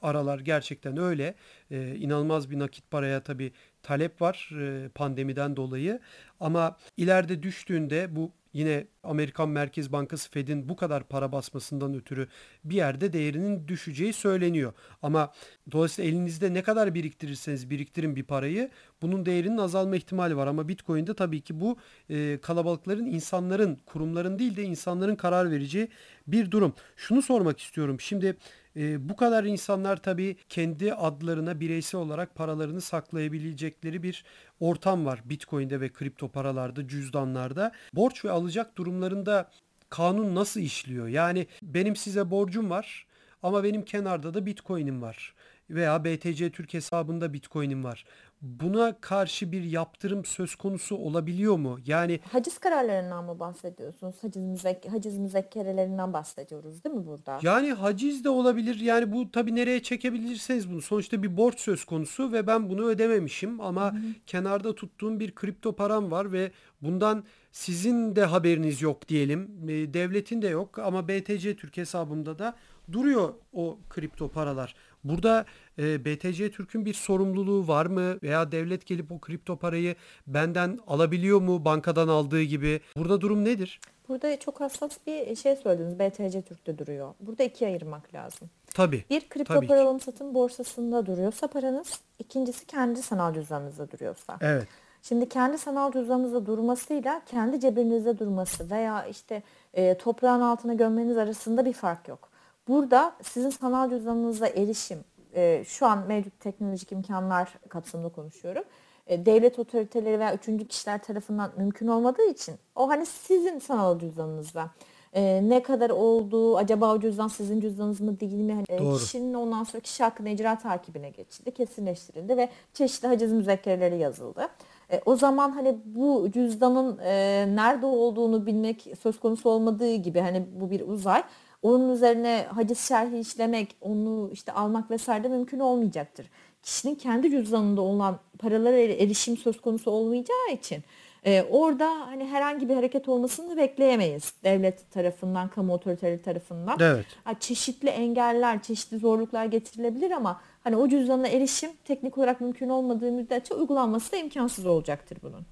aralar 0.02 0.40
gerçekten 0.40 0.98
öyle. 0.98 1.36
Ee, 1.72 1.96
inanılmaz 1.96 2.52
bir 2.52 2.60
nakit 2.60 2.92
paraya 2.92 3.24
tabii 3.24 3.52
talep 3.84 4.22
var 4.22 4.50
e, 4.62 4.90
pandemiden 4.90 5.56
dolayı. 5.56 6.00
Ama 6.40 6.78
ileride 6.98 7.44
düştüğünde 7.44 8.16
bu 8.16 8.32
yine 8.54 8.88
Amerikan 9.04 9.50
Merkez 9.50 9.92
Bankası 9.92 10.32
Fed'in 10.32 10.70
bu 10.70 10.76
kadar 10.76 11.04
para 11.04 11.32
basmasından 11.32 11.94
ötürü 11.94 12.28
bir 12.64 12.76
yerde 12.76 13.14
değerinin 13.14 13.68
düşeceği 13.68 14.14
söyleniyor. 14.14 14.74
Ama 15.02 15.34
dolayısıyla 15.72 16.12
elinizde 16.12 16.54
ne 16.54 16.64
kadar 16.64 16.94
biriktirirseniz 16.94 17.70
biriktirin 17.70 18.16
bir 18.16 18.24
parayı 18.24 18.70
bunun 19.02 19.26
değerinin 19.26 19.58
azalma 19.58 19.96
ihtimali 19.96 20.38
var. 20.38 20.48
Ama 20.48 20.68
Bitcoin'de 20.68 21.14
tabii 21.14 21.42
ki 21.42 21.62
bu 21.62 21.78
e, 22.10 22.40
kalabalıkların, 22.42 23.06
insanların, 23.06 23.78
kurumların 23.86 24.40
değil 24.40 24.56
de 24.56 24.64
insanların 24.64 25.16
karar 25.16 25.52
vereceği 25.52 25.88
bir 26.28 26.52
durum. 26.52 26.74
Şunu 26.96 27.22
sormak 27.22 27.60
istiyorum. 27.60 28.00
Şimdi 28.00 28.38
e, 28.76 29.10
bu 29.10 29.16
kadar 29.16 29.44
insanlar 29.44 29.98
tabii 29.98 30.36
kendi 30.50 30.94
adlarına 30.94 31.60
bireysel 31.60 32.02
olarak 32.02 32.36
paralarını 32.36 32.82
saklayabilecekleri 32.82 34.04
bir 34.04 34.24
ortam 34.60 35.06
var 35.06 35.22
Bitcoin'de 35.26 35.82
ve 35.82 35.90
kripto 35.90 36.28
paralarda, 36.28 36.88
cüzdanlarda. 36.88 37.72
Borç 37.94 38.26
ve 38.26 38.32
alacak 38.32 38.78
durumlarında 38.78 39.50
kanun 39.90 40.36
nasıl 40.36 40.60
işliyor? 40.60 41.08
Yani 41.08 41.48
benim 41.62 41.96
size 41.96 42.32
borcum 42.32 42.70
var 42.70 43.06
ama 43.44 43.64
benim 43.64 43.86
kenarda 43.86 44.34
da 44.34 44.46
Bitcoin'im 44.46 45.02
var 45.02 45.34
veya 45.70 46.04
BTC 46.06 46.50
Türk 46.50 46.74
hesabında 46.74 47.34
Bitcoin'im 47.34 47.84
var 47.84 48.06
buna 48.42 49.02
karşı 49.02 49.52
bir 49.52 49.64
yaptırım 49.64 50.26
söz 50.26 50.56
konusu 50.56 50.96
olabiliyor 50.96 51.58
mu? 51.58 51.80
Yani 51.86 52.20
haciz 52.32 52.58
kararlarından 52.58 53.26
mı 53.26 53.40
bahsediyorsunuz? 53.40 54.16
Haciz, 54.22 54.44
müzek 54.44 54.92
haciz 54.92 55.18
müzekkerelerinden 55.18 56.14
bahsediyoruz 56.14 56.84
değil 56.84 56.96
mi 56.96 57.06
burada? 57.06 57.40
Yani 57.42 57.74
haciz 57.74 58.24
de 58.24 58.30
olabilir. 58.30 58.80
Yani 58.80 59.12
bu 59.12 59.32
tabii 59.32 59.56
nereye 59.56 59.84
çekebilirseniz 59.84 60.72
bunu. 60.72 60.82
Sonuçta 60.82 61.24
bir 61.24 61.38
borç 61.38 61.60
söz 61.60 61.86
konusu 61.86 62.32
ve 62.32 62.48
ben 62.48 62.70
bunu 62.70 62.86
ödememişim 62.86 63.62
ama 63.62 63.94
Hı-hı. 63.94 64.02
kenarda 64.26 64.76
tuttuğum 64.76 65.20
bir 65.20 65.36
kripto 65.36 65.76
param 65.76 66.12
var 66.12 66.32
ve 66.32 66.52
bundan 66.82 67.24
sizin 67.52 68.16
de 68.16 68.26
haberiniz 68.26 68.82
yok 68.82 69.08
diyelim. 69.08 69.50
Devletin 69.94 70.42
de 70.42 70.48
yok 70.48 70.80
ama 70.80 71.08
BTC 71.08 71.56
Türk 71.56 71.78
hesabımda 71.78 72.40
da 72.40 72.56
duruyor 72.92 73.34
o 73.54 73.80
kripto 73.90 74.28
paralar. 74.28 74.76
Burada 75.04 75.46
e, 75.80 76.06
BTC 76.06 76.52
Türk'ün 76.52 76.86
bir 76.86 76.94
sorumluluğu 76.94 77.68
var 77.68 77.86
mı? 77.86 78.20
Veya 78.24 78.52
devlet 78.52 78.86
gelip 78.86 79.12
o 79.12 79.20
kripto 79.20 79.56
parayı 79.56 79.96
benden 80.28 80.80
alabiliyor 80.88 81.42
mu 81.42 81.66
bankadan 81.66 82.08
aldığı 82.08 82.42
gibi? 82.42 82.82
Burada 82.98 83.22
durum 83.22 83.46
nedir? 83.46 83.80
Burada 84.10 84.40
çok 84.40 84.62
hassas 84.62 84.92
bir 85.08 85.36
şey 85.36 85.56
söylediniz. 85.56 86.00
BTC 86.00 86.42
Türk'te 86.42 86.78
duruyor. 86.78 87.14
Burada 87.20 87.44
ikiye 87.44 87.70
ayırmak 87.70 88.14
lazım. 88.14 88.50
Tabii. 88.74 89.06
Bir 89.10 89.30
kripto 89.30 89.54
tabii 89.54 89.68
para 89.68 89.82
alım 89.82 90.00
satım 90.00 90.34
borsasında 90.34 91.06
duruyorsa 91.06 91.48
paranız, 91.48 92.02
ikincisi 92.20 92.66
kendi 92.66 93.02
sanal 93.02 93.34
cüzdanınızda 93.34 93.92
duruyorsa. 93.92 94.38
Evet. 94.42 94.68
Şimdi 95.02 95.30
kendi 95.30 95.58
sanal 95.58 95.92
cüzdanınızda 95.92 96.46
durmasıyla 96.46 97.22
kendi 97.26 97.60
cebinizde 97.60 98.20
durması 98.20 98.70
veya 98.70 99.06
işte 99.06 99.44
e, 99.74 99.98
toprağın 99.98 100.42
altına 100.42 100.74
gömmeniz 100.74 101.18
arasında 101.18 101.66
bir 101.66 101.74
fark 101.74 102.08
yok. 102.08 102.29
Burada 102.70 103.16
sizin 103.22 103.50
sanal 103.50 103.90
cüzdanınıza 103.90 104.48
erişim, 104.48 105.00
e, 105.36 105.64
şu 105.68 105.86
an 105.86 106.08
mevcut 106.08 106.40
teknolojik 106.40 106.92
imkanlar 106.92 107.54
kapsamında 107.70 108.10
konuşuyorum. 108.10 108.64
E, 109.08 109.26
devlet 109.26 109.60
otoriteleri 109.60 110.20
veya 110.20 110.36
üçüncü 110.36 110.68
kişiler 110.68 111.04
tarafından 111.04 111.52
mümkün 111.58 111.88
olmadığı 111.88 112.26
için 112.26 112.56
o 112.76 112.90
hani 112.90 113.06
sizin 113.06 113.60
sanal 113.60 114.00
cüzdanınızda 114.00 114.70
e, 115.14 115.50
ne 115.50 115.64
kadar 115.64 115.90
olduğu, 115.90 116.58
acaba 116.58 116.94
o 116.94 117.00
cüzdan 117.00 117.28
sizin 117.28 117.62
cüzdanınız 117.62 118.02
mı 118.02 118.20
değil 118.20 118.34
mi? 118.34 118.54
Hani, 118.54 118.66
e, 118.70 118.80
Doğru. 118.80 118.98
kişinin 118.98 119.34
ondan 119.34 119.64
sonra 119.64 119.82
kişi 119.82 120.04
hakkında 120.04 120.30
icra 120.30 120.58
takibine 120.58 121.10
geçildi, 121.10 121.52
kesinleştirildi 121.52 122.38
ve 122.38 122.50
çeşitli 122.74 123.08
haciz 123.08 123.32
müzekkereleri 123.32 123.98
yazıldı. 123.98 124.48
E, 124.92 125.02
o 125.06 125.16
zaman 125.16 125.52
hani 125.52 125.78
bu 125.86 126.28
cüzdanın 126.32 126.98
e, 126.98 127.46
nerede 127.56 127.86
olduğunu 127.86 128.46
bilmek 128.46 128.88
söz 129.04 129.20
konusu 129.20 129.50
olmadığı 129.50 129.96
gibi 129.96 130.20
hani 130.20 130.46
bu 130.62 130.72
bir 130.72 130.88
uzay. 130.88 131.24
Onun 131.62 131.90
üzerine 131.90 132.46
haciz 132.56 132.80
şerhi 132.80 133.20
işlemek, 133.20 133.76
onu 133.82 134.30
işte 134.34 134.52
almak 134.52 134.92
vesaire 134.92 135.24
de 135.24 135.28
mümkün 135.28 135.60
olmayacaktır. 135.60 136.30
Kişinin 136.64 136.96
kendi 136.96 137.32
cüzdanında 137.32 137.82
olan 137.82 138.20
paralara 138.40 138.78
er- 138.78 138.90
erişim 138.90 139.38
söz 139.38 139.62
konusu 139.62 139.92
olmayacağı 139.92 140.52
için 140.54 140.84
e, 141.26 141.44
orada 141.44 141.90
hani 142.08 142.26
herhangi 142.26 142.70
bir 142.70 142.76
hareket 142.76 143.10
olmasını 143.10 143.58
bekleyemeyiz 143.58 144.34
devlet 144.44 144.92
tarafından, 144.92 145.48
kamu 145.48 145.74
otoriteleri 145.74 146.22
tarafından. 146.22 146.78
Evet. 146.80 147.06
Ha, 147.24 147.40
çeşitli 147.40 147.90
engeller, 147.90 148.64
çeşitli 148.64 148.98
zorluklar 148.98 149.46
getirilebilir 149.46 150.12
ama 150.12 150.42
hani 150.64 150.76
o 150.76 150.88
cüzdana 150.88 151.28
erişim 151.28 151.70
teknik 151.86 152.18
olarak 152.18 152.42
mümkün 152.42 152.70
olmadığı 152.70 153.12
müddetçe 153.12 153.54
uygulanması 153.54 154.12
da 154.12 154.18
imkansız 154.18 154.66
olacaktır 154.66 155.18
bunun. 155.24 155.46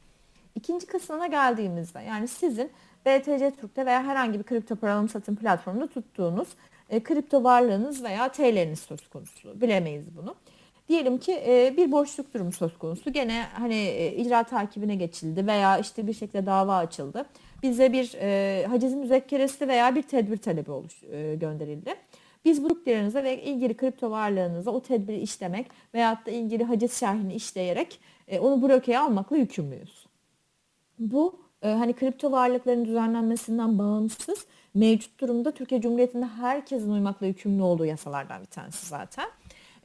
İkinci 0.56 0.86
kısmına 0.86 1.28
geldiğimizde 1.28 2.00
yani 2.00 2.28
sizin 2.28 2.72
BTC 3.08 3.52
Türk'te 3.52 3.86
veya 3.86 4.04
herhangi 4.04 4.40
bir 4.40 4.44
kripto 4.44 4.76
para 4.76 4.94
alım 4.94 5.10
satım 5.10 5.36
platformunda 5.36 5.88
tuttuğunuz 5.88 6.48
e, 6.90 7.04
kripto 7.04 7.44
varlığınız 7.44 8.04
veya 8.04 8.32
TL'niz 8.32 8.80
söz 8.80 9.08
konusu. 9.10 9.62
Bilemeyiz 9.62 10.18
bunu. 10.18 10.36
Diyelim 10.90 11.18
ki 11.18 11.44
e, 11.48 11.74
bir 11.78 11.92
boşluk 11.92 12.34
durumu 12.34 12.52
söz 12.52 12.78
konusu. 12.78 13.14
Gene 13.14 13.46
hani 13.54 13.76
e, 13.76 14.16
icra 14.16 14.44
takibine 14.44 14.96
geçildi 14.96 15.48
veya 15.48 15.78
işte 15.78 16.08
bir 16.08 16.14
şekilde 16.14 16.46
dava 16.46 16.78
açıldı. 16.78 17.26
Bize 17.64 17.94
bir 17.94 18.14
e, 18.22 18.66
haciz 18.68 18.94
müzekkeresi 18.94 19.68
veya 19.68 19.96
bir 19.96 20.02
tedbir 20.02 20.38
talebi 20.38 20.72
oluş, 20.72 21.04
e, 21.04 21.36
gönderildi. 21.36 21.96
Biz 22.46 22.64
bu 22.64 22.68
gruplarınıza 22.68 23.24
ve 23.24 23.44
ilgili 23.44 23.78
kripto 23.78 24.12
varlığınıza 24.12 24.72
o 24.72 24.82
tedbiri 24.82 25.20
işlemek 25.20 25.68
veyahut 25.94 26.26
da 26.26 26.32
ilgili 26.32 26.64
haciz 26.64 26.94
şerhini 26.94 27.34
işleyerek 27.34 28.00
e, 28.28 28.40
onu 28.40 28.62
blokeye 28.62 29.00
almakla 29.00 29.38
yükümlüyüz. 29.38 30.06
Bu 31.00 31.47
e, 31.62 31.70
hani 31.74 31.94
kripto 31.94 32.32
varlıkların 32.32 32.86
düzenlenmesinden 32.86 33.80
bağımsız 33.80 34.46
mevcut 34.74 35.20
durumda 35.20 35.52
Türkiye 35.52 35.82
Cumhuriyeti'nde 35.82 36.26
herkesin 36.26 36.92
uymakla 36.92 37.26
yükümlü 37.26 37.62
olduğu 37.62 37.86
yasalardan 37.86 38.42
bir 38.42 38.46
tanesi 38.48 38.86
zaten. 38.88 39.26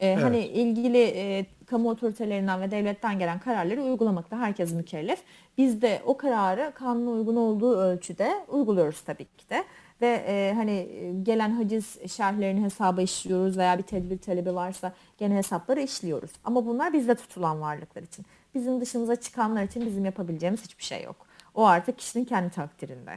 E, 0.00 0.14
Hani 0.14 0.38
ilgili 0.46 1.02
e, 1.02 1.46
kamu 1.66 1.90
otoritelerinden 1.90 2.60
ve 2.60 2.70
devletten 2.70 3.18
gelen 3.18 3.38
kararları 3.38 3.82
uygulamakta 3.82 4.38
herkes 4.38 4.72
mükellef. 4.72 5.22
Biz 5.58 5.82
de 5.82 6.02
o 6.06 6.16
kararı 6.16 6.72
kanuna 6.74 7.10
uygun 7.10 7.36
olduğu 7.36 7.76
ölçüde 7.76 8.32
uyguluyoruz 8.48 9.00
tabii 9.00 9.24
ki 9.24 9.50
de. 9.50 9.64
Ve 10.00 10.24
e, 10.26 10.52
hani 10.56 10.70
e, 10.70 11.12
gelen 11.22 11.50
haciz 11.50 12.12
şerhlerini 12.12 12.64
hesaba 12.64 13.02
işliyoruz 13.02 13.58
veya 13.58 13.78
bir 13.78 13.82
tedbir 13.82 14.18
talebi 14.18 14.54
varsa 14.54 14.92
gene 15.18 15.36
hesapları 15.36 15.80
işliyoruz. 15.80 16.30
Ama 16.44 16.66
bunlar 16.66 16.92
bizde 16.92 17.14
tutulan 17.14 17.60
varlıklar 17.60 18.02
için. 18.02 18.26
Bizim 18.54 18.80
dışımıza 18.80 19.16
çıkanlar 19.16 19.62
için 19.62 19.86
bizim 19.86 20.04
yapabileceğimiz 20.04 20.64
hiçbir 20.64 20.84
şey 20.84 21.02
yok. 21.02 21.16
O 21.54 21.66
artık 21.66 21.98
kişinin 21.98 22.24
kendi 22.24 22.50
takdirinde. 22.50 23.16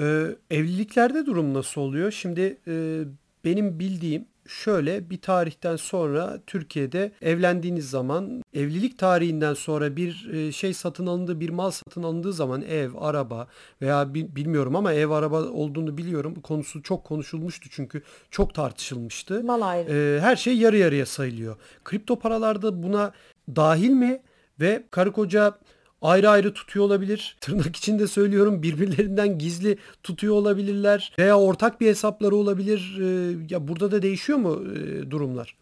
Ee, 0.00 0.26
evliliklerde 0.50 1.26
durum 1.26 1.54
nasıl 1.54 1.80
oluyor? 1.80 2.10
Şimdi 2.10 2.58
e, 2.68 3.02
benim 3.44 3.78
bildiğim 3.78 4.24
şöyle 4.46 5.10
bir 5.10 5.20
tarihten 5.20 5.76
sonra 5.76 6.38
Türkiye'de 6.46 7.12
evlendiğiniz 7.22 7.90
zaman 7.90 8.42
evlilik 8.54 8.98
tarihinden 8.98 9.54
sonra 9.54 9.96
bir 9.96 10.30
e, 10.32 10.52
şey 10.52 10.74
satın 10.74 11.06
alındığı 11.06 11.40
bir 11.40 11.48
mal 11.50 11.70
satın 11.70 12.02
alındığı 12.02 12.32
zaman 12.32 12.62
ev, 12.62 12.90
araba 12.98 13.48
veya 13.82 14.14
bi- 14.14 14.36
bilmiyorum 14.36 14.76
ama 14.76 14.92
ev 14.92 15.10
araba 15.10 15.42
olduğunu 15.42 15.98
biliyorum. 15.98 16.34
Konusu 16.34 16.82
çok 16.82 17.04
konuşulmuştu 17.04 17.68
çünkü 17.70 18.02
çok 18.30 18.54
tartışılmıştı. 18.54 19.44
Mal 19.44 19.62
ayrı. 19.62 19.92
Ee, 19.92 20.20
her 20.20 20.36
şey 20.36 20.56
yarı 20.56 20.76
yarıya 20.76 21.06
sayılıyor. 21.06 21.56
Kripto 21.84 22.18
paralarda 22.18 22.82
buna 22.82 23.12
dahil 23.56 23.90
mi 23.90 24.22
ve 24.60 24.84
karı 24.90 25.12
koca 25.12 25.58
ayrı 26.02 26.30
ayrı 26.30 26.54
tutuyor 26.54 26.86
olabilir. 26.86 27.36
Tırnak 27.40 27.76
içinde 27.76 28.06
söylüyorum 28.06 28.62
birbirlerinden 28.62 29.38
gizli 29.38 29.78
tutuyor 30.02 30.34
olabilirler 30.34 31.12
veya 31.18 31.40
ortak 31.40 31.80
bir 31.80 31.86
hesapları 31.86 32.36
olabilir. 32.36 32.98
Ee, 33.00 33.36
ya 33.50 33.68
burada 33.68 33.90
da 33.92 34.02
değişiyor 34.02 34.38
mu 34.38 34.62
e, 34.76 35.10
durumlar? 35.10 35.56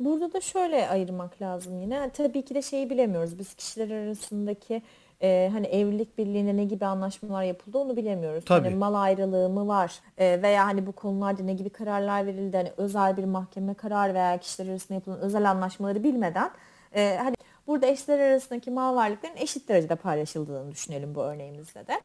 Burada 0.00 0.32
da 0.32 0.40
şöyle 0.40 0.88
ayırmak 0.88 1.42
lazım 1.42 1.80
yine. 1.80 2.10
Tabii 2.16 2.44
ki 2.44 2.54
de 2.54 2.62
şeyi 2.62 2.90
bilemiyoruz. 2.90 3.38
Biz 3.38 3.54
kişiler 3.54 3.90
arasındaki 3.90 4.82
e, 5.22 5.48
hani 5.52 5.66
evlilik 5.66 6.18
birliğinde 6.18 6.56
ne 6.56 6.64
gibi 6.64 6.86
anlaşmalar 6.86 7.42
yapıldı 7.42 7.78
onu 7.78 7.96
bilemiyoruz. 7.96 8.44
Tabii. 8.44 8.64
Hani 8.64 8.76
mal 8.76 8.94
ayrılığı 8.94 9.48
mı 9.48 9.68
var 9.68 10.00
E, 10.18 10.42
veya 10.42 10.66
hani 10.66 10.86
bu 10.86 10.92
konularda 10.92 11.42
ne 11.42 11.54
gibi 11.54 11.70
kararlar 11.70 12.26
verildi. 12.26 12.56
Hani 12.56 12.72
özel 12.76 13.16
bir 13.16 13.24
mahkeme 13.24 13.74
kararı 13.74 14.14
veya 14.14 14.38
kişiler 14.38 14.68
arasında 14.68 14.94
yapılan 14.94 15.20
özel 15.20 15.50
anlaşmaları 15.50 16.04
bilmeden 16.04 16.50
e, 16.94 17.18
hani 17.22 17.34
burada 17.66 17.86
eşler 17.86 18.18
arasındaki 18.18 18.70
mal 18.70 18.96
varlıkların 18.96 19.36
eşit 19.36 19.68
derecede 19.68 19.94
paylaşıldığını 19.94 20.72
düşünelim 20.72 21.14
bu 21.14 21.22
örneğimizde 21.22 21.86
de. 21.86 22.00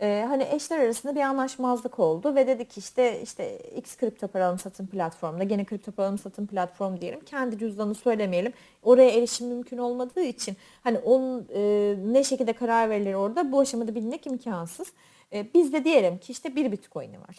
Ee, 0.00 0.24
hani 0.28 0.46
eşler 0.52 0.78
arasında 0.78 1.14
bir 1.14 1.20
anlaşmazlık 1.20 1.98
oldu 1.98 2.34
ve 2.34 2.46
dedik 2.46 2.78
işte 2.78 3.22
işte 3.22 3.58
X 3.58 3.96
kripto 3.96 4.28
para 4.28 4.46
alım 4.46 4.58
satım 4.58 4.86
platformunda 4.86 5.44
gene 5.44 5.64
kripto 5.64 5.92
para 5.92 6.06
alım 6.06 6.18
satım 6.18 6.46
platform 6.46 7.00
diyelim 7.00 7.20
kendi 7.20 7.58
cüzdanı 7.58 7.94
söylemeyelim 7.94 8.52
oraya 8.82 9.10
erişim 9.10 9.48
mümkün 9.48 9.78
olmadığı 9.78 10.22
için 10.22 10.56
hani 10.84 10.98
onun 10.98 11.48
e, 11.54 11.94
ne 12.12 12.24
şekilde 12.24 12.52
karar 12.52 12.90
verilir 12.90 13.14
orada 13.14 13.52
bu 13.52 13.60
aşamada 13.60 13.94
bilmek 13.94 14.26
imkansız. 14.26 14.92
E, 15.32 15.46
biz 15.54 15.72
de 15.72 15.84
diyelim 15.84 16.18
ki 16.18 16.32
işte 16.32 16.56
bir 16.56 16.72
bitcoin'i 16.72 17.20
var. 17.20 17.36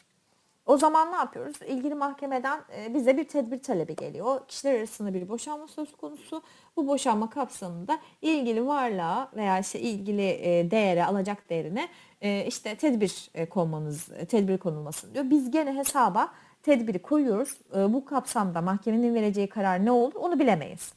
O 0.70 0.78
zaman 0.78 1.12
ne 1.12 1.16
yapıyoruz? 1.16 1.56
İlgili 1.68 1.96
mahkemeden 1.96 2.60
e, 2.78 2.94
bize 2.94 3.18
bir 3.18 3.24
tedbir 3.24 3.60
talebi 3.60 3.96
geliyor. 3.96 4.48
Kişiler 4.48 4.74
arasında 4.74 5.14
bir 5.14 5.30
boşanma 5.30 5.68
söz 5.68 5.98
konusu. 5.98 6.42
Bu 6.78 6.88
boşanma 6.88 7.30
kapsamında 7.30 8.00
ilgili 8.22 8.68
varlığa 8.68 9.30
veya 9.36 9.60
işte 9.60 9.80
ilgili 9.80 10.28
e, 10.30 10.72
değere, 10.72 11.06
alacak 11.06 11.50
değerine 11.50 11.88
e, 12.22 12.46
işte 12.46 12.76
tedbir 12.76 13.30
konmanız, 13.50 14.10
tedbir 14.28 14.58
konulmasın 14.58 15.14
diyor. 15.14 15.30
Biz 15.30 15.52
gene 15.52 15.76
hesaba 15.76 16.32
tedbiri 16.64 17.02
koyuyoruz. 17.02 17.58
Bu 17.74 18.06
kapsamda 18.06 18.62
mahkemenin 18.62 19.16
vereceği 19.16 19.50
karar 19.50 19.86
ne 19.86 19.92
olur 19.92 20.16
onu 20.16 20.40
bilemeyiz. 20.40 20.94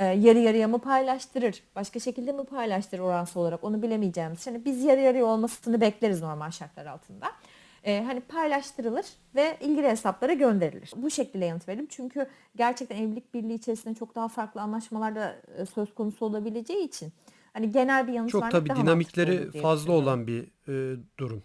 Yarı 0.00 0.38
yarıya 0.38 0.68
mı 0.68 0.78
paylaştırır, 0.78 1.62
başka 1.76 2.00
şekilde 2.00 2.32
mi 2.32 2.44
paylaştırır 2.44 3.02
oransal 3.02 3.40
olarak 3.40 3.64
onu 3.64 3.82
bilemeyeceğimiz 3.82 4.46
hani 4.46 4.64
biz 4.64 4.84
yarı 4.84 5.00
yarıya 5.00 5.24
olmasını 5.24 5.80
bekleriz 5.80 6.22
normal 6.22 6.50
şartlar 6.50 6.86
altında. 6.86 7.26
E, 7.84 8.02
hani 8.02 8.20
paylaştırılır 8.20 9.06
ve 9.34 9.56
ilgili 9.60 9.86
hesaplara 9.88 10.32
gönderilir. 10.32 10.90
Bu 10.96 11.10
şekilde 11.10 11.44
yanıt 11.44 11.68
verelim. 11.68 11.86
Çünkü 11.86 12.26
gerçekten 12.56 12.96
evlilik 12.96 13.34
birliği 13.34 13.54
içerisinde 13.54 13.94
çok 13.94 14.14
daha 14.14 14.28
farklı 14.28 14.60
anlaşmalar 14.60 15.16
da 15.16 15.36
e, 15.56 15.66
söz 15.66 15.94
konusu 15.94 16.24
olabileceği 16.26 16.84
için 16.84 17.12
hani 17.52 17.72
genel 17.72 18.08
bir 18.08 18.12
yanıt 18.12 18.30
Çok 18.30 18.42
vermek 18.42 18.52
tabii 18.52 18.68
daha 18.68 18.82
dinamikleri 18.82 19.60
fazla 19.60 19.92
olan 19.92 20.26
bir 20.26 20.42
e, 20.42 20.96
durum. 21.18 21.42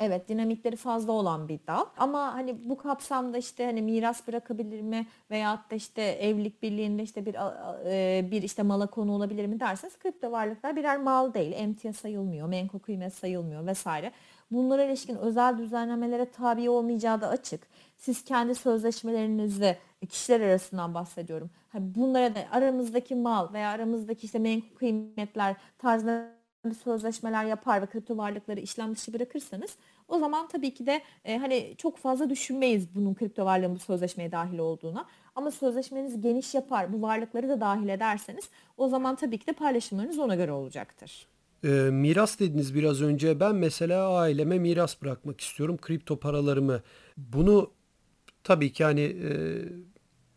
Evet 0.00 0.28
dinamikleri 0.28 0.76
fazla 0.76 1.12
olan 1.12 1.48
bir 1.48 1.60
dal. 1.66 1.84
Ama 1.96 2.34
hani 2.34 2.56
bu 2.64 2.76
kapsamda 2.76 3.38
işte 3.38 3.64
hani 3.64 3.82
miras 3.82 4.28
bırakabilir 4.28 4.80
mi 4.80 5.06
veyahut 5.30 5.70
da 5.70 5.74
işte 5.74 6.02
evlilik 6.02 6.62
birliğinde 6.62 7.02
işte 7.02 7.26
bir 7.26 7.34
e, 7.86 8.30
bir 8.30 8.42
işte 8.42 8.62
mala 8.62 8.86
konu 8.86 9.12
olabilir 9.12 9.46
mi 9.46 9.60
derseniz 9.60 9.98
kripto 9.98 10.32
varlıklar 10.32 10.76
birer 10.76 11.00
mal 11.00 11.34
değil. 11.34 11.52
Emtia 11.56 11.92
sayılmıyor, 11.92 12.48
menkul 12.48 12.78
kıymet 12.78 13.14
sayılmıyor 13.14 13.66
vesaire. 13.66 14.12
Bunlara 14.50 14.84
ilişkin 14.84 15.16
özel 15.16 15.58
düzenlemelere 15.58 16.30
tabi 16.30 16.70
olmayacağı 16.70 17.20
da 17.20 17.28
açık. 17.28 17.60
Siz 17.96 18.24
kendi 18.24 18.54
sözleşmelerinizde 18.54 19.78
kişiler 20.08 20.40
arasından 20.40 20.94
bahsediyorum. 20.94 21.50
Bunlara 21.74 22.34
da 22.34 22.40
aramızdaki 22.52 23.14
mal 23.14 23.52
veya 23.52 23.70
aramızdaki 23.70 24.26
işte 24.26 24.38
menkul 24.38 24.76
kıymetler 24.76 25.56
tarzında 25.78 26.40
sözleşmeler 26.84 27.44
yapar 27.44 27.82
ve 27.82 27.86
kripto 27.86 28.16
varlıkları 28.16 28.60
işlem 28.60 28.96
dışı 28.96 29.12
bırakırsanız 29.12 29.76
o 30.08 30.18
zaman 30.18 30.48
tabii 30.48 30.74
ki 30.74 30.86
de 30.86 31.02
e, 31.24 31.38
hani 31.38 31.74
çok 31.78 31.96
fazla 31.96 32.30
düşünmeyiz 32.30 32.94
bunun 32.94 33.14
kripto 33.14 33.44
varlığın 33.44 33.74
bu 33.74 33.78
sözleşmeye 33.78 34.32
dahil 34.32 34.58
olduğuna. 34.58 35.06
Ama 35.34 35.50
sözleşmeniz 35.50 36.20
geniş 36.20 36.54
yapar, 36.54 36.92
bu 36.92 37.02
varlıkları 37.02 37.48
da 37.48 37.60
dahil 37.60 37.88
ederseniz 37.88 38.50
o 38.76 38.88
zaman 38.88 39.16
tabii 39.16 39.38
ki 39.38 39.46
de 39.46 39.52
paylaşımlarınız 39.52 40.18
ona 40.18 40.34
göre 40.34 40.52
olacaktır. 40.52 41.26
E, 41.64 41.68
miras 41.90 42.38
dediniz 42.40 42.74
biraz 42.74 43.02
önce. 43.02 43.40
Ben 43.40 43.54
mesela 43.54 44.16
aileme 44.18 44.58
miras 44.58 45.02
bırakmak 45.02 45.40
istiyorum. 45.40 45.76
Kripto 45.76 46.20
paralarımı. 46.20 46.82
Bunu 47.16 47.70
tabii 48.44 48.72
ki 48.72 48.84
hani 48.84 49.00
e, 49.00 49.32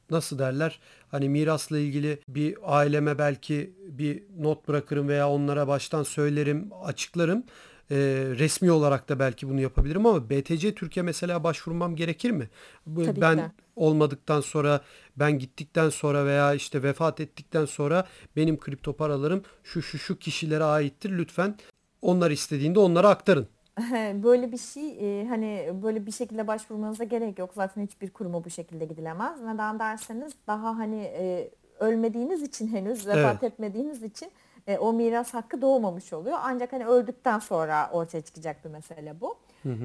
nasıl 0.09 0.39
derler? 0.39 0.79
Hani 1.07 1.29
mirasla 1.29 1.79
ilgili 1.79 2.19
bir 2.27 2.57
aileme 2.63 3.17
belki 3.17 3.73
bir 3.87 4.23
not 4.39 4.67
bırakırım 4.67 5.07
veya 5.07 5.29
onlara 5.29 5.67
baştan 5.67 6.03
söylerim, 6.03 6.69
açıklarım. 6.83 7.43
E, 7.91 7.95
resmi 8.37 8.71
olarak 8.71 9.09
da 9.09 9.19
belki 9.19 9.49
bunu 9.49 9.61
yapabilirim 9.61 10.05
ama 10.05 10.29
BTC 10.29 10.75
Türkiye 10.75 11.03
mesela 11.03 11.43
başvurmam 11.43 11.95
gerekir 11.95 12.31
mi? 12.31 12.49
Tabii 12.95 13.21
ben 13.21 13.37
de. 13.37 13.51
olmadıktan 13.75 14.41
sonra, 14.41 14.81
ben 15.15 15.39
gittikten 15.39 15.89
sonra 15.89 16.25
veya 16.25 16.53
işte 16.53 16.83
vefat 16.83 17.19
ettikten 17.19 17.65
sonra 17.65 18.07
benim 18.35 18.59
kripto 18.59 18.93
paralarım 18.93 19.43
şu 19.63 19.81
şu 19.81 19.97
şu 19.97 20.19
kişilere 20.19 20.63
aittir. 20.63 21.17
Lütfen 21.17 21.55
onlar 22.01 22.31
istediğinde 22.31 22.79
onlara 22.79 23.09
aktarın. 23.09 23.47
Böyle 24.23 24.51
bir 24.51 24.57
şey 24.57 25.21
e, 25.21 25.27
hani 25.27 25.73
böyle 25.83 26.05
bir 26.05 26.11
şekilde 26.11 26.47
başvurmanıza 26.47 27.03
gerek 27.03 27.39
yok. 27.39 27.51
Zaten 27.53 27.81
hiçbir 27.85 28.09
kuruma 28.09 28.43
bu 28.43 28.49
şekilde 28.49 28.85
gidilemez. 28.85 29.41
Neden 29.41 29.79
derseniz 29.79 30.33
daha 30.47 30.77
hani 30.77 31.01
e, 31.01 31.51
ölmediğiniz 31.79 32.41
için 32.41 32.67
henüz 32.67 33.07
vefat 33.07 33.43
Evet. 33.43 33.43
etmediğiniz 33.43 34.03
için 34.03 34.31
e, 34.67 34.77
o 34.77 34.93
miras 34.93 35.33
hakkı 35.33 35.61
doğmamış 35.61 36.13
oluyor. 36.13 36.37
Ancak 36.43 36.73
hani 36.73 36.85
öldükten 36.85 37.39
sonra 37.39 37.89
ortaya 37.93 38.21
çıkacak 38.21 38.65
bir 38.65 38.69
mesele 38.69 39.21
bu. 39.21 39.35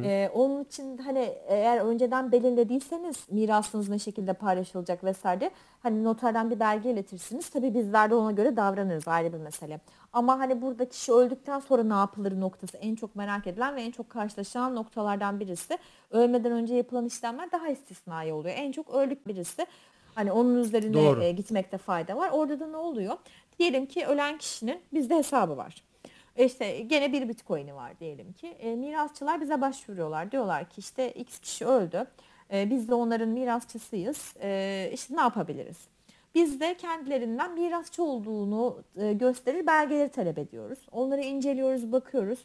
E, 0.05 0.31
onun 0.35 0.65
için 0.65 0.99
hani 0.99 1.35
eğer 1.47 1.81
önceden 1.81 2.33
belirlediyseniz 2.33 3.17
mirasınız 3.31 3.89
ne 3.89 3.99
şekilde 3.99 4.33
paylaşılacak 4.33 5.05
vesaire 5.05 5.51
hani 5.83 6.05
noterden 6.05 6.51
bir 6.51 6.61
belge 6.61 6.91
iletirsiniz. 6.91 7.49
Tabii 7.49 7.75
bizler 7.75 8.11
de 8.11 8.15
ona 8.15 8.33
göre 8.33 8.57
davranırız 8.57 9.09
ayrı 9.09 9.33
bir 9.33 9.39
mesele. 9.39 9.81
Ama 10.13 10.39
hani 10.39 10.63
burada 10.63 10.89
kişi 10.89 11.13
öldükten 11.13 11.61
sonra 11.61 11.83
ne 11.83 11.95
yapılır 11.95 12.41
noktası 12.41 12.77
en 12.77 12.95
çok 12.95 13.17
merak 13.17 13.47
edilen 13.47 13.77
ve 13.77 13.83
en 13.83 13.91
çok 13.91 14.11
karşılaşılan 14.11 14.75
noktalardan 14.75 15.41
birisi. 15.41 15.79
Ölmeden 16.11 16.53
önce 16.53 16.75
yapılan 16.75 17.05
işlemler 17.05 17.53
daha 17.53 17.69
istisnai 17.69 18.33
oluyor. 18.33 18.55
En 18.59 18.73
çok 18.73 18.95
öldük 18.95 19.27
birisi. 19.27 19.67
Hani 20.15 20.33
onun 20.33 20.57
üzerine 20.57 20.95
Doğru. 20.95 21.23
e, 21.23 21.33
gitmekte 21.33 21.79
fayda 21.79 22.17
var. 22.17 22.31
Orada 22.33 22.61
da 22.61 22.67
ne 22.67 22.77
oluyor? 22.77 23.17
Diyelim 23.59 23.87
ki 23.87 24.07
ölen 24.07 24.39
kişinin 24.39 24.81
bizde 24.93 25.17
hesabı 25.17 25.57
var. 25.57 25.85
E 26.37 26.45
İşte 26.45 26.79
gene 26.81 27.13
bir 27.13 27.29
bitcoin'i 27.29 27.75
var 27.75 28.01
diyelim 28.01 28.33
ki. 28.33 28.49
E, 28.49 28.77
mirasçılar 28.77 29.41
bize 29.41 29.61
başvuruyorlar. 29.61 30.33
Diyorlar 30.33 30.71
ki 30.71 30.75
işte 30.79 31.13
X 31.13 31.39
kişi 31.39 31.67
öldü. 31.67 32.07
E, 32.53 32.71
biz 32.71 32.89
de 32.89 32.95
onların 32.95 33.29
mirasçısıyız. 33.29 34.35
E, 34.43 34.91
işte 34.95 35.17
ne 35.17 35.21
yapabiliriz? 35.21 35.77
Biz 36.35 36.61
de 36.61 36.77
kendilerinden 36.77 37.53
mirasçı 37.55 38.03
olduğunu 38.03 38.83
e, 38.97 39.13
gösterir 39.13 39.67
belgeleri 39.67 40.09
talep 40.09 40.39
ediyoruz. 40.39 40.79
Onları 40.93 41.21
inceliyoruz, 41.21 41.93
bakıyoruz. 41.93 42.39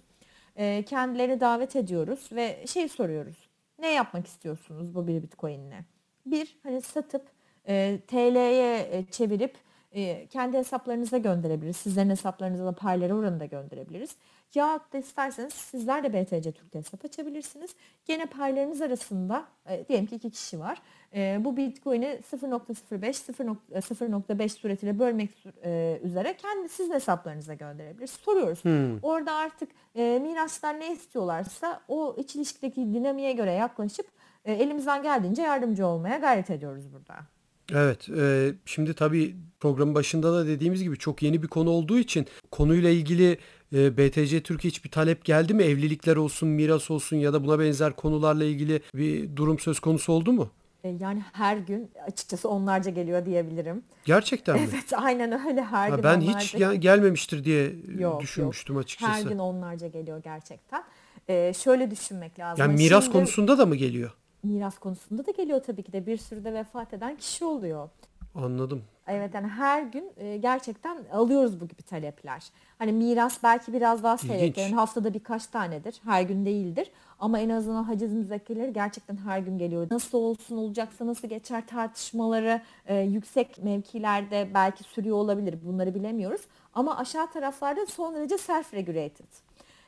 E, 0.56 0.84
kendilerini 0.84 1.40
davet 1.40 1.76
ediyoruz 1.76 2.30
ve 2.32 2.68
şey 2.68 2.90
soruyoruz. 2.90 3.50
Ne 3.80 3.94
yapmak 3.94 4.28
istiyorsunuz 4.28 4.96
bu 4.96 5.08
bir 5.08 5.24
bitcoin'le? 5.24 5.80
Bir, 6.26 6.58
hani 6.64 6.82
satıp 6.82 7.26
e, 7.68 8.00
TL'ye 8.08 8.88
e, 8.92 9.06
çevirip 9.12 9.56
e, 9.94 10.28
kendi 10.28 10.58
hesaplarınıza 10.58 11.18
gönderebiliriz. 11.18 11.78
Sizlerin 11.78 12.10
hesaplarınıza 12.10 12.66
da 12.66 12.72
payları 12.72 13.16
oranında 13.16 13.46
gönderebiliriz. 13.46 14.16
Ya 14.56 14.80
da 14.94 14.98
isterseniz 14.98 15.54
sizler 15.54 16.04
de 16.04 16.14
BTC 16.14 16.52
Türk'te 16.52 16.80
hesap 16.80 17.06
açabilirsiniz. 17.06 17.76
Gene 18.06 18.26
paylarınız 18.26 18.82
arasında 18.82 19.46
e, 19.70 19.88
diyelim 19.88 20.06
ki 20.06 20.16
iki 20.16 20.32
kişi 20.32 20.60
var. 20.60 20.82
E, 21.16 21.38
bu 21.40 21.58
Bitcoin'i 21.58 22.20
0.05, 22.32 23.34
0.5 23.72 24.50
suretiyle 24.50 25.00
bölmek 25.00 25.46
e, 25.64 26.00
üzere 26.04 26.38
kendi 26.38 26.70
siz 26.70 26.90
hesaplarınıza 26.90 27.54
gönderebiliriz. 27.54 28.12
Soruyoruz. 28.12 28.64
Orada 29.04 29.34
artık 29.34 29.70
e, 29.96 30.20
mirasçılar 30.24 30.80
ne 30.80 30.92
istiyorlarsa 30.92 31.82
o 31.88 32.16
iç 32.18 32.36
ilişkideki 32.36 32.94
dinamiğe 32.94 33.34
göre 33.34 33.52
yaklaşıp 33.52 34.08
e, 34.46 34.54
elimizden 34.54 35.04
geldiğince 35.04 35.42
yardımcı 35.42 35.88
olmaya 35.88 36.18
gayret 36.18 36.50
ediyoruz 36.50 36.94
burada. 36.94 37.33
Evet, 37.72 38.10
e, 38.10 38.52
şimdi 38.66 38.94
tabii 38.94 39.36
programın 39.60 39.96
başında 39.96 40.34
da 40.34 40.48
dediğimiz 40.48 40.84
gibi 40.84 40.98
çok 40.98 41.24
yeni 41.24 41.44
bir 41.44 41.48
konu 41.48 41.70
olduğu 41.70 42.00
için 42.00 42.26
konuyla 42.52 42.90
ilgili 42.90 43.38
e, 43.76 43.98
BTC 43.98 44.44
Türkiye 44.44 44.70
hiçbir 44.72 44.90
talep 44.92 45.26
geldi 45.26 45.54
mi? 45.54 45.64
Evlilikler 45.64 46.16
olsun, 46.16 46.50
miras 46.50 46.92
olsun 46.92 47.18
ya 47.18 47.34
da 47.34 47.44
buna 47.46 47.60
benzer 47.60 47.94
konularla 47.96 48.44
ilgili 48.44 48.82
bir 48.96 49.36
durum 49.36 49.60
söz 49.60 49.80
konusu 49.80 50.14
oldu 50.14 50.34
mu? 50.34 50.50
E, 50.84 50.90
Yani 50.90 51.24
her 51.34 51.58
gün 51.58 51.92
açıkçası 52.08 52.50
onlarca 52.50 52.92
geliyor 52.92 53.26
diyebilirim. 53.26 53.84
Gerçekten 54.06 54.56
mi? 54.60 54.68
Evet 54.70 54.94
aynen 54.98 55.48
öyle 55.50 55.64
her 55.64 55.90
Ha, 55.90 55.96
gün 55.96 56.04
ben 56.04 56.22
onlarca. 56.22 56.40
hiç 56.40 56.52
gel- 56.58 56.76
gelmemiştir 56.76 57.44
diye 57.44 57.64
Yok, 57.64 57.98
yok. 57.98 58.22
düşünmüştüm 58.22 58.76
Her 58.76 58.82
açıkçası. 58.82 59.30
gün 59.30 59.38
onlarca 59.38 59.88
geliyor 59.88 60.24
gerçekten. 60.24 60.84
E, 61.28 61.54
şöyle 61.54 61.92
düşünmek 61.92 62.40
lazım. 62.40 62.60
Yani 62.62 62.72
Hani 62.72 62.84
miras 62.84 63.04
şimdi 63.04 63.14
konusunda 63.18 63.58
da 63.58 63.66
mı 63.66 63.76
geliyor? 63.76 64.12
Miras 64.44 64.80
konusunda 64.80 65.26
da 65.26 65.32
geliyor 65.32 65.64
tabii 65.64 65.84
ki 65.84 65.94
de 65.94 66.06
bir 66.06 66.18
sürü 66.18 66.44
de 66.44 66.54
vefat 66.54 66.94
eden 66.94 67.16
kişi 67.18 67.46
oluyor. 67.46 67.90
Anladım. 68.36 68.84
Evet 69.08 69.34
yani 69.34 69.48
her 69.48 69.82
gün 69.82 70.12
e, 70.18 70.38
gerçekten 70.38 70.98
alıyoruz 71.12 71.62
bu 71.62 71.68
gibi 71.68 71.82
talepler. 71.82 72.44
Hani 72.80 72.92
miras 72.92 73.44
belki 73.44 73.74
biraz 73.74 74.04
daha 74.04 74.18
seyrek. 74.18 74.58
Yani 74.58 74.76
haftada 74.76 75.14
birkaç 75.14 75.48
tanedir. 75.48 76.02
Her 76.04 76.22
gün 76.22 76.46
değildir. 76.46 76.92
Ama 77.20 77.40
en 77.40 77.50
azından 77.50 77.84
haciz 77.84 78.14
müzakkereleri 78.14 78.74
gerçekten 78.74 79.18
her 79.18 79.40
gün 79.40 79.58
geliyor. 79.58 79.88
Nasıl 79.92 80.18
olsun 80.18 80.58
olacaksa 80.58 81.08
nasıl 81.08 81.28
geçer 81.28 81.68
tartışmaları 81.68 82.62
e, 82.86 82.96
yüksek 83.00 83.64
mevkilerde 83.64 84.48
belki 84.54 84.84
sürüyor 84.84 85.18
olabilir. 85.18 85.56
Bunları 85.66 85.96
bilemiyoruz. 85.96 86.42
Ama 86.74 86.98
aşağı 86.98 87.32
taraflarda 87.32 87.86
son 87.86 88.16
derece 88.16 88.36
self-regulated. 88.36 89.26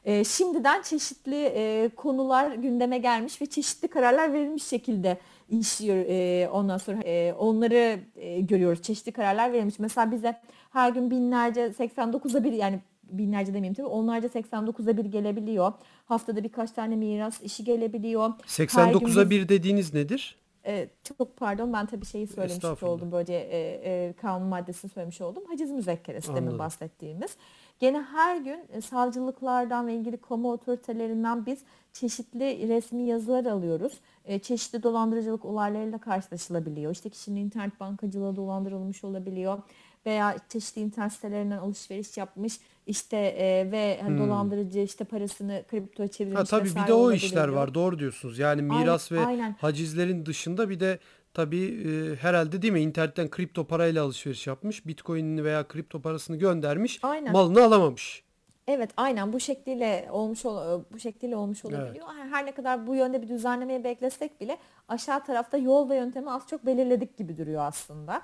E, 0.05 0.23
şimdiden 0.23 0.81
çeşitli 0.81 1.45
e, 1.55 1.89
konular 1.95 2.51
gündeme 2.51 2.97
gelmiş 2.97 3.41
ve 3.41 3.45
çeşitli 3.45 3.87
kararlar 3.87 4.33
verilmiş 4.33 4.63
şekilde 4.63 5.17
işliyor. 5.49 5.97
E, 6.07 6.49
ondan 6.49 6.77
sonra 6.77 7.01
e, 7.01 7.33
onları 7.33 7.99
e, 8.15 8.41
görüyoruz. 8.41 8.81
Çeşitli 8.81 9.11
kararlar 9.11 9.53
verilmiş. 9.53 9.79
Mesela 9.79 10.11
bize 10.11 10.41
her 10.71 10.89
gün 10.91 11.11
binlerce 11.11 11.61
89'a 11.61 12.43
bir 12.43 12.51
yani 12.53 12.79
binlerce 13.03 13.47
demeyeyim 13.53 13.73
tabii 13.73 13.87
onlarca 13.87 14.27
89'a 14.27 14.97
bir 14.97 15.05
gelebiliyor. 15.05 15.73
Haftada 16.05 16.43
birkaç 16.43 16.71
tane 16.71 16.95
miras 16.95 17.41
işi 17.41 17.63
gelebiliyor. 17.63 18.29
Her 18.57 18.93
gün 18.93 18.99
89'a 18.99 19.23
biz- 19.23 19.29
1 19.29 19.49
dediğiniz 19.49 19.93
nedir? 19.93 20.35
e, 20.67 20.87
çok 21.03 21.37
pardon 21.37 21.73
ben 21.73 21.85
tabii 21.85 22.05
şeyi 22.05 22.27
söylemiş 22.27 22.83
oldum 22.83 23.11
böylece 23.11 23.33
e, 23.33 23.59
e, 23.59 24.13
kanun 24.13 24.47
maddesini 24.47 24.91
söylemiş 24.91 25.21
oldum. 25.21 25.43
Haciz 25.47 25.71
müzekkeresi 25.71 26.27
demin 26.27 26.39
Anladım. 26.39 26.59
bahsettiğimiz. 26.59 27.37
Gene 27.79 28.01
her 28.01 28.37
gün 28.37 28.59
e, 28.73 28.81
savcılıklardan 28.81 29.87
ve 29.87 29.95
ilgili 29.95 30.17
kamu 30.17 30.51
otoritelerinden 30.51 31.45
biz 31.45 31.59
çeşitli 31.93 32.67
resmi 32.67 33.03
yazılar 33.03 33.45
alıyoruz. 33.45 33.99
E, 34.25 34.39
çeşitli 34.39 34.83
dolandırıcılık 34.83 35.45
olaylarıyla 35.45 35.97
karşılaşılabiliyor. 35.97 36.91
İşte 36.91 37.09
kişinin 37.09 37.45
internet 37.45 37.79
bankacılığı 37.79 38.35
dolandırılmış 38.35 39.03
olabiliyor 39.03 39.59
veya 40.05 40.35
çeşitli 40.49 40.81
internet 40.81 41.13
sitelerinden 41.13 41.57
alışveriş 41.57 42.17
yapmış 42.17 42.59
işte 42.87 43.17
e, 43.17 43.71
ve 43.71 43.99
hani 44.01 44.19
dolandırıcı 44.19 44.79
işte 44.79 45.03
parasını 45.03 45.63
kriptoya 45.71 46.07
çevirmiş 46.07 46.39
Hmm. 46.39 46.45
Ha 46.45 46.59
tabii 46.59 46.83
bir 46.83 46.87
de 46.87 46.93
o 46.93 47.11
işler 47.11 47.47
var. 47.47 47.73
Doğru 47.73 47.99
diyorsunuz. 47.99 48.39
Yani 48.39 48.61
Aynen, 48.61 48.77
miras 48.79 49.11
ve 49.11 49.25
aynen. 49.25 49.55
hacizlerin 49.61 50.25
dışında 50.25 50.69
bir 50.69 50.79
de 50.79 50.99
tabii 51.35 51.65
e, 51.87 52.15
herhalde 52.15 52.61
değil 52.61 52.73
mi 52.73 52.79
internetten 52.81 53.29
kripto 53.29 53.63
parayla 53.67 54.03
alışveriş 54.03 54.47
yapmış. 54.47 54.87
Bitcoin'ini 54.87 55.43
veya 55.43 55.67
kripto 55.67 56.01
parasını 56.01 56.35
göndermiş. 56.37 56.99
Aynen. 57.03 57.31
Malını 57.33 57.63
alamamış. 57.63 58.23
Evet 58.67 58.89
aynen 58.97 59.33
bu 59.33 59.39
şekliyle 59.39 60.07
olmuş 60.11 60.45
ol- 60.45 60.83
bu 60.93 60.99
şekliyle 60.99 61.35
olmuş 61.35 61.65
olabiliyor. 61.65 62.07
Her- 62.17 62.27
Her 62.29 62.45
ne 62.45 62.51
kadar 62.51 62.87
bu 62.87 62.95
yönde 62.95 63.21
bir 63.21 63.27
düzenlemeyi 63.27 63.83
beklesek 63.83 64.41
bile 64.41 64.57
aşağı 64.87 65.23
tarafta 65.25 65.57
yol 65.57 65.89
ve 65.89 65.95
yöntemi 65.95 66.31
az 66.31 66.47
çok 66.49 66.65
belirledik 66.65 67.17
gibi 67.17 67.37
duruyor 67.37 67.61
aslında. 67.65 68.21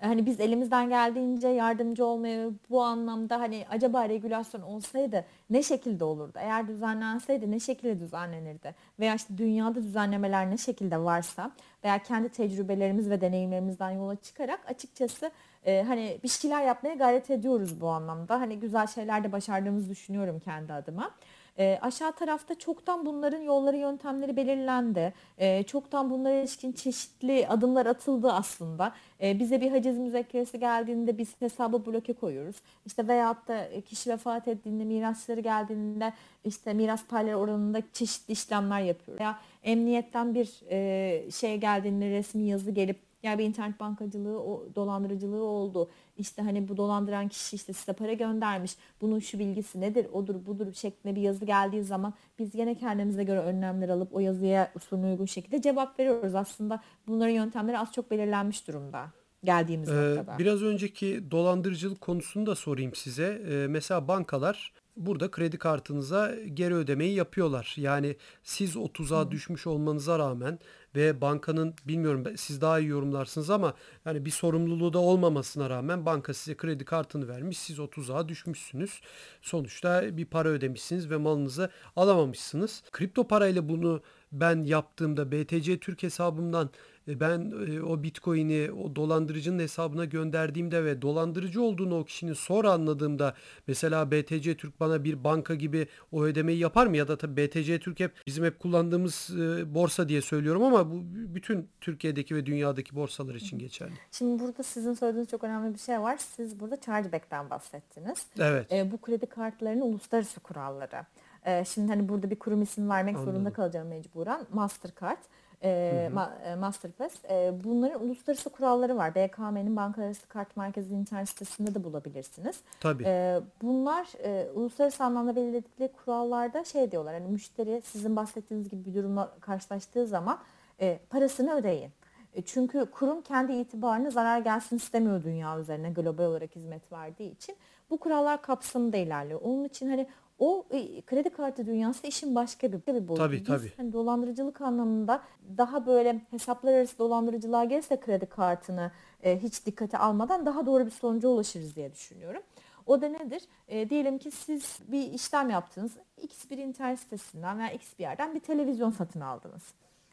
Hani 0.00 0.26
biz 0.26 0.40
elimizden 0.40 0.88
geldiğince 0.88 1.48
yardımcı 1.48 2.04
olmaya 2.06 2.48
bu 2.70 2.82
anlamda 2.82 3.40
hani 3.40 3.64
acaba 3.70 4.08
regülasyon 4.08 4.62
olsaydı 4.62 5.24
ne 5.50 5.62
şekilde 5.62 6.04
olurdu? 6.04 6.38
Eğer 6.40 6.68
düzenlenseydi 6.68 7.50
ne 7.50 7.60
şekilde 7.60 7.98
düzenlenirdi? 7.98 8.74
Veya 9.00 9.14
işte 9.14 9.38
dünyada 9.38 9.74
düzenlemeler 9.82 10.50
ne 10.50 10.56
şekilde 10.58 10.98
varsa 10.98 11.50
veya 11.84 12.02
kendi 12.02 12.28
tecrübelerimiz 12.28 13.10
ve 13.10 13.20
deneyimlerimizden 13.20 13.90
yola 13.90 14.16
çıkarak 14.16 14.60
açıkçası 14.70 15.30
e, 15.66 15.82
hani 15.82 16.18
bir 16.22 16.28
şeyler 16.28 16.62
yapmaya 16.62 16.94
gayret 16.94 17.30
ediyoruz 17.30 17.80
bu 17.80 17.88
anlamda. 17.88 18.40
Hani 18.40 18.60
güzel 18.60 18.86
şeyler 18.86 19.24
de 19.24 19.32
başardığımızı 19.32 19.88
düşünüyorum 19.90 20.40
kendi 20.44 20.72
adıma. 20.72 21.10
E, 21.58 21.78
aşağı 21.82 22.12
tarafta 22.12 22.54
çoktan 22.54 23.06
bunların 23.06 23.42
yolları 23.42 23.76
yöntemleri 23.76 24.36
belirlendi. 24.36 25.14
E, 25.38 25.62
çoktan 25.62 26.10
bunlara 26.10 26.34
ilişkin 26.34 26.72
çeşitli 26.72 27.48
adımlar 27.48 27.86
atıldı 27.86 28.32
aslında. 28.32 28.92
E, 29.22 29.38
bize 29.38 29.60
bir 29.60 29.70
haciz 29.70 29.98
müzekkeresi 29.98 30.60
geldiğinde 30.60 31.18
biz 31.18 31.34
hesabı 31.38 31.86
bloke 31.86 32.12
koyuyoruz. 32.12 32.56
İşte 32.86 33.08
veyahut 33.08 33.48
da 33.48 33.80
kişi 33.80 34.10
vefat 34.10 34.48
ettiğinde 34.48 34.84
mirasları 34.84 35.40
geldiğinde 35.40 36.12
işte 36.44 36.72
miras 36.72 37.06
payları 37.06 37.36
oranında 37.36 37.82
çeşitli 37.92 38.32
işlemler 38.32 38.80
yapıyoruz. 38.80 39.20
Veya 39.20 39.38
emniyetten 39.62 40.34
bir 40.34 40.60
e, 40.70 41.30
şey 41.30 41.56
geldiğinde 41.56 42.10
resmi 42.10 42.42
yazı 42.42 42.70
gelip 42.70 42.96
Ya 43.22 43.38
bir 43.38 43.44
internet 43.44 43.80
bankacılığı, 43.80 44.40
o 44.42 44.66
dolandırıcılığı 44.74 45.42
oldu. 45.44 45.90
İşte 46.18 46.42
hani 46.42 46.68
bu 46.68 46.76
dolandıran 46.76 47.28
kişi 47.28 47.56
işte 47.56 47.72
size 47.72 47.92
para 47.92 48.12
göndermiş. 48.12 48.76
Bunun 49.00 49.18
şu 49.18 49.38
bilgisi 49.38 49.80
nedir, 49.80 50.06
odur 50.12 50.46
budur 50.46 50.72
şeklinde 50.72 51.16
bir 51.16 51.20
yazı 51.20 51.44
geldiği 51.44 51.82
zaman 51.84 52.14
biz 52.38 52.54
yine 52.54 52.74
kendimize 52.74 53.24
göre 53.24 53.38
önlemler 53.40 53.88
alıp 53.88 54.14
o 54.14 54.20
yazıya 54.20 54.72
usulüne 54.76 55.06
uygun 55.06 55.26
şekilde 55.26 55.62
cevap 55.62 55.98
veriyoruz. 56.00 56.34
Aslında 56.34 56.80
bunların 57.06 57.32
yöntemleri 57.34 57.78
az 57.78 57.92
çok 57.92 58.10
belirlenmiş 58.10 58.68
durumda 58.68 59.06
geldiğimiz 59.44 59.88
Ee, 59.90 59.94
noktada. 59.94 60.38
biraz 60.38 60.62
önceki 60.62 61.30
dolandırıcılık 61.30 62.00
konusunu 62.00 62.46
da 62.46 62.54
sorayım 62.54 62.94
size. 62.94 63.42
Ee, 63.50 63.66
mesela 63.68 64.08
bankalar 64.08 64.72
burada 64.96 65.30
kredi 65.30 65.58
kartınıza 65.58 66.34
geri 66.54 66.74
ödemeyi 66.74 67.14
yapıyorlar. 67.14 67.74
Yani 67.76 68.16
siz 68.42 68.76
o 68.76 68.92
tuzağa 68.92 69.30
düşmüş 69.30 69.66
olmanıza 69.66 70.18
rağmen 70.18 70.58
ve 70.94 71.20
bankanın 71.20 71.74
bilmiyorum 71.84 72.24
siz 72.36 72.60
daha 72.60 72.80
iyi 72.80 72.88
yorumlarsınız 72.88 73.50
ama 73.50 73.74
yani 74.04 74.24
bir 74.24 74.30
sorumluluğu 74.30 74.92
da 74.92 74.98
olmamasına 74.98 75.70
rağmen 75.70 76.06
banka 76.06 76.34
size 76.34 76.56
kredi 76.56 76.84
kartını 76.84 77.28
vermiş. 77.28 77.58
Siz 77.58 77.78
o 77.80 77.90
tuzağa 77.90 78.28
düşmüşsünüz. 78.28 79.00
Sonuçta 79.42 80.16
bir 80.16 80.24
para 80.24 80.48
ödemişsiniz 80.48 81.10
ve 81.10 81.16
malınızı 81.16 81.70
alamamışsınız. 81.96 82.82
Kripto 82.92 83.28
parayla 83.28 83.68
bunu 83.68 84.02
ben 84.32 84.64
yaptığımda 84.64 85.32
BTC 85.32 85.78
Türk 85.78 86.02
hesabımdan 86.02 86.70
ben 87.08 87.52
e, 87.68 87.82
o 87.82 88.02
Bitcoin'i 88.02 88.72
o 88.72 88.96
dolandırıcının 88.96 89.58
hesabına 89.58 90.04
gönderdiğimde 90.04 90.84
ve 90.84 91.02
dolandırıcı 91.02 91.62
olduğunu 91.62 91.98
o 91.98 92.04
kişinin 92.04 92.32
sonra 92.32 92.72
anladığımda 92.72 93.34
mesela 93.66 94.10
BTC 94.10 94.56
Türk 94.56 94.80
bana 94.80 95.04
bir 95.04 95.24
banka 95.24 95.54
gibi 95.54 95.86
o 96.12 96.22
ödemeyi 96.24 96.58
yapar 96.58 96.86
mı? 96.86 96.96
Ya 96.96 97.08
da 97.08 97.18
tabii 97.18 97.46
BTC 97.46 97.78
Türk 97.78 98.00
hep 98.00 98.12
bizim 98.26 98.44
hep 98.44 98.60
kullandığımız 98.60 99.30
e, 99.30 99.74
borsa 99.74 100.08
diye 100.08 100.22
söylüyorum 100.22 100.62
ama 100.62 100.90
bu 100.90 101.02
bütün 101.34 101.68
Türkiye'deki 101.80 102.34
ve 102.34 102.46
dünyadaki 102.46 102.96
borsalar 102.96 103.34
için 103.34 103.58
geçerli. 103.58 103.92
Şimdi 104.12 104.42
burada 104.42 104.62
sizin 104.62 104.94
söylediğiniz 104.94 105.30
çok 105.30 105.44
önemli 105.44 105.74
bir 105.74 105.78
şey 105.78 106.00
var. 106.00 106.16
Siz 106.16 106.60
burada 106.60 106.80
chargeback'ten 106.80 107.50
bahsettiniz. 107.50 108.26
Evet. 108.38 108.72
E, 108.72 108.92
bu 108.92 109.00
kredi 109.00 109.26
kartlarının 109.26 109.80
uluslararası 109.80 110.40
kuralları. 110.40 111.06
E, 111.46 111.64
şimdi 111.64 111.88
hani 111.88 112.08
burada 112.08 112.30
bir 112.30 112.38
kurum 112.38 112.62
ismi 112.62 112.88
vermek 112.88 113.16
zorunda 113.16 113.36
Anladım. 113.38 113.52
kalacağım 113.52 113.88
mecburen. 113.88 114.46
Mastercard, 114.52 115.22
e, 115.62 116.10
Ma- 116.14 116.42
e, 116.44 116.54
Masterpass. 116.54 117.12
E, 117.30 117.52
bunların 117.64 118.02
uluslararası 118.04 118.50
kuralları 118.50 118.96
var. 118.96 119.14
BKM'nin 119.14 119.76
Bankalar 119.76 120.06
Arası 120.06 120.28
Kart 120.28 120.56
Merkezi 120.56 120.94
internet 120.94 121.28
sitesinde 121.28 121.74
de 121.74 121.84
bulabilirsiniz. 121.84 122.60
Tabii. 122.80 123.02
E, 123.06 123.40
bunlar 123.62 124.06
e, 124.24 124.50
uluslararası 124.54 125.04
anlamda 125.04 125.36
belirledikleri 125.36 125.92
kurallarda 126.04 126.64
şey 126.64 126.90
diyorlar. 126.90 127.14
Hani 127.14 127.28
müşteri 127.28 127.82
sizin 127.84 128.16
bahsettiğiniz 128.16 128.68
gibi 128.68 128.84
bir 128.84 128.94
durumla 128.94 129.32
karşılaştığı 129.40 130.06
zaman 130.06 130.38
e, 130.80 130.98
parasını 131.10 131.54
ödeyin. 131.54 131.90
E, 132.34 132.42
Çünkü 132.42 132.86
kurum 132.90 133.22
kendi 133.22 133.52
itibarına 133.52 134.10
zarar 134.10 134.38
gelsin 134.38 134.76
istemiyor 134.76 135.22
dünya 135.22 135.58
üzerine 135.58 135.90
global 135.90 136.24
olarak 136.24 136.56
hizmet 136.56 136.92
verdiği 136.92 137.30
için. 137.30 137.56
Bu 137.90 137.98
kurallar 137.98 138.42
kapsamında 138.42 138.96
ilerliyor. 138.96 139.40
Onun 139.44 139.64
için 139.64 139.88
hani 139.90 140.06
o 140.38 140.66
e, 140.70 141.00
kredi 141.02 141.30
kartı 141.30 141.66
dünyası 141.66 142.06
işin 142.06 142.34
başka 142.34 142.72
bir, 142.72 142.86
bir 142.86 142.92
boyutu. 143.08 143.14
Tabii, 143.14 143.40
Biz 143.40 143.46
tabii. 143.46 143.72
hani 143.76 143.92
dolandırıcılık 143.92 144.60
anlamında 144.60 145.22
daha 145.58 145.86
böyle 145.86 146.20
hesaplar 146.30 146.72
arası 146.72 146.98
dolandırıcılığa 146.98 147.64
gelirse 147.64 148.00
kredi 148.00 148.26
kartını 148.26 148.90
e, 149.22 149.38
hiç 149.42 149.66
dikkate 149.66 149.98
almadan 149.98 150.46
daha 150.46 150.66
doğru 150.66 150.86
bir 150.86 150.90
sonuca 150.90 151.28
ulaşırız 151.28 151.76
diye 151.76 151.92
düşünüyorum. 151.92 152.42
O 152.86 153.00
da 153.02 153.08
nedir? 153.08 153.42
E, 153.68 153.90
diyelim 153.90 154.18
ki 154.18 154.30
siz 154.30 154.78
bir 154.88 155.12
işlem 155.12 155.50
yaptınız. 155.50 155.92
X 156.22 156.50
bir 156.50 156.58
internet 156.58 157.00
sitesinden 157.00 157.58
veya 157.58 157.70
X 157.70 157.98
bir 157.98 158.02
yerden 158.02 158.34
bir 158.34 158.40
televizyon 158.40 158.90
satın 158.90 159.20
aldınız. 159.20 159.62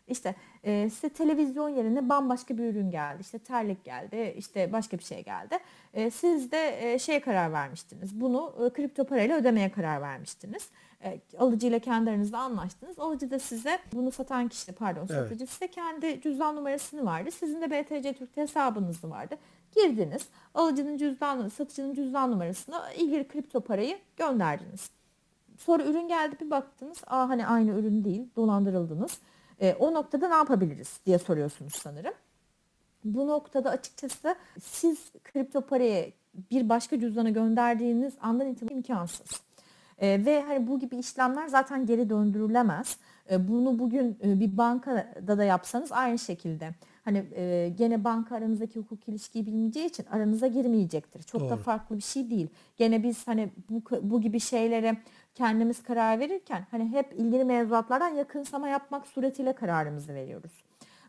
İşte 0.10 0.36
e, 0.64 0.90
size 0.90 1.10
televizyon 1.10 1.70
yerine 1.70 2.10
bambaşka 2.10 2.58
bir 2.58 2.64
ürün 2.64 2.92
geldi. 2.92 3.22
İşte 3.22 3.40
terlik 3.40 3.86
geldi, 3.86 4.36
işte 4.38 4.74
başka 4.74 4.98
bir 4.98 5.04
şey 5.04 5.24
geldi. 5.24 5.58
E, 5.94 6.12
siz 6.12 6.52
de 6.52 6.94
e, 6.94 7.00
şeye 7.00 7.20
karar 7.20 7.54
vermiştiniz. 7.54 8.22
Bunu 8.22 8.54
e, 8.66 8.74
kripto 8.74 9.04
parayla 9.04 9.38
ödemeye 9.38 9.72
karar 9.72 10.02
vermiştiniz. 10.02 10.70
E, 11.04 11.20
alıcıyla 11.38 11.80
kendi 11.80 12.10
aranızda 12.10 12.38
anlaştınız. 12.38 13.00
Alıcı 13.00 13.32
da 13.32 13.40
size 13.40 13.80
bunu 13.94 14.12
satan 14.12 14.48
kişi 14.48 14.72
pardon 14.72 15.08
Evet. 15.10 15.10
satıcı 15.10 15.48
size 15.48 15.68
kendi 15.68 16.22
cüzdan 16.22 16.56
numarasını 16.56 17.06
verdi. 17.06 17.32
Sizin 17.32 17.62
de 17.62 17.72
BTC 17.72 18.14
Türk'te 18.14 18.42
hesabınız 18.42 19.04
vardı. 19.04 19.36
Girdiniz. 19.76 20.28
Alıcının 20.54 20.98
cüzdan, 20.98 21.48
satıcının 21.50 21.94
cüzdan 21.94 22.32
numarasına 22.32 22.94
ilgili 22.94 23.28
kripto 23.28 23.62
parayı 23.62 23.98
gönderdiniz. 24.18 24.90
Sonra 25.58 25.84
ürün 25.84 26.08
geldi 26.08 26.36
bir 26.42 26.50
baktınız. 26.52 26.98
Aa 27.08 27.30
hani 27.30 27.48
aynı 27.48 27.72
ürün 27.80 28.04
değil. 28.04 28.28
Dolandırıldınız. 28.36 29.20
E, 29.62 29.74
o 29.74 29.94
noktada 29.94 30.28
ne 30.28 30.36
yapabiliriz 30.36 31.00
diye 31.06 31.20
soruyorsunuz 31.20 31.74
sanırım. 31.74 32.14
Bu 33.04 33.28
noktada 33.28 33.70
açıkçası 33.70 34.36
siz 34.62 35.12
kripto 35.24 35.62
parayı 35.62 36.14
bir 36.52 36.70
başka 36.70 37.00
cüzdana 37.00 37.30
gönderdiğiniz 37.30 38.14
andan 38.22 38.48
itibaren 38.48 38.76
imkansız. 38.76 39.42
E, 39.98 40.26
ve 40.26 40.42
hani 40.42 40.68
bu 40.68 40.80
gibi 40.80 40.98
işlemler 40.98 41.48
zaten 41.48 41.86
geri 41.86 42.10
döndürülemez. 42.10 42.98
E, 43.32 43.48
bunu 43.48 43.80
bugün 43.80 44.18
e, 44.24 44.40
bir 44.40 44.58
bankada 44.58 45.38
da 45.38 45.44
yapsanız 45.44 45.92
aynı 45.92 46.20
şekilde. 46.20 46.70
Hani 47.06 47.26
e, 47.36 47.74
gene 47.78 48.04
banka 48.04 48.36
aranızdaki 48.36 48.80
hukuk 48.80 49.08
ilişkiyi 49.08 49.46
bilmeyeceği 49.46 49.86
için 49.86 50.06
aranıza 50.12 50.48
girmeyecektir. 50.48 51.24
Çok 51.24 51.42
da 51.42 51.50
Doğru. 51.50 51.58
farklı 51.58 51.98
bir 51.98 52.02
şey 52.02 52.30
değil. 52.30 52.48
Gene 52.78 53.04
biz 53.04 53.28
hani 53.28 53.50
bu, 53.70 53.82
bu 54.02 54.22
gibi 54.22 54.40
şeylere 54.40 54.98
kendimiz 55.40 55.84
karar 55.84 56.20
verirken 56.20 56.66
hani 56.72 56.92
hep 56.92 57.14
ilgili 57.14 57.44
mevzuatlardan 57.44 58.10
yakınsama 58.10 58.68
yapmak 58.68 59.08
suretiyle 59.08 59.54
kararımızı 59.54 60.14
veriyoruz. 60.14 60.52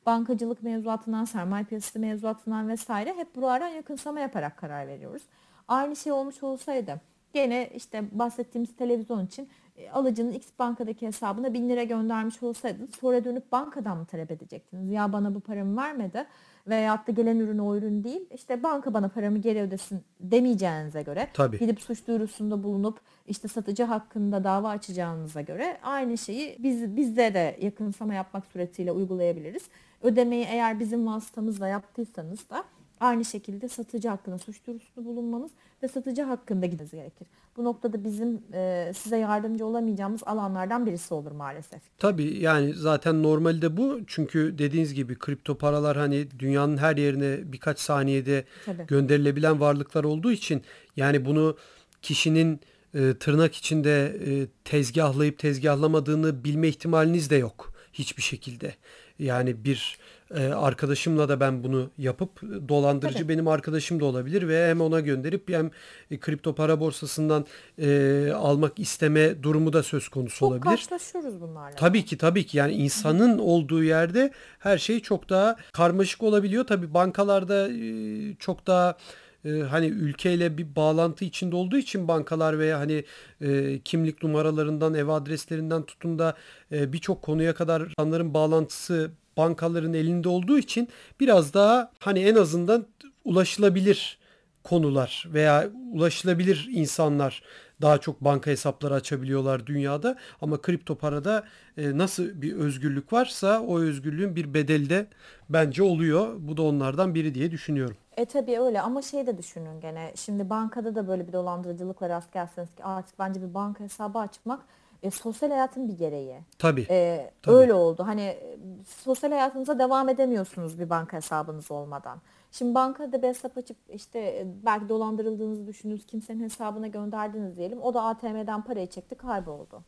Bankacılık 0.07 0.63
mevzuatından, 0.63 1.25
sermaye 1.25 1.65
piyasası 1.65 1.99
mevzuatından 1.99 2.69
vesaire 2.69 3.15
hep 3.17 3.37
buralardan 3.37 3.69
yakınsama 3.69 4.21
yaparak 4.21 4.57
karar 4.57 4.89
veriyoruz. 4.89 5.23
Aynı 5.69 5.97
şey 5.97 6.13
olmuş 6.13 6.43
olsaydı 6.43 7.01
gene 7.33 7.71
işte 7.75 8.05
bahsettiğimiz 8.13 8.77
televizyon 8.77 9.27
için 9.27 9.49
alıcının 9.93 10.33
X 10.33 10.47
bankadaki 10.59 11.07
hesabına 11.07 11.55
1000 11.55 11.69
lira 11.69 11.83
göndermiş 11.83 12.43
olsaydınız 12.43 12.91
sonra 13.01 13.25
dönüp 13.25 13.53
bankadan 13.53 13.99
mı 13.99 14.07
talep 14.07 14.31
edecektiniz? 14.31 14.93
Ya 14.93 15.13
bana 15.13 15.35
bu 15.35 15.41
paramı 15.41 15.77
vermedi 15.77 16.27
veyahut 16.67 17.07
da 17.09 17.13
gelen 17.13 17.39
ürün 17.39 17.59
o 17.59 17.77
ürün 17.77 18.05
değil. 18.05 18.21
İşte 18.35 18.63
banka 18.63 18.95
bana 18.95 19.09
paramı 19.09 19.39
geri 19.39 19.61
ödesin 19.61 20.03
demeyeceğinize 20.21 21.03
göre 21.03 21.29
Tabii. 21.33 21.59
gidip 21.59 21.81
suç 21.81 22.07
duyurusunda 22.07 22.63
bulunup 22.63 23.01
işte 23.27 23.49
satıcı 23.49 23.85
hakkında 23.85 24.45
dava 24.45 24.69
açacağınıza 24.69 25.41
göre 25.41 25.79
aynı 25.83 26.19
şeyi 26.19 26.57
biz 26.59 26.97
bizde 26.97 27.35
de 27.35 27.57
yakınsama 27.61 28.15
yapmak 28.15 28.47
suretiyle 28.47 28.93
uygulayabiliriz. 28.93 29.63
Ödemeyi 30.03 30.45
eğer 30.45 30.81
bizim 30.81 31.07
vasıtamızla 31.07 31.69
yaptıysanız 31.69 32.51
da 32.51 32.65
aynı 33.01 33.25
şekilde 33.25 33.69
satıcı 33.69 34.09
hakkında 34.09 34.39
suç 34.39 34.67
duyurusunda 34.67 35.09
bulunmanız 35.09 35.51
ve 35.83 35.89
satıcı 35.89 36.23
hakkında 36.23 36.67
gitmeniz 36.67 36.93
gerekir. 36.93 37.27
Bu 37.57 37.65
noktada 37.65 38.05
bizim 38.05 38.43
e, 38.53 38.93
size 38.97 39.17
yardımcı 39.17 39.67
olamayacağımız 39.67 40.23
alanlardan 40.27 40.87
birisi 40.87 41.15
olur 41.15 41.33
maalesef. 41.33 41.81
Tabii 41.99 42.39
yani 42.39 42.75
zaten 42.75 43.23
normalde 43.23 43.77
bu 43.77 44.01
çünkü 44.07 44.59
dediğiniz 44.59 44.95
gibi 44.95 45.19
kripto 45.19 45.59
paralar 45.59 45.97
hani 45.97 46.29
dünyanın 46.39 46.77
her 46.77 46.97
yerine 46.97 47.53
birkaç 47.53 47.79
saniyede 47.79 48.45
Tabii. 48.67 48.87
gönderilebilen 48.87 49.61
varlıklar 49.61 50.05
olduğu 50.05 50.33
için 50.33 50.63
yani 50.97 51.25
bunu 51.25 51.57
kişinin 52.03 52.61
e, 52.95 53.15
tırnak 53.21 53.55
içinde 53.55 54.17
e, 54.27 54.47
tezgahlayıp 54.65 55.39
tezgahlamadığını 55.39 56.45
bilme 56.45 56.69
ihtimaliniz 56.69 57.31
de 57.31 57.37
yok 57.37 57.73
hiçbir 57.93 58.23
şekilde. 58.23 58.75
Yani 59.19 59.65
bir 59.65 59.99
e, 60.35 60.49
arkadaşımla 60.49 61.29
da 61.29 61.41
ben 61.41 61.65
bunu 61.65 61.91
yapıp 61.99 62.43
e, 62.43 62.69
dolandırıcı 62.69 63.19
Tabii. 63.19 63.29
benim 63.29 63.49
arkadaşım 63.49 64.01
da 64.01 64.05
olabilir 64.05 64.49
ve 64.49 64.69
hem 64.69 64.81
ona 64.81 65.01
gönderip 65.01 65.49
hem 65.49 65.71
e, 66.11 66.19
kripto 66.19 66.55
para 66.55 66.81
borsasından 66.81 67.47
e, 67.79 68.33
almak 68.35 68.79
isteme 68.79 69.43
durumu 69.43 69.73
da 69.73 69.83
söz 69.83 70.09
konusu 70.09 70.39
Çok 70.39 70.49
olabilir. 70.49 70.65
karşılaşıyoruz 70.65 71.41
bunlarla. 71.41 71.77
Tabii 71.77 72.05
ki 72.05 72.19
tabii 72.19 72.47
ki 72.47 72.59
yani 72.59 72.73
insanın 72.73 73.39
olduğu 73.39 73.85
yerde 73.85 74.31
her 74.59 74.79
şey 74.79 75.01
çok 75.01 75.29
daha 75.29 75.57
karmaşık 75.73 76.23
olabiliyor. 76.23 76.67
Tabii 76.67 76.95
bankalarda 76.95 77.69
e, 77.73 78.35
çok 78.35 78.67
daha 78.67 78.97
e, 79.45 79.51
hani 79.51 79.87
ülkeyle 79.87 80.59
bir 80.59 80.77
bağlantı 80.77 81.25
içinde 81.25 81.57
olduğu 81.57 81.77
için 81.77 82.09
bankalar 82.09 82.59
veya 82.59 82.79
hani 82.79 83.05
e, 83.41 83.81
kimlik 83.81 84.23
numaralarından 84.23 84.95
ev 84.95 85.09
adreslerinden 85.09 85.83
tutun 85.83 86.19
da 86.19 86.35
e, 86.73 86.93
birçok 86.93 87.23
konuya 87.23 87.55
kadar 87.55 87.83
insanların 87.83 88.35
bağlantısı 88.35 89.11
bankaların 89.41 89.95
elinde 89.95 90.29
olduğu 90.29 90.59
için 90.59 90.89
biraz 91.21 91.55
daha 91.55 91.91
hani 91.99 92.21
en 92.21 92.35
azından 92.35 92.87
ulaşılabilir 93.25 94.19
konular 94.65 95.25
veya 95.33 95.71
ulaşılabilir 95.93 96.69
insanlar 96.73 97.43
daha 97.83 97.99
çok 97.99 98.21
banka 98.21 98.51
hesapları 98.51 98.95
açabiliyorlar 98.95 99.67
dünyada 99.67 100.17
ama 100.41 100.63
kripto 100.63 100.95
parada 100.95 101.45
e, 101.77 101.99
nasıl 101.99 102.43
bir 102.43 102.57
özgürlük 102.57 103.13
varsa 103.13 103.61
o 103.61 103.79
özgürlüğün 103.79 104.37
bir 104.37 104.55
bedeli 104.55 104.91
de 104.91 105.07
bence 105.49 105.83
oluyor. 105.83 106.37
Bu 106.39 106.57
da 106.57 106.63
onlardan 106.63 107.15
biri 107.15 107.35
diye 107.35 107.51
düşünüyorum. 107.51 107.97
E 108.17 108.25
tabii 108.25 108.61
öyle 108.61 108.81
ama 108.81 109.03
şey 109.03 109.27
de 109.27 109.39
düşünün 109.39 109.81
gene 109.81 110.13
şimdi 110.17 110.51
bankada 110.51 110.95
da 110.95 111.09
böyle 111.09 111.29
bir 111.29 111.33
dolandırıcılıkla 111.33 112.09
rast 112.09 112.33
gelseniz 112.33 112.75
ki 112.75 112.85
artık 112.85 113.19
bence 113.19 113.43
bir 113.43 113.55
banka 113.55 113.85
hesabı 113.85 114.19
açmak 114.19 114.61
e, 115.03 115.11
sosyal 115.11 115.51
hayatın 115.51 115.89
bir 115.89 115.99
gereği. 115.99 116.41
Tabii. 116.59 116.87
E, 116.91 117.31
Tabii. 117.43 117.55
Öyle 117.55 117.75
oldu. 117.75 118.03
Hani 118.07 118.23
e, 118.23 118.59
sosyal 118.87 119.31
hayatınıza 119.31 119.79
devam 119.79 120.09
edemiyorsunuz 120.09 120.79
bir 120.81 120.91
banka 120.91 121.17
hesabınız 121.17 121.71
olmadan. 121.71 122.19
Şimdi 122.53 122.75
bankada 122.75 123.23
bir 123.23 123.29
hesap 123.29 123.59
açıp 123.59 123.77
işte 123.95 124.19
e, 124.19 124.47
belki 124.67 124.89
dolandırıldığınızı 124.89 125.67
düşündüğünüz 125.67 126.07
kimsenin 126.07 126.45
hesabına 126.45 126.87
gönderdiniz 126.87 127.57
diyelim. 127.57 127.83
O 127.83 127.95
da 127.95 128.03
ATM'den 128.03 128.65
parayı 128.65 128.87
çekti 128.87 129.15
kayboldu. 129.15 129.83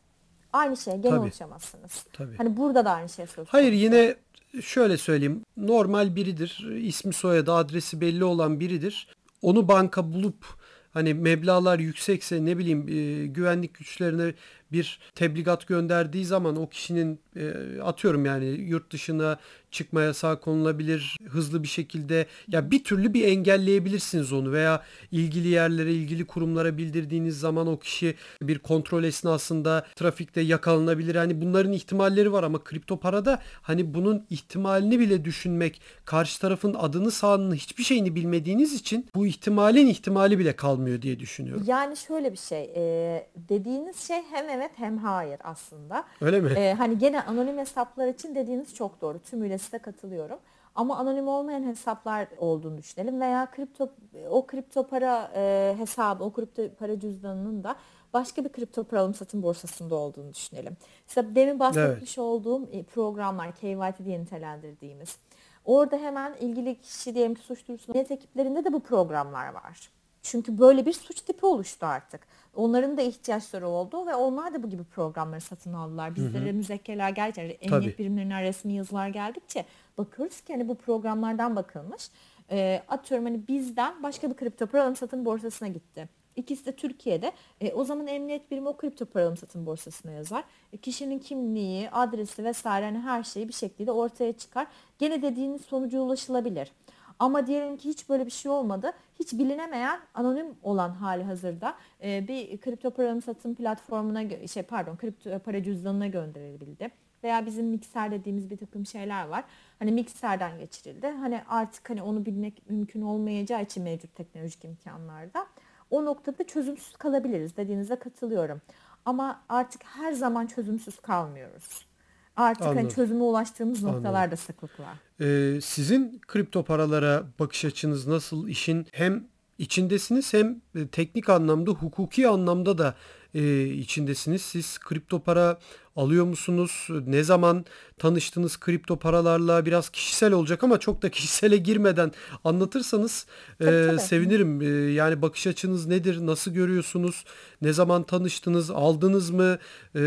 Aynı 0.53 0.77
şeye 0.77 0.97
gene 0.97 1.11
Tabii. 1.11 1.19
ulaşamazsınız. 1.21 2.05
Tabii. 2.13 2.37
Hani 2.37 2.57
burada 2.57 2.85
da 2.85 2.91
aynı 2.91 3.09
şey 3.09 3.25
söz 3.25 3.35
konusu. 3.35 3.53
Hayır 3.53 3.73
yine 3.73 4.15
şöyle 4.61 4.97
söyleyeyim. 4.97 5.41
Normal 5.57 6.15
biridir. 6.15 6.67
İsmi 6.81 7.13
soyadı 7.13 7.53
adresi 7.53 8.01
belli 8.01 8.23
olan 8.23 8.59
biridir. 8.59 9.15
Onu 9.41 9.67
banka 9.67 10.13
bulup 10.13 10.45
hani 10.93 11.13
meblağlar 11.13 11.79
yüksekse 11.79 12.45
ne 12.45 12.57
bileyim 12.57 12.87
e, 12.87 13.27
güvenlik 13.27 13.73
güçlerine 13.73 14.33
bir 14.73 14.99
tebligat 15.15 15.67
gönderdiği 15.67 16.25
zaman 16.25 16.55
o 16.55 16.69
kişinin 16.69 17.19
e, 17.35 17.51
atıyorum 17.81 18.25
yani 18.25 18.45
yurt 18.45 18.91
dışına 18.91 19.39
çıkma 19.71 20.01
yasağı 20.01 20.39
konulabilir 20.39 21.17
hızlı 21.29 21.63
bir 21.63 21.67
şekilde 21.67 22.25
ya 22.47 22.71
bir 22.71 22.83
türlü 22.83 23.13
bir 23.13 23.27
engelleyebilirsiniz 23.27 24.33
onu 24.33 24.51
veya 24.51 24.83
ilgili 25.11 25.47
yerlere 25.47 25.93
ilgili 25.93 26.25
kurumlara 26.25 26.77
bildirdiğiniz 26.77 27.39
zaman 27.39 27.67
o 27.67 27.79
kişi 27.79 28.15
bir 28.41 28.59
kontrol 28.59 29.03
esnasında 29.03 29.85
trafikte 29.95 30.41
yakalanabilir. 30.41 31.15
Hani 31.15 31.41
bunların 31.41 31.71
ihtimalleri 31.71 32.31
var 32.31 32.43
ama 32.43 32.63
kripto 32.63 32.99
parada 32.99 33.39
hani 33.61 33.93
bunun 33.93 34.25
ihtimalini 34.29 34.99
bile 34.99 35.25
düşünmek 35.25 35.81
karşı 36.05 36.41
tarafın 36.41 36.73
adını 36.73 37.11
sağını 37.11 37.55
hiçbir 37.55 37.83
şeyini 37.83 38.15
bilmediğiniz 38.15 38.73
için 38.73 39.07
bu 39.15 39.27
ihtimalin 39.27 39.87
ihtimali 39.87 40.39
bile 40.39 40.55
kalmıyor 40.55 41.01
diye 41.01 41.19
düşünüyorum. 41.19 41.63
Yani 41.67 41.97
şöyle 41.97 42.31
bir 42.31 42.37
şey, 42.37 42.71
e, 42.75 43.27
dediğiniz 43.35 44.07
şey 44.07 44.17
hem 44.31 44.49
evet 44.49 44.62
hem 44.75 44.97
hayır 44.97 45.39
aslında. 45.43 46.03
Öyle 46.21 46.39
mi? 46.39 46.51
E, 46.51 46.73
hani 46.73 46.97
gene 46.97 47.21
anonim 47.21 47.57
hesaplar 47.57 48.07
için 48.07 48.35
dediğiniz 48.35 48.75
çok 48.75 49.01
doğru. 49.01 49.19
Tümüyle 49.19 49.57
size 49.57 49.77
katılıyorum. 49.77 50.39
Ama 50.75 50.97
anonim 50.97 51.27
olmayan 51.27 51.63
hesaplar 51.63 52.27
olduğunu 52.37 52.77
düşünelim 52.77 53.21
veya 53.21 53.51
kripto 53.51 53.89
o 54.29 54.47
kripto 54.47 54.87
para 54.87 55.31
e, 55.35 55.75
hesabı, 55.77 56.23
o 56.23 56.33
kripto 56.33 56.69
para 56.79 56.99
cüzdanının 56.99 57.63
da 57.63 57.75
başka 58.13 58.43
bir 58.43 58.49
kripto 58.49 58.83
para 58.83 59.01
alım 59.01 59.13
satım 59.13 59.43
borsasında 59.43 59.95
olduğunu 59.95 60.33
düşünelim. 60.33 60.77
İşte 61.07 61.35
demin 61.35 61.59
bahsetmiş 61.59 62.17
olduğum 62.17 62.69
e, 62.71 62.83
programlar 62.83 63.51
KYT 63.51 64.05
diye 64.05 64.19
nitelendirdiğimiz. 64.19 65.17
Orada 65.65 65.97
hemen 65.97 66.33
ilgili 66.33 66.81
kişi 66.81 67.15
diyelim 67.15 67.35
ki 67.35 67.41
suç 67.41 67.67
duyurusunda 67.67 67.97
net 67.97 68.11
ekiplerinde 68.11 68.63
de 68.63 68.73
bu 68.73 68.79
programlar 68.79 69.53
var. 69.53 69.89
Çünkü 70.23 70.57
böyle 70.57 70.85
bir 70.85 70.93
suç 70.93 71.21
tipi 71.21 71.45
oluştu 71.45 71.85
artık. 71.85 72.21
Onların 72.55 72.97
da 72.97 73.01
ihtiyaçları 73.01 73.67
oldu 73.67 74.07
ve 74.07 74.15
onlar 74.15 74.53
da 74.53 74.63
bu 74.63 74.69
gibi 74.69 74.83
programları 74.83 75.41
satın 75.41 75.73
aldılar. 75.73 76.15
Bizlere 76.15 76.51
müzekkeler 76.51 77.09
gerçekten 77.09 77.75
emniyet 77.75 77.99
birimlerinden 77.99 78.41
resmi 78.41 78.73
yazılar 78.73 79.07
geldikçe 79.07 79.65
bakıyoruz 79.97 80.41
ki 80.41 80.53
hani 80.53 80.67
bu 80.67 80.75
programlardan 80.75 81.55
bakılmış. 81.55 82.09
E, 82.51 82.83
atıyorum 82.87 83.25
hani 83.25 83.47
bizden 83.47 84.03
başka 84.03 84.29
bir 84.29 84.35
kripto 84.35 84.65
para 84.67 84.83
alım 84.83 84.95
satım 84.95 85.25
borsasına 85.25 85.67
gitti. 85.67 86.09
İkisi 86.35 86.65
de 86.65 86.71
Türkiye'de. 86.71 87.31
E, 87.61 87.73
o 87.73 87.83
zaman 87.83 88.07
emniyet 88.07 88.51
birimi 88.51 88.69
o 88.69 88.77
kripto 88.77 89.05
para 89.05 89.25
alım 89.25 89.37
satım 89.37 89.65
borsasına 89.65 90.11
yazar. 90.11 90.43
E, 90.73 90.77
kişinin 90.77 91.19
kimliği, 91.19 91.89
adresi 91.89 92.43
vesaire 92.43 92.85
hani 92.85 92.99
her 92.99 93.23
şeyi 93.23 93.47
bir 93.47 93.53
şekilde 93.53 93.91
ortaya 93.91 94.33
çıkar. 94.33 94.67
Gene 94.99 95.21
dediğiniz 95.21 95.61
sonuca 95.61 95.99
ulaşılabilir. 95.99 96.71
Ama 97.19 97.47
diyelim 97.47 97.77
ki 97.77 97.89
hiç 97.89 98.09
böyle 98.09 98.25
bir 98.25 98.31
şey 98.31 98.51
olmadı. 98.51 98.91
Hiç 99.19 99.33
bilinemeyen 99.33 99.99
anonim 100.13 100.47
olan 100.63 100.89
hali 100.89 101.23
hazırda 101.23 101.75
e, 102.03 102.27
bir 102.27 102.57
kripto 102.57 102.91
para 102.91 103.21
satım 103.21 103.55
platformuna 103.55 104.47
şey 104.47 104.63
pardon 104.63 104.95
kripto 104.97 105.39
para 105.39 105.63
cüzdanına 105.63 106.07
gönderildi. 106.07 106.91
Veya 107.23 107.45
bizim 107.45 107.65
mikser 107.65 108.11
dediğimiz 108.11 108.49
bir 108.49 108.57
takım 108.57 108.85
şeyler 108.85 109.27
var. 109.27 109.43
Hani 109.79 109.91
mikserden 109.91 110.59
geçirildi. 110.59 111.07
Hani 111.07 111.41
artık 111.49 111.89
hani 111.89 112.01
onu 112.01 112.25
bilmek 112.25 112.69
mümkün 112.69 113.01
olmayacağı 113.01 113.63
için 113.63 113.83
mevcut 113.83 114.15
teknolojik 114.15 114.65
imkanlarda 114.65 115.47
o 115.89 116.05
noktada 116.05 116.43
çözümsüz 116.43 116.95
kalabiliriz 116.95 117.57
dediğinize 117.57 117.95
katılıyorum. 117.95 118.61
Ama 119.05 119.43
artık 119.49 119.83
her 119.83 120.13
zaman 120.13 120.45
çözümsüz 120.47 120.99
kalmıyoruz. 120.99 121.92
Artık 122.35 122.65
hani 122.65 122.79
Anladım. 122.79 122.95
çözüme 122.95 123.23
ulaştığımız 123.23 123.83
Anladım. 123.83 123.97
noktalarda 124.03 124.37
sıklıkla. 124.37 124.85
Ee, 125.21 125.59
sizin 125.63 126.21
kripto 126.27 126.63
paralara 126.63 127.23
bakış 127.39 127.65
açınız 127.65 128.07
nasıl? 128.07 128.47
İşin 128.47 128.87
hem 128.91 129.27
içindesiniz 129.57 130.33
hem 130.33 130.61
e, 130.75 130.87
teknik 130.87 131.29
anlamda, 131.29 131.71
hukuki 131.71 132.27
anlamda 132.27 132.77
da 132.77 132.95
e, 133.33 133.63
içindesiniz. 133.65 134.41
Siz 134.41 134.77
kripto 134.79 135.19
para 135.19 135.59
alıyor 135.95 136.25
musunuz? 136.25 136.87
Ne 137.07 137.23
zaman 137.23 137.65
tanıştınız 137.97 138.59
kripto 138.59 138.99
paralarla? 138.99 139.65
Biraz 139.65 139.89
kişisel 139.89 140.33
olacak 140.33 140.63
ama 140.63 140.79
çok 140.79 141.01
da 141.01 141.09
kişisele 141.11 141.57
girmeden 141.57 142.11
anlatırsanız 142.43 143.25
e, 143.59 143.65
Tabii, 143.65 143.87
tabii. 143.87 143.99
sevinirim. 143.99 144.61
E, 144.61 144.91
yani 144.91 145.21
bakış 145.21 145.47
açınız 145.47 145.85
nedir? 145.87 146.25
Nasıl 146.25 146.51
görüyorsunuz? 146.51 147.23
Ne 147.61 147.73
zaman 147.73 148.03
tanıştınız? 148.03 148.71
Aldınız 148.71 149.29
mı? 149.29 149.57
E, 149.95 149.99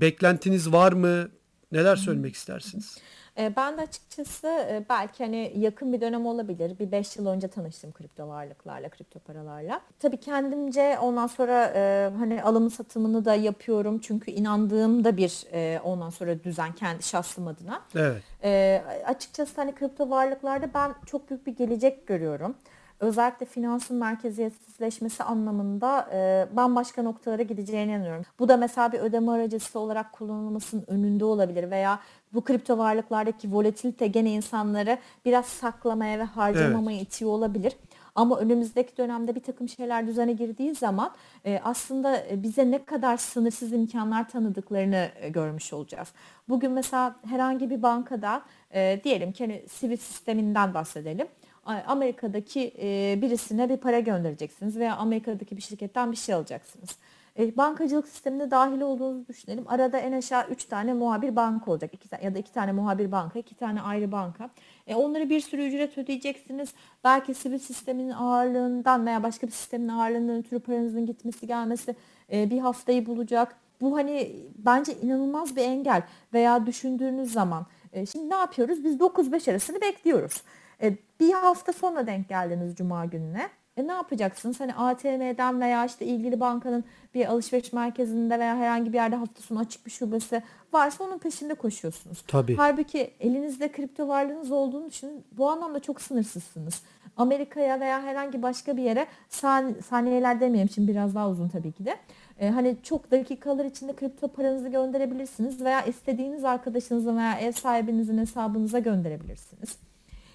beklentiniz 0.00 0.72
var 0.72 0.92
mı? 0.92 1.28
Neler 1.72 1.96
söylemek 1.96 2.34
istersiniz? 2.34 2.98
E, 3.38 3.56
Ben 3.56 3.78
de 3.78 3.82
açıkçası 3.82 4.46
e, 4.46 4.84
belki 4.88 5.24
hani 5.24 5.52
yakın 5.56 5.92
bir 5.92 6.00
dönem 6.00 6.26
olabilir. 6.26 6.78
Bir 6.78 6.92
5 6.92 7.16
yıl 7.16 7.26
önce 7.26 7.48
tanıştım 7.48 7.92
kripto 7.92 8.28
varlıklarla, 8.28 8.88
kripto 8.88 9.18
paralarla. 9.18 9.80
Tabii 9.98 10.16
kendimce 10.16 10.98
ondan 10.98 11.26
sonra 11.26 11.72
e, 11.74 12.10
hani 12.18 12.42
alımı 12.42 12.70
satımını 12.70 13.24
da 13.24 13.34
yapıyorum. 13.34 13.98
Çünkü 13.98 14.30
inandığım 14.30 15.04
da 15.04 15.16
bir 15.16 15.44
e, 15.52 15.80
ondan 15.84 16.10
sonra 16.10 16.44
düzen 16.44 16.72
kendi 16.72 17.02
şahsım 17.02 17.46
adına. 17.48 17.82
Evet. 17.96 18.22
E, 18.44 18.82
açıkçası 19.06 19.52
hani 19.56 19.74
kripto 19.74 20.10
varlıklarda 20.10 20.74
ben 20.74 20.94
çok 21.06 21.30
büyük 21.30 21.46
bir 21.46 21.56
gelecek 21.56 22.06
görüyorum. 22.06 22.54
Özellikle 23.00 23.46
finansın 23.46 23.96
merkeziyetsizleşmesi 23.96 25.22
anlamında 25.22 26.08
e, 26.12 26.46
bambaşka 26.56 27.02
noktalara 27.02 27.42
gideceğine 27.42 27.92
inanıyorum. 27.92 28.24
Bu 28.38 28.48
da 28.48 28.56
mesela 28.56 28.92
bir 28.92 28.98
ödeme 28.98 29.32
aracısı 29.32 29.78
olarak 29.78 30.12
kullanılmasının 30.12 30.84
önünde 30.86 31.24
olabilir 31.24 31.70
veya 31.70 32.00
bu 32.32 32.44
kripto 32.44 32.78
varlıklardaki 32.78 33.52
volatilite 33.52 34.06
gene 34.06 34.30
insanları 34.30 34.98
biraz 35.24 35.46
saklamaya 35.46 36.18
ve 36.18 36.22
harcamamaya 36.22 37.00
itiyor 37.00 37.30
olabilir. 37.30 37.72
Ama 38.14 38.38
önümüzdeki 38.38 38.96
dönemde 38.96 39.34
bir 39.34 39.42
takım 39.42 39.68
şeyler 39.68 40.06
düzene 40.06 40.32
girdiği 40.32 40.74
zaman 40.74 41.10
e, 41.44 41.60
aslında 41.64 42.24
bize 42.36 42.70
ne 42.70 42.84
kadar 42.84 43.16
sınırsız 43.16 43.72
imkanlar 43.72 44.28
tanıdıklarını 44.28 45.08
e, 45.20 45.28
görmüş 45.28 45.72
olacağız. 45.72 46.08
Bugün 46.48 46.72
mesela 46.72 47.16
herhangi 47.28 47.70
bir 47.70 47.82
bankada 47.82 48.42
e, 48.74 49.00
diyelim 49.04 49.32
ki 49.32 49.44
hani 49.44 49.62
sivil 49.68 49.96
sisteminden 49.96 50.74
bahsedelim. 50.74 51.26
Amerika'daki 51.64 52.74
e, 52.82 53.18
birisine 53.22 53.68
bir 53.68 53.76
para 53.76 54.00
göndereceksiniz 54.00 54.78
veya 54.78 54.96
Amerika'daki 54.96 55.56
bir 55.56 55.62
şirketten 55.62 56.12
bir 56.12 56.16
şey 56.16 56.34
alacaksınız. 56.34 56.96
E, 57.38 57.56
bankacılık 57.56 58.08
sistemine 58.08 58.50
dahil 58.50 58.80
olduğunuzu 58.80 59.28
düşünelim. 59.28 59.64
Arada 59.68 59.98
en 59.98 60.12
aşağı 60.12 60.48
3 60.50 60.64
tane 60.64 60.94
muhabir 60.94 61.36
banka 61.36 61.70
olacak. 61.70 61.90
Ya 62.22 62.34
da 62.34 62.38
2 62.38 62.52
tane 62.52 62.72
muhabir 62.72 63.12
banka, 63.12 63.38
2 63.38 63.54
tane 63.54 63.80
ayrı 63.80 64.12
banka. 64.12 64.50
E, 64.86 64.94
onlara 64.94 65.28
bir 65.28 65.40
sürü 65.40 65.66
ücret 65.66 65.98
ödeyeceksiniz. 65.98 66.74
Belki 67.04 67.34
sivil 67.34 67.58
sistemin 67.58 68.10
ağırlığından 68.10 69.06
veya 69.06 69.22
başka 69.22 69.46
bir 69.46 69.52
sistemin 69.52 69.88
ağırlığından 69.88 70.36
ötürü 70.36 70.60
paranızın 70.60 71.06
gitmesi 71.06 71.46
gelmesi 71.46 71.96
e, 72.32 72.50
bir 72.50 72.58
haftayı 72.58 73.06
bulacak. 73.06 73.56
Bu 73.80 73.96
hani 73.96 74.36
bence 74.58 74.94
inanılmaz 75.02 75.56
bir 75.56 75.62
engel 75.62 76.02
veya 76.32 76.66
düşündüğünüz 76.66 77.32
zaman. 77.32 77.66
şimdi 78.12 78.30
ne 78.30 78.34
yapıyoruz? 78.34 78.84
Biz 78.84 78.96
9-5 78.96 79.50
arasını 79.50 79.80
bekliyoruz. 79.80 80.42
E, 80.82 80.96
bir 81.20 81.32
hafta 81.32 81.72
sonra 81.72 82.06
denk 82.06 82.28
geldiniz 82.28 82.76
Cuma 82.76 83.04
gününe. 83.04 83.48
E 83.76 83.86
ne 83.86 83.92
yapacaksınız? 83.92 84.60
Hani 84.60 84.74
ATM'den 84.74 85.60
veya 85.60 85.84
işte 85.84 86.06
ilgili 86.06 86.40
bankanın 86.40 86.84
bir 87.14 87.26
alışveriş 87.26 87.72
merkezinde 87.72 88.38
veya 88.38 88.56
herhangi 88.56 88.92
bir 88.92 88.98
yerde 88.98 89.16
hafta 89.16 89.42
sonu 89.42 89.58
açık 89.58 89.86
bir 89.86 89.90
şubesi 89.90 90.42
varsa 90.72 91.04
onun 91.04 91.18
peşinde 91.18 91.54
koşuyorsunuz. 91.54 92.22
Tabii. 92.28 92.56
Halbuki 92.56 93.10
elinizde 93.20 93.72
kripto 93.72 94.08
varlığınız 94.08 94.52
olduğunu 94.52 94.88
düşünün. 94.88 95.24
Bu 95.32 95.50
anlamda 95.50 95.80
çok 95.80 96.00
sınırsızsınız. 96.00 96.82
Amerika'ya 97.16 97.80
veya 97.80 98.02
herhangi 98.02 98.42
başka 98.42 98.76
bir 98.76 98.82
yere 98.82 99.06
san, 99.28 99.74
saniyeler 99.88 100.40
demeyeyim 100.40 100.70
şimdi 100.70 100.90
biraz 100.90 101.14
daha 101.14 101.30
uzun 101.30 101.48
tabii 101.48 101.72
ki 101.72 101.84
de. 101.84 101.96
E, 102.38 102.50
hani 102.50 102.76
çok 102.82 103.10
dakikalar 103.10 103.64
içinde 103.64 103.96
kripto 103.96 104.28
paranızı 104.28 104.68
gönderebilirsiniz 104.68 105.64
veya 105.64 105.82
istediğiniz 105.82 106.44
arkadaşınızın 106.44 107.16
veya 107.16 107.38
ev 107.38 107.52
sahibinizin 107.52 108.18
hesabınıza 108.18 108.78
gönderebilirsiniz. 108.78 109.89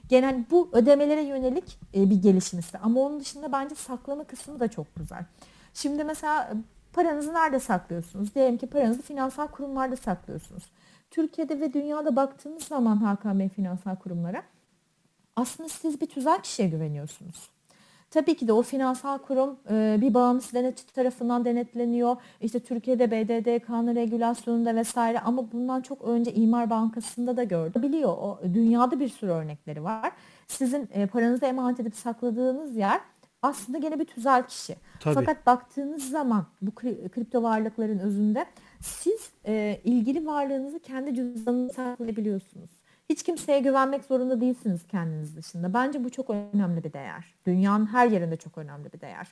Genel 0.10 0.43
bu 0.51 0.70
ödemelere 0.74 1.22
yönelik 1.22 1.80
e, 1.95 2.10
bir 2.10 2.16
gelişim 2.16 2.60
ise 2.60 2.78
ama 2.78 3.01
onun 3.01 3.20
dışında 3.20 3.51
bence 3.51 3.76
saklama 3.76 4.24
kısmı 4.24 4.60
da 4.60 4.68
çok 4.68 4.95
güzel. 4.95 5.26
Şimdi 5.74 6.03
mesela 6.03 6.43
e, 6.43 6.53
paranızı 6.93 7.34
nerede 7.34 7.60
saklıyorsunuz? 7.60 8.36
Diyelim 8.36 8.58
ki 8.58 8.68
paranızı 8.68 9.01
finansal 9.01 9.47
kurumlarda 9.47 9.95
saklıyorsunuz. 9.95 10.64
Türkiye'de 11.12 11.60
ve 11.60 11.74
dünyada 11.74 12.16
baktığımız 12.16 12.64
zaman 12.64 12.97
Hakan 12.97 13.39
Bey 13.39 13.49
finansal 13.49 13.95
kurumlara 13.95 14.43
aslında 15.36 15.70
siz 15.70 16.01
bir 16.01 16.06
tüzel 16.06 16.41
kişiye 16.41 16.70
güveniyorsunuz. 16.70 17.55
Tabii 18.12 18.36
ki 18.36 18.47
de 18.47 18.53
o 18.53 18.62
finansal 18.62 19.18
kurum 19.18 19.58
e, 19.70 19.97
bir 20.01 20.14
bağımsız 20.14 20.53
denetçi 20.53 20.88
tarafından 20.88 21.45
denetleniyor. 21.45 22.16
İşte 22.41 22.60
Türkiye'de 22.60 23.12
BDDK'nın 23.12 23.95
regülasyonunda 23.95 24.76
vesaire 24.76 25.20
ama 25.20 25.51
bundan 25.51 25.82
çok 25.82 26.01
önce 26.01 26.34
İmar 26.34 26.70
Bankası'nda 26.70 27.38
da 27.38 27.43
gördüm. 27.43 27.84
Biliyor 27.84 28.10
o 28.10 28.39
dünyada 28.53 28.99
bir 28.99 29.10
sürü 29.10 29.32
örnekleri 29.32 29.84
var. 29.84 30.12
Sizin 30.47 30.89
e, 30.93 31.08
paranızı 31.08 31.45
emanet 31.45 31.80
edip 31.80 31.95
sakladığınız 31.95 32.76
yer 32.76 33.01
aslında 33.41 33.78
gene 33.78 33.99
bir 33.99 34.06
tüzel 34.06 34.47
kişi. 34.47 34.76
Tabii. 34.99 35.14
Fakat 35.14 35.45
baktığınız 35.45 36.10
zaman 36.10 36.45
bu 36.62 36.76
kripto 37.10 37.43
varlıkların 37.43 37.99
özünde 37.99 38.45
siz 38.82 39.30
e, 39.45 39.82
ilgili 39.84 40.26
varlığınızı 40.26 40.80
kendi 40.80 41.16
cüzdanınıza 41.16 41.74
saklayabiliyorsunuz. 41.74 42.70
Hiç 43.10 43.24
kimseye 43.24 43.60
güvenmek 43.60 44.06
zorunda 44.06 44.41
değilsiniz 44.41 44.88
kendiniz 44.88 45.38
dışında. 45.38 45.74
Bence 45.74 46.03
bu 46.03 46.10
çok 46.10 46.30
önemli 46.30 46.84
bir 46.84 46.93
değer. 46.93 47.36
Dünyanın 47.47 47.86
her 47.86 48.08
yerinde 48.08 48.36
çok 48.36 48.58
önemli 48.58 48.93
bir 48.93 49.01
değer. 49.01 49.28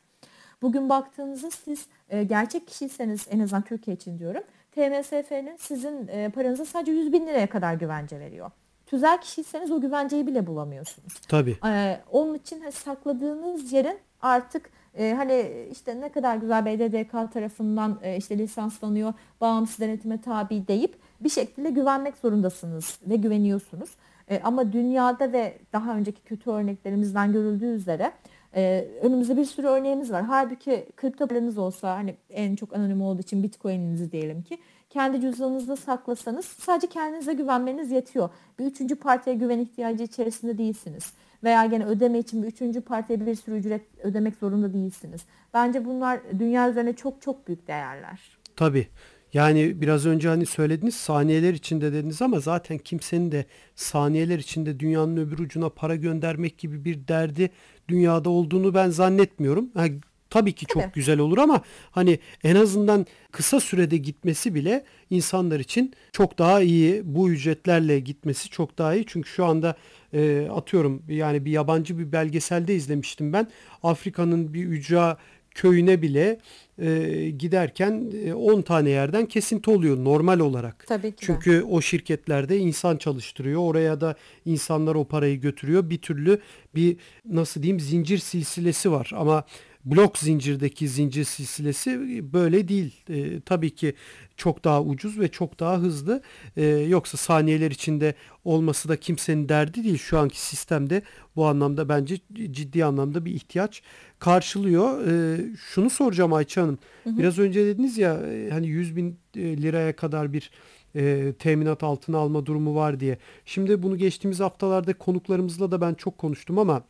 Bugün 0.62 0.90
baktığınızda 0.90 1.52
siz 1.52 1.88
e, 2.10 2.24
gerçek 2.24 2.68
kişiyseniz 2.68 3.28
en 3.30 3.40
azından 3.40 3.62
Türkiye 3.62 3.96
için 3.96 4.20
diyorum. 4.20 4.44
TMSF'nin 4.72 5.58
sizin 5.58 6.08
e, 6.08 6.30
paranıza 6.30 6.66
sadece 6.66 6.92
100 6.92 7.14
bin 7.14 7.28
liraya 7.28 7.48
kadar 7.48 7.74
güvence 7.74 8.20
veriyor. 8.20 8.52
Tüzel 8.86 9.22
kişiyseniz 9.22 9.72
o 9.72 9.82
güvenceyi 9.82 10.28
bile 10.28 10.48
bulamıyorsunuz. 10.48 11.14
Tabii. 11.28 11.58
Ee, 11.66 12.02
onun 12.12 12.36
için 12.36 12.70
sakladığınız 12.70 13.74
yerin 13.74 14.00
artık 14.22 14.70
e, 14.98 15.14
hani 15.14 15.68
işte 15.72 16.02
ne 16.02 16.10
kadar 16.10 16.38
güzel 16.38 16.66
BDDK 16.66 17.34
tarafından 17.34 18.00
e, 18.04 18.18
işte 18.18 18.38
lisanslanıyor, 18.38 19.14
bağımsız 19.42 19.80
denetime 19.80 20.22
tabi 20.22 20.68
deyip 20.68 20.96
bir 21.20 21.30
şekilde 21.30 21.70
güvenmek 21.70 22.18
zorundasınız 22.18 23.00
ve 23.10 23.16
güveniyorsunuz. 23.16 23.90
E, 24.30 24.42
ama 24.44 24.74
dünyada 24.74 25.34
ve 25.34 25.58
daha 25.74 25.96
önceki 25.96 26.22
kötü 26.22 26.50
örneklerimizden 26.50 27.34
görüldüğü 27.34 27.74
üzere 27.76 28.12
e, 28.56 28.88
önümüzde 29.02 29.38
bir 29.38 29.46
sürü 29.46 29.68
örneğimiz 29.68 30.12
var. 30.12 30.24
Halbuki 30.24 30.86
kripto 30.98 31.28
paranız 31.28 31.58
olsa 31.58 31.96
hani 31.96 32.16
en 32.30 32.56
çok 32.56 32.74
anonim 32.74 33.02
olduğu 33.02 33.22
için 33.22 33.44
bitcoin'inizi 33.44 34.12
diyelim 34.12 34.42
ki 34.42 34.58
kendi 34.90 35.22
cüzdanınızda 35.22 35.76
saklasanız 35.76 36.46
sadece 36.46 36.88
kendinize 36.88 37.34
güvenmeniz 37.34 37.92
yetiyor. 37.92 38.30
Bir 38.60 38.66
üçüncü 38.66 38.96
partiye 38.96 39.36
güven 39.36 39.60
ihtiyacı 39.60 40.04
içerisinde 40.04 40.58
değilsiniz. 40.58 41.14
Veya 41.44 41.66
gene 41.66 41.86
ödeme 41.86 42.20
için 42.20 42.44
bir 42.44 42.48
üçüncü 42.48 42.82
partiye 42.82 43.26
bir 43.26 43.36
sürü 43.36 43.56
ücret 43.56 43.82
ödemek 44.04 44.36
zorunda 44.36 44.74
değilsiniz. 44.74 45.22
Bence 45.54 45.86
bunlar 45.86 46.20
dünya 46.40 46.70
üzerine 46.70 46.94
çok 46.94 47.22
çok 47.22 47.48
büyük 47.48 47.68
değerler. 47.68 48.20
Tabii. 48.56 48.88
Yani 49.34 49.82
biraz 49.82 50.06
önce 50.06 50.28
hani 50.28 50.46
söylediniz 50.46 50.96
saniyeler 50.96 51.54
içinde 51.54 51.94
dediniz 51.94 52.22
ama 52.22 52.40
zaten 52.40 52.78
kimsenin 52.78 53.32
de 53.32 53.46
saniyeler 53.76 54.40
içinde 54.40 54.80
dünyanın 54.80 55.18
öbür 55.18 55.40
ucuna 55.40 55.70
para 55.70 55.96
göndermek 55.96 56.58
gibi 56.58 56.86
bir 56.86 57.08
derdi 57.08 57.50
dünyada 57.88 58.30
olduğunu 58.30 58.74
ben 58.74 58.90
zannetmiyorum. 58.90 59.70
Yani 59.76 60.00
tabii 60.34 60.54
ki 60.54 60.66
çok 60.66 60.84
Tabii. 60.84 60.94
güzel 60.94 61.20
olur 61.20 61.38
ama 61.38 61.62
hani 61.92 62.20
en 62.44 62.56
azından 62.56 63.06
kısa 63.32 63.60
sürede 63.60 63.98
gitmesi 63.98 64.56
bile 64.56 64.84
insanlar 65.10 65.60
için 65.60 65.94
çok 66.12 66.40
daha 66.40 66.62
iyi. 66.62 67.02
Bu 67.06 67.30
ücretlerle 67.30 68.00
gitmesi 68.00 68.50
çok 68.50 68.78
daha 68.78 68.96
iyi. 68.96 69.06
Çünkü 69.08 69.30
şu 69.30 69.46
anda 69.46 69.76
e, 70.14 70.48
atıyorum 70.52 71.04
yani 71.08 71.46
bir 71.46 71.52
yabancı 71.52 72.00
bir 72.00 72.12
belgeselde 72.12 72.76
izlemiştim 72.76 73.34
ben. 73.34 73.48
Afrika'nın 73.84 74.54
bir 74.54 74.66
ücra 74.66 75.18
köyüne 75.56 76.02
bile 76.02 76.40
e, 76.82 77.30
giderken 77.30 78.12
e, 78.26 78.34
10 78.34 78.62
tane 78.62 78.90
yerden 78.90 79.26
kesinti 79.26 79.70
oluyor 79.70 80.04
normal 80.04 80.40
olarak. 80.40 80.86
Tabii 80.88 81.12
ki 81.12 81.26
Çünkü 81.26 81.52
de. 81.52 81.64
o 81.64 81.82
şirketlerde 81.82 82.58
insan 82.58 82.98
çalıştırıyor. 82.98 83.62
Oraya 83.62 84.02
da 84.02 84.16
insanlar 84.46 84.96
o 84.96 85.06
parayı 85.06 85.42
götürüyor. 85.42 85.90
Bir 85.90 85.98
türlü 85.98 86.40
bir 86.76 86.98
nasıl 87.26 87.64
diyeyim 87.64 87.80
zincir 87.80 88.18
silsilesi 88.18 88.92
var 88.92 89.12
ama 89.16 89.44
blok 89.86 90.18
zincirdeki 90.18 90.88
zincir 90.88 91.24
silsilesi 91.24 92.00
böyle 92.34 92.68
değil. 92.68 93.04
E, 93.10 93.42
tabii 93.42 93.76
ki 93.76 93.94
çok 94.38 94.64
daha 94.64 94.84
ucuz 94.84 95.20
ve 95.20 95.28
çok 95.28 95.60
daha 95.60 95.78
hızlı. 95.78 96.22
E, 96.58 96.66
yoksa 96.66 97.18
saniyeler 97.18 97.72
içinde 97.72 98.16
olması 98.44 98.90
da 98.90 98.96
kimsenin 98.96 99.50
derdi 99.50 99.84
değil. 99.84 99.98
Şu 99.98 100.20
anki 100.20 100.42
sistemde 100.42 101.02
bu 101.36 101.46
anlamda 101.46 101.90
bence 101.90 102.18
ciddi 102.34 102.86
anlamda 102.86 103.26
bir 103.26 103.32
ihtiyaç 103.32 103.82
karşılıyor. 104.20 105.08
E, 105.08 105.42
şunu 105.58 105.90
soracağım 105.90 106.34
Ayça 106.34 106.62
Hanım. 106.62 106.78
Hı 107.04 107.10
hı. 107.10 107.18
Biraz 107.18 107.40
önce 107.40 107.66
dediniz 107.66 107.98
ya 107.98 108.14
e, 108.14 108.50
hani 108.52 108.68
100 108.68 108.96
bin 108.96 109.20
e, 109.36 109.62
liraya 109.62 109.96
kadar 109.96 110.34
bir 110.34 110.52
e, 110.96 111.34
teminat 111.40 111.84
altına 111.84 112.18
alma 112.18 112.46
durumu 112.46 112.76
var 112.76 113.00
diye. 113.00 113.18
Şimdi 113.46 113.84
bunu 113.84 113.98
geçtiğimiz 113.98 114.40
haftalarda 114.40 114.94
konuklarımızla 114.94 115.72
da 115.72 115.82
ben 115.82 115.94
çok 115.94 116.18
konuştum 116.18 116.60
ama 116.60 116.84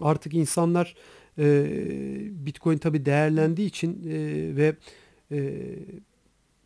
artık 0.00 0.34
insanlar 0.34 0.94
e, 1.38 2.46
Bitcoin 2.46 2.78
tabi 2.78 3.04
değerlendiği 3.06 3.68
için 3.68 4.10
e, 4.10 4.56
ve 4.56 4.76
e, 5.32 5.64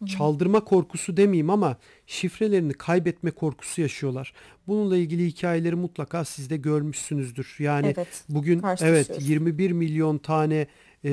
çaldırma 0.06 0.64
korkusu 0.64 1.16
demeyeyim 1.16 1.50
ama 1.50 1.76
şifrelerini 2.06 2.72
kaybetme 2.72 3.30
korkusu 3.30 3.80
yaşıyorlar. 3.80 4.32
Bununla 4.66 4.96
ilgili 4.96 5.26
hikayeleri 5.26 5.76
mutlaka 5.76 6.24
siz 6.24 6.50
de 6.50 6.56
görmüşsünüzdür. 6.56 7.56
Yani 7.58 7.94
evet, 7.96 8.24
bugün 8.28 8.62
evet 8.80 9.10
21 9.20 9.70
milyon 9.70 10.18
tane 10.18 10.66
e, 11.04 11.12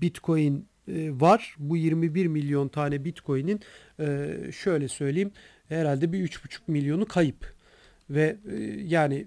Bitcoin 0.00 0.66
e, 0.88 1.10
var. 1.20 1.56
Bu 1.58 1.76
21 1.76 2.26
milyon 2.26 2.68
tane 2.68 3.04
Bitcoin'in 3.04 3.60
e, 4.00 4.36
şöyle 4.52 4.88
söyleyeyim 4.88 5.30
herhalde 5.68 6.12
bir 6.12 6.28
3,5 6.28 6.60
milyonu 6.66 7.06
kayıp. 7.06 7.54
Ve 8.10 8.36
e, 8.52 8.56
yani 8.84 9.26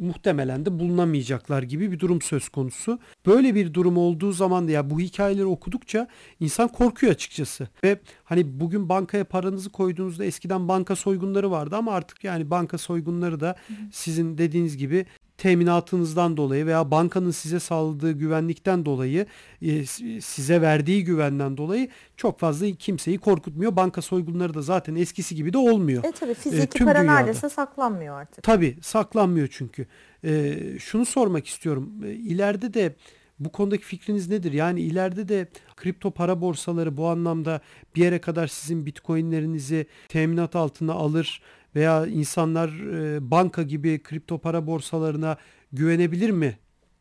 muhtemelen 0.00 0.66
de 0.66 0.78
bulunamayacaklar 0.78 1.62
gibi 1.62 1.92
bir 1.92 1.98
durum 1.98 2.22
söz 2.22 2.48
konusu. 2.48 2.98
Böyle 3.26 3.54
bir 3.54 3.74
durum 3.74 3.96
olduğu 3.96 4.32
zaman 4.32 4.68
da 4.68 4.72
ya 4.72 4.90
bu 4.90 5.00
hikayeleri 5.00 5.46
okudukça 5.46 6.08
insan 6.40 6.68
korkuyor 6.68 7.12
açıkçası. 7.12 7.68
Ve 7.84 7.98
hani 8.24 8.60
bugün 8.60 8.88
bankaya 8.88 9.24
paranızı 9.24 9.70
koyduğunuzda 9.70 10.24
eskiden 10.24 10.68
banka 10.68 10.96
soygunları 10.96 11.50
vardı 11.50 11.76
ama 11.76 11.92
artık 11.92 12.24
yani 12.24 12.50
banka 12.50 12.78
soygunları 12.78 13.40
da 13.40 13.56
sizin 13.92 14.38
dediğiniz 14.38 14.76
gibi 14.76 15.06
teminatınızdan 15.40 16.36
dolayı 16.36 16.66
veya 16.66 16.90
bankanın 16.90 17.30
size 17.30 17.60
sağladığı 17.60 18.12
güvenlikten 18.12 18.84
dolayı 18.84 19.26
e, 19.62 19.86
size 20.20 20.60
verdiği 20.60 21.04
güvenden 21.04 21.56
dolayı 21.56 21.88
çok 22.16 22.38
fazla 22.40 22.66
kimseyi 22.70 23.18
korkutmuyor. 23.18 23.76
Banka 23.76 24.02
soygunları 24.02 24.54
da 24.54 24.62
zaten 24.62 24.94
eskisi 24.94 25.34
gibi 25.34 25.52
de 25.52 25.58
olmuyor. 25.58 26.04
E 26.04 26.12
tabi 26.12 26.34
fiziki 26.34 26.82
e, 26.82 26.86
para 26.86 27.02
dünyada. 27.02 27.16
neredeyse 27.16 27.48
saklanmıyor 27.48 28.20
artık. 28.20 28.44
Tabi 28.44 28.76
saklanmıyor 28.82 29.48
çünkü. 29.50 29.86
E, 30.24 30.58
şunu 30.78 31.06
sormak 31.06 31.46
istiyorum. 31.46 31.92
E, 32.04 32.10
ileride 32.10 32.74
de 32.74 32.94
bu 33.38 33.52
konudaki 33.52 33.84
fikriniz 33.84 34.28
nedir? 34.28 34.52
Yani 34.52 34.80
ileride 34.80 35.28
de 35.28 35.48
kripto 35.76 36.10
para 36.10 36.40
borsaları 36.40 36.96
bu 36.96 37.08
anlamda 37.08 37.60
bir 37.96 38.02
yere 38.02 38.20
kadar 38.20 38.46
sizin 38.46 38.86
bitcoinlerinizi 38.86 39.86
teminat 40.08 40.56
altına 40.56 40.92
alır 40.92 41.42
veya 41.74 42.06
insanlar 42.06 42.68
e, 42.68 43.30
banka 43.30 43.62
gibi 43.62 44.02
kripto 44.02 44.38
para 44.38 44.66
borsalarına 44.66 45.36
güvenebilir 45.72 46.30
mi? 46.30 46.58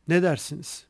Ne 0.07 0.23
dersiniz? 0.23 0.85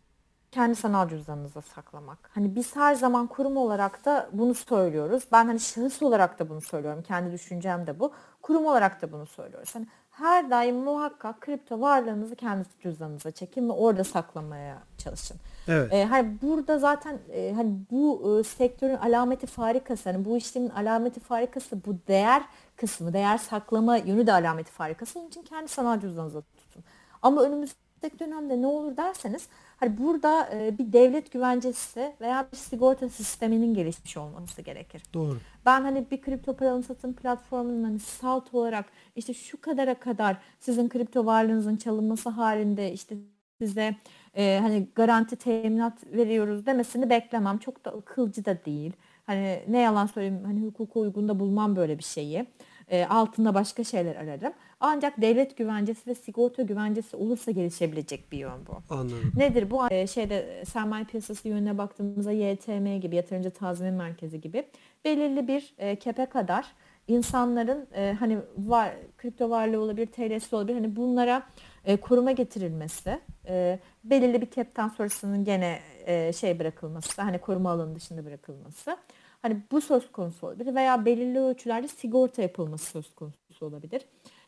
Kendi 0.52 0.76
sanal 0.76 1.10
cüzdanınıza 1.10 1.62
saklamak. 1.62 2.30
Hani 2.34 2.56
biz 2.56 2.76
her 2.76 2.96
zaman 2.96 3.28
kurum 3.28 3.58
olarak 3.58 4.06
da 4.06 4.30
bunu 4.34 4.54
söylüyoruz. 4.54 5.24
Ben 5.32 5.46
hani 5.46 5.60
şahıs 5.60 6.02
olarak 6.02 6.40
da 6.40 6.50
bunu 6.50 6.62
söylüyorum. 6.62 7.04
Kendi 7.08 7.32
düşüncem 7.32 7.88
de 7.88 8.00
bu. 8.00 8.14
Kurum 8.42 8.66
olarak 8.66 9.02
da 9.02 9.12
bunu 9.12 9.26
söylüyoruz. 9.26 9.76
Hani 9.76 9.88
her 10.10 10.50
daim 10.50 10.76
muhakkak 10.76 11.42
kripto 11.42 11.82
varlığınızı 11.82 12.36
kendi 12.36 12.66
cüzdanınıza 12.84 13.32
çekin 13.32 13.70
ve 13.70 13.74
orada 13.74 14.04
saklamaya 14.04 14.78
çalışın. 14.98 15.38
Evet. 15.68 15.94
Ee, 15.94 16.06
hani 16.06 16.38
burada 16.42 16.80
zaten 16.80 17.20
e, 17.32 17.54
hani 17.56 17.74
bu 17.92 18.40
e, 18.40 18.44
sektörün 18.44 18.96
alameti 18.96 19.48
farikası, 19.48 20.12
hani 20.12 20.26
bu 20.26 20.38
işlemin 20.38 20.70
alameti 20.70 21.20
farikası 21.20 21.86
bu 21.86 21.96
değer 22.08 22.44
kısmı, 22.80 23.14
değer 23.14 23.38
saklama 23.38 23.98
yönü 23.98 24.28
de 24.28 24.34
alameti 24.34 24.72
farikası. 24.72 25.20
Onun 25.20 25.28
için 25.28 25.44
kendi 25.44 25.68
sanal 25.68 26.00
cüzdanınıza 26.00 26.42
tutun. 26.42 26.84
Ama 27.22 27.42
önümüzdeki 27.42 28.20
dönemde 28.20 28.62
ne 28.62 28.68
olur 28.68 28.98
derseniz 28.98 29.48
hani 29.78 29.98
burada 29.98 30.50
e, 30.54 30.78
bir 30.78 30.94
devlet 30.94 31.32
güvencesi 31.32 32.14
veya 32.22 32.48
bir 32.52 32.58
sigorta 32.58 33.10
sisteminin 33.10 33.74
gelişmiş 33.74 34.18
olması 34.18 34.62
gerekir. 34.62 35.04
Doğru. 35.14 35.38
Ben 35.66 35.82
hani 35.82 36.06
bir 36.12 36.22
kripto 36.22 36.56
para 36.56 36.82
satım 36.82 37.14
platformunun 37.14 37.84
hani 37.84 38.00
salt 38.00 38.54
olarak 38.54 38.86
işte 39.16 39.34
şu 39.34 39.62
kadara 39.62 40.00
kadar 40.00 40.38
sizin 40.60 40.90
kripto 40.90 41.26
varlığınızın 41.26 41.78
çalınması 41.78 42.30
halinde 42.30 42.92
işte 42.94 43.16
size 43.62 43.96
e, 44.36 44.60
hani 44.62 44.88
garanti 44.96 45.36
teminat 45.36 46.06
veriyoruz 46.06 46.66
demesini 46.66 47.10
beklemem. 47.10 47.58
Çok 47.58 47.86
da 47.86 47.92
akılcı 47.92 48.46
da 48.46 48.66
değil. 48.66 48.94
Hani 49.26 49.64
ne 49.68 49.80
yalan 49.80 50.06
söyleyeyim 50.06 50.44
hani 50.46 50.62
hukuka 50.62 51.00
uygun 51.00 51.28
da 51.28 51.40
bulmam 51.40 51.76
böyle 51.76 51.98
bir 51.98 52.04
şeyi. 52.04 52.46
E, 52.90 53.06
altında 53.06 53.54
başka 53.54 53.84
şeyler 53.84 54.16
ararım. 54.16 54.54
Ancak 54.80 55.22
devlet 55.22 55.58
güvencesi 55.58 56.10
ve 56.10 56.16
sigorta 56.16 56.64
güvencesi 56.64 57.16
olursa 57.16 57.52
gelişebilecek 57.52 58.32
bir 58.32 58.38
yön 58.38 58.66
bu. 58.68 58.94
Anladım. 58.94 59.32
Nedir 59.38 59.72
bu? 59.72 59.88
E, 59.92 60.08
şeyde 60.08 60.64
sermaye 60.66 61.06
piyasası 61.06 61.48
yönüne 61.48 61.78
baktığımızda 61.78 62.32
YTM 62.32 63.00
gibi 63.00 63.16
yatırımcı 63.16 63.52
tazmin 63.52 63.94
merkezi 63.94 64.42
gibi 64.42 64.66
belirli 65.06 65.48
bir 65.48 65.74
e, 65.78 65.96
kepe 65.96 66.26
kadar 66.26 66.66
insanların 67.08 67.88
e, 67.96 68.16
hani 68.20 68.38
var 68.58 68.94
kripto 69.18 69.50
varlığı 69.50 69.82
olabilir, 69.82 70.08
TL'si 70.08 70.56
olabilir 70.56 70.76
hani 70.76 70.96
bunlara 70.96 71.44
e, 71.86 71.98
koruma 71.98 72.32
getirilmesi 72.32 73.20
e, 73.48 73.80
belirli 74.04 74.42
bir 74.42 74.52
cap'ten 74.52 74.88
sonrasının 74.88 75.46
gene 75.46 75.80
e, 76.06 76.34
şey 76.34 76.60
bırakılması, 76.60 77.22
hani 77.22 77.38
koruma 77.38 77.72
alanı 77.72 77.96
dışında 77.96 78.26
bırakılması. 78.26 78.98
Hani 79.42 79.62
bu 79.72 79.82
söz 79.82 80.12
konusu 80.12 80.48
olabilir 80.48 80.76
veya 80.76 81.06
belirli 81.06 81.40
ölçülerde 81.40 81.88
sigorta 81.88 82.42
yapılması 82.42 82.86
söz 82.86 83.16
konusu 83.16 83.66
olabilir. 83.66 84.02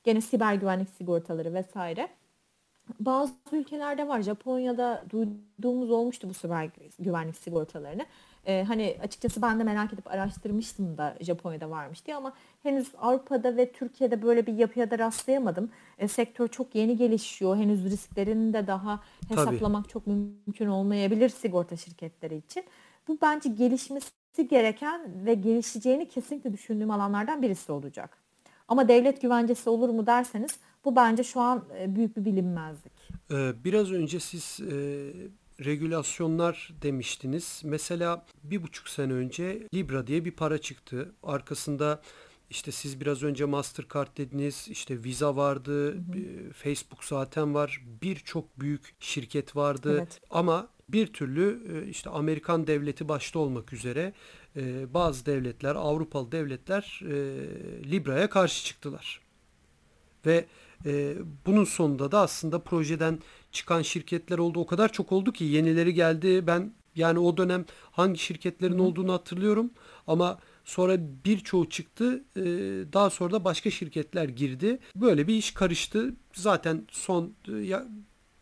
Gene 0.04 0.22
siber 0.22 0.54
güvenlik 0.54 0.89
sigortaları 0.89 1.54
vesaire. 1.54 2.10
Bazı 3.00 3.34
ülkelerde 3.52 4.08
var. 4.08 4.22
Japonya'da 4.22 5.04
duyduğumuz 5.10 5.92
olmuştu 5.92 6.30
bu 6.30 6.34
siber 6.34 6.70
güvenlik 7.00 7.38
sigortalarını. 7.38 8.06
Ee, 8.46 8.64
hani 8.68 8.98
açıkçası 9.04 9.42
ben 9.42 9.60
de 9.60 9.64
merak 9.64 9.94
edip 9.94 10.12
araştırmıştım 10.12 10.98
da 10.98 11.18
Japonya'da 11.22 11.70
varmış 11.70 12.06
diye 12.06 12.18
ama 12.18 12.34
henüz 12.64 12.92
Avrupa'da 12.98 13.58
ve 13.58 13.72
Türkiye'de 13.72 14.22
böyle 14.22 14.48
bir 14.48 14.54
yapıya 14.54 14.92
da 14.92 15.00
rastlayamadım. 15.00 15.70
E, 15.98 16.08
sektör 16.08 16.48
çok 16.48 16.76
yeni 16.76 16.98
gelişiyor. 16.98 17.58
Henüz 17.58 17.86
risklerini 17.86 18.54
de 18.54 18.68
daha 18.68 19.00
hesaplamak 19.30 19.84
Tabii. 19.84 19.94
çok 19.94 20.08
mümkün 20.08 20.68
olmayabilir 20.68 21.30
sigorta 21.30 21.78
şirketleri 21.78 22.38
için. 22.38 22.64
Bu 23.08 23.18
bence 23.22 23.50
gelişmesi 23.50 24.20
gereken 24.38 25.26
ve 25.26 25.34
gelişeceğini 25.34 26.08
kesinlikle 26.08 26.54
düşündüğüm 26.54 26.92
alanlardan 26.92 27.42
birisi 27.42 27.72
olacak. 27.72 28.18
Ama 28.68 28.88
devlet 28.88 29.22
güvencesi 29.22 29.70
olur 29.70 29.90
mu 29.90 30.08
derseniz 30.08 30.52
bu 30.86 30.96
bence 30.96 31.24
şu 31.24 31.40
an 31.40 31.66
e, 31.80 31.96
büyük 31.96 32.18
bir 32.18 32.26
bilinmezlik. 32.26 32.94
Ee, 33.32 33.52
biraz 33.64 33.92
önce 33.92 34.20
siz 34.20 34.60
e, 34.62 34.74
regülasyonlar 35.66 36.74
demiştiniz. 36.82 37.62
Mesela 37.66 38.26
bir 38.44 38.64
buçuk 38.64 38.88
sene 38.90 39.14
önce 39.14 39.68
Libra 39.74 40.08
diye 40.08 40.26
bir 40.26 40.32
para 40.32 40.58
çıktı. 40.58 41.12
Arkasında 41.24 42.02
işte 42.52 42.72
siz 42.72 43.02
biraz 43.02 43.24
önce 43.24 43.45
Mastercard 43.45 44.18
dediniz, 44.18 44.68
işte 44.70 45.04
Visa 45.04 45.36
vardı, 45.36 45.88
hı 45.88 45.97
hı. 45.97 46.20
E, 46.49 46.54
Facebook 46.54 47.04
zaten 47.04 47.54
var, 47.54 47.82
birçok 48.02 48.60
büyük 48.60 48.95
şirket 48.99 49.56
vardı 49.56 49.97
evet. 49.97 50.22
ama 50.30 50.68
bir 50.89 51.08
türlü 51.08 51.60
işte 51.89 52.10
Amerikan 52.10 52.68
devleti 52.68 53.10
başta 53.10 53.39
olmak 53.39 53.74
üzere 53.74 54.14
bazı 54.93 55.26
devletler, 55.26 55.76
Avrupalı 55.76 56.32
devletler 56.32 56.99
Libra'ya 57.86 58.30
karşı 58.30 58.66
çıktılar. 58.66 59.22
Ve 60.26 60.45
e, 60.86 61.16
bunun 61.45 61.64
sonunda 61.64 62.12
da 62.12 62.20
aslında 62.20 62.60
projeden 62.60 63.20
çıkan 63.52 63.82
şirketler 63.82 64.38
oldu. 64.38 64.60
O 64.60 64.66
kadar 64.66 64.91
çok 64.91 65.12
oldu 65.12 65.32
ki 65.32 65.43
yenileri 65.43 65.93
geldi. 65.93 66.47
Ben 66.47 66.74
yani 66.95 67.20
o 67.20 67.38
dönem 67.38 67.66
hangi 67.91 68.20
şirketlerin 68.20 68.80
olduğunu 68.80 69.14
hatırlıyorum. 69.14 69.72
Ama 70.08 70.39
sonra 70.66 70.97
birçoğu 71.26 71.70
çıktı. 71.70 72.24
E, 72.36 72.43
daha 72.93 73.09
sonra 73.09 73.34
da 73.34 73.45
başka 73.45 73.72
şirketler 73.72 74.30
girdi. 74.30 74.80
Böyle 74.95 75.28
bir 75.28 75.36
iş 75.36 75.51
karıştı. 75.51 76.16
Zaten 76.34 76.88
son 76.91 77.34
e, 77.49 77.74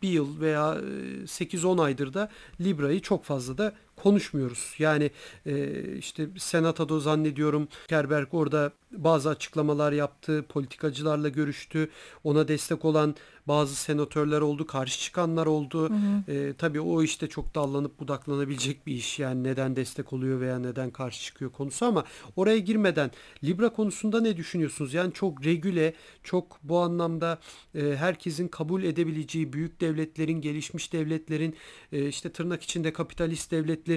bir 0.01 0.09
yıl 0.09 0.39
veya 0.39 0.78
8-10 1.26 1.80
e, 1.80 1.82
aydır 1.82 2.13
da 2.13 2.30
Libra'yı 2.61 3.01
çok 3.01 3.24
fazla 3.24 3.57
da 3.57 3.74
konuşmuyoruz. 4.00 4.76
Yani 4.80 5.12
e, 5.45 5.84
işte 5.97 6.28
Senato'da 6.38 7.00
zannediyorum 7.00 7.68
Kerberg 7.88 8.34
orada 8.34 8.72
bazı 8.91 9.30
açıklamalar 9.30 9.91
yaptı, 9.91 10.45
politikacılarla 10.50 11.30
görüştü. 11.30 11.89
Ona 12.24 12.47
destek 12.47 12.86
olan 12.86 13.16
bazı 13.47 13.76
senatörler 13.76 14.41
oldu, 14.41 14.68
karşı 14.68 15.00
çıkanlar 15.00 15.45
oldu. 15.45 15.89
Hı 15.89 15.93
hı. 15.93 16.32
E, 16.32 16.54
tabii 16.54 16.82
o 16.82 17.04
işte 17.04 17.28
çok 17.28 17.56
dallanıp 17.56 18.00
budaklanabilecek 18.00 18.88
bir 18.88 18.93
iş. 18.93 19.20
Yani 19.20 19.43
neden 19.43 19.76
destek 19.76 20.14
oluyor 20.14 20.41
veya 20.41 20.60
neden 20.60 20.91
karşı 20.91 21.22
çıkıyor 21.22 21.52
konusu 21.52 21.86
ama 21.86 22.04
oraya 22.36 22.58
girmeden 22.58 23.12
Libra 23.43 23.70
konusunda 23.74 24.22
ne 24.22 24.38
düşünüyorsunuz? 24.38 24.93
Yani 24.93 25.14
çok 25.14 25.45
regüle, 25.45 25.93
çok 26.24 26.60
bu 26.64 26.80
anlamda 26.80 27.39
e, 27.76 27.95
herkesin 27.95 28.47
kabul 28.47 28.84
edebileceği 28.84 29.54
büyük 29.54 29.82
devletlerin, 29.82 30.41
gelişmiş 30.41 30.93
devletlerin, 30.93 31.56
e, 31.91 32.08
işte 32.08 32.32
tırnak 32.32 32.64
içinde 32.64 32.93
kapitalist 32.93 33.52
devletlerin 33.52 33.89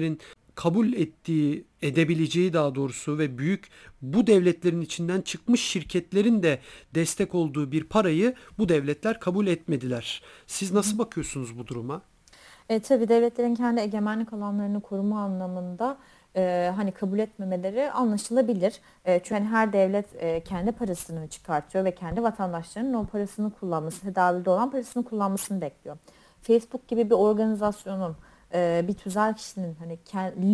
kabul 0.55 0.93
ettiği, 0.93 1.65
edebileceği 1.81 2.53
daha 2.53 2.75
doğrusu 2.75 3.17
ve 3.17 3.37
büyük 3.37 3.69
bu 4.01 4.27
devletlerin 4.27 4.81
içinden 4.81 5.21
çıkmış 5.21 5.61
şirketlerin 5.61 6.43
de 6.43 6.59
destek 6.95 7.35
olduğu 7.35 7.71
bir 7.71 7.83
parayı 7.83 8.35
bu 8.57 8.69
devletler 8.69 9.19
kabul 9.19 9.47
etmediler. 9.47 10.23
Siz 10.47 10.71
nasıl 10.71 10.97
bakıyorsunuz 10.97 11.57
bu 11.57 11.67
duruma? 11.67 12.01
E, 12.69 12.79
tabii 12.79 13.07
devletlerin 13.07 13.55
kendi 13.55 13.81
egemenlik 13.81 14.33
alanlarını 14.33 14.81
koruma 14.81 15.21
anlamında 15.21 15.97
e, 16.35 16.71
hani 16.75 16.91
kabul 16.91 17.19
etmemeleri 17.19 17.91
anlaşılabilir. 17.91 18.73
E, 19.05 19.19
çünkü 19.19 19.33
hani 19.35 19.45
her 19.45 19.73
devlet 19.73 20.05
e, 20.15 20.43
kendi 20.43 20.71
parasını 20.71 21.27
çıkartıyor 21.27 21.85
ve 21.85 21.95
kendi 21.95 22.23
vatandaşlarının 22.23 22.93
o 22.93 23.05
parasını 23.05 23.51
kullanması, 23.51 24.01
tedavülde 24.01 24.49
olan 24.49 24.71
parasını 24.71 25.03
kullanmasını 25.03 25.61
bekliyor. 25.61 25.97
Facebook 26.41 26.87
gibi 26.87 27.09
bir 27.09 27.15
organizasyonun 27.15 28.15
e, 28.53 28.85
bir 28.87 28.93
tüzel 28.93 29.35
kişinin 29.35 29.75
hani 29.75 29.97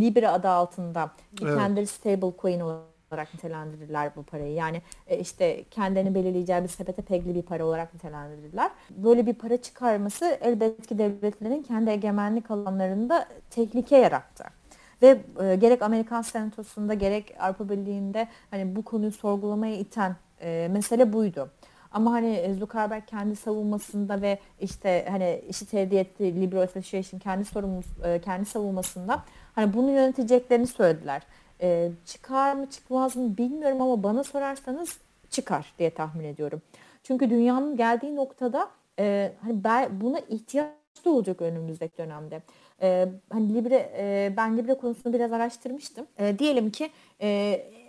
Libra 0.02 0.32
adı 0.32 0.50
altında 0.50 1.12
evet. 1.42 1.58
kendileri 1.58 1.88
stable 1.88 2.34
coin 2.42 2.60
olarak 2.60 3.34
nitelendirirler 3.34 4.12
bu 4.16 4.24
parayı. 4.24 4.54
Yani 4.54 4.82
e, 5.08 5.18
işte 5.20 5.64
kendilerini 5.72 6.16
belirleyeceği 6.16 6.64
bir 6.64 6.68
sepete 6.68 7.02
pegli 7.02 7.36
bir 7.36 7.42
para 7.42 7.66
olarak 7.66 7.94
nitelendirirler. 7.94 8.72
Böyle 8.90 9.26
bir 9.26 9.34
para 9.34 9.58
çıkarması 9.62 10.38
elbette 10.42 10.82
ki 10.82 10.98
devletlerin 10.98 11.64
kendi 11.64 11.90
egemenlik 11.90 12.52
alanlarında 12.52 13.26
tehlike 13.50 13.98
yarattı. 13.98 14.44
Ve 15.02 15.22
e, 15.44 15.56
gerek 15.56 15.82
Amerikan 15.82 16.22
Senatosu'nda 16.22 16.94
gerek 16.94 17.36
Avrupa 17.40 17.70
Birliği'nde 17.70 18.28
hani 18.52 18.76
bu 18.76 18.84
konuyu 18.84 19.12
sorgulamaya 19.12 19.76
iten 19.76 20.16
e, 20.42 20.68
mesele 20.72 21.14
buydu. 21.14 21.50
Ama 21.92 22.12
hani 22.12 22.36
e, 22.36 22.54
Zuckerberg 22.54 23.06
kendi 23.06 23.36
savunmasında 23.36 24.22
ve 24.22 24.40
işte 24.60 25.06
hani 25.10 25.42
işi 25.50 25.66
tevdi 25.66 25.96
etti 25.96 26.42
Libra 26.42 26.62
Association 26.62 27.20
kendi 27.20 27.46
sorumlus 27.46 27.86
e, 28.04 28.22
kendi 28.22 28.46
savunmasında 28.46 29.24
hani 29.56 29.74
bunu 29.74 29.92
yöneteceklerini 29.92 30.68
söylediler. 30.68 31.22
E, 31.62 31.92
çıkar 32.06 32.54
mı 32.54 32.70
çıkmaz 32.70 33.16
mı 33.16 33.38
bilmiyorum 33.38 33.82
ama 33.82 34.04
bana 34.04 34.24
sorarsanız 34.24 34.98
çıkar 35.30 35.74
diye 35.80 35.90
tahmin 35.90 36.24
ediyorum. 36.26 36.62
Çünkü 37.04 37.30
dünyanın 37.30 37.78
geldiği 37.78 38.16
noktada 38.16 38.70
e, 39.00 39.32
hani 39.42 39.64
ben, 39.64 40.02
buna 40.02 40.20
ihtiyaç 40.20 40.70
da 41.06 41.10
olacak 41.10 41.42
önümüzdeki 41.42 41.98
dönemde. 41.98 42.42
E, 42.82 43.08
hani 43.30 43.56
Libra 43.56 43.76
e, 43.76 44.34
ben 44.38 44.58
Libra 44.58 44.78
konusunu 44.78 45.14
biraz 45.14 45.32
araştırmıştım. 45.32 46.08
E, 46.18 46.40
diyelim 46.40 46.70
ki 46.72 46.90
e, 47.22 47.28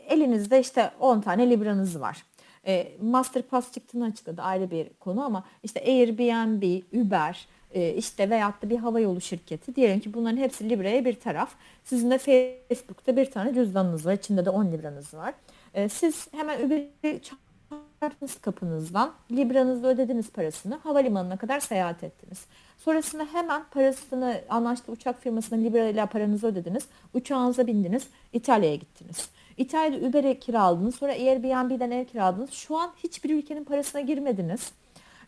elinizde 0.08 0.60
işte 0.60 0.90
10 1.00 1.20
tane 1.20 1.50
Libra'nız 1.50 2.00
var. 2.00 2.24
E, 2.66 2.92
Masterpass 3.02 3.72
çıktığını 3.72 4.04
açıkladı 4.04 4.42
ayrı 4.42 4.70
bir 4.70 4.88
konu 5.00 5.24
ama 5.24 5.44
işte 5.62 5.80
Airbnb, 5.80 6.82
Uber, 6.92 7.46
e, 7.74 7.94
işte 7.94 8.30
veyahut 8.30 8.62
da 8.62 8.70
bir 8.70 8.78
havayolu 8.78 9.20
şirketi 9.20 9.76
diyelim 9.76 10.00
ki 10.00 10.14
bunların 10.14 10.36
hepsi 10.36 10.70
Libra'ya 10.70 11.04
bir 11.04 11.20
taraf. 11.20 11.50
Sizin 11.84 12.10
de 12.10 12.18
Facebook'ta 12.18 13.16
bir 13.16 13.30
tane 13.30 13.54
cüzdanınız 13.54 14.06
var. 14.06 14.12
içinde 14.12 14.44
de 14.44 14.50
10 14.50 14.72
Libra'nız 14.72 15.14
var. 15.14 15.34
E, 15.74 15.88
siz 15.88 16.28
hemen 16.32 16.66
Uber'i 16.66 17.20
çağırdınız 17.22 18.40
kapınızdan. 18.40 19.12
Libra'nızda 19.30 19.88
ödediniz 19.88 20.30
parasını. 20.30 20.74
Havalimanına 20.74 21.36
kadar 21.36 21.60
seyahat 21.60 22.04
ettiniz. 22.04 22.46
Sonrasında 22.78 23.26
hemen 23.32 23.64
parasını 23.70 24.40
anlaştığı 24.48 24.92
uçak 24.92 25.22
firmasına 25.22 25.58
Libra 25.58 25.88
ile 25.88 26.06
paranızı 26.06 26.46
ödediniz. 26.46 26.86
Uçağınıza 27.14 27.66
bindiniz. 27.66 28.06
İtalya'ya 28.32 28.76
gittiniz. 28.76 29.30
İtalya'da 29.60 30.06
Uber'e 30.06 30.38
kiraladınız. 30.38 30.94
Sonra 30.94 31.12
Airbnb'den 31.12 31.90
ev 31.90 32.04
kiraladınız. 32.04 32.50
Şu 32.50 32.76
an 32.76 32.90
hiçbir 33.04 33.30
ülkenin 33.30 33.64
parasına 33.64 34.00
girmediniz. 34.00 34.72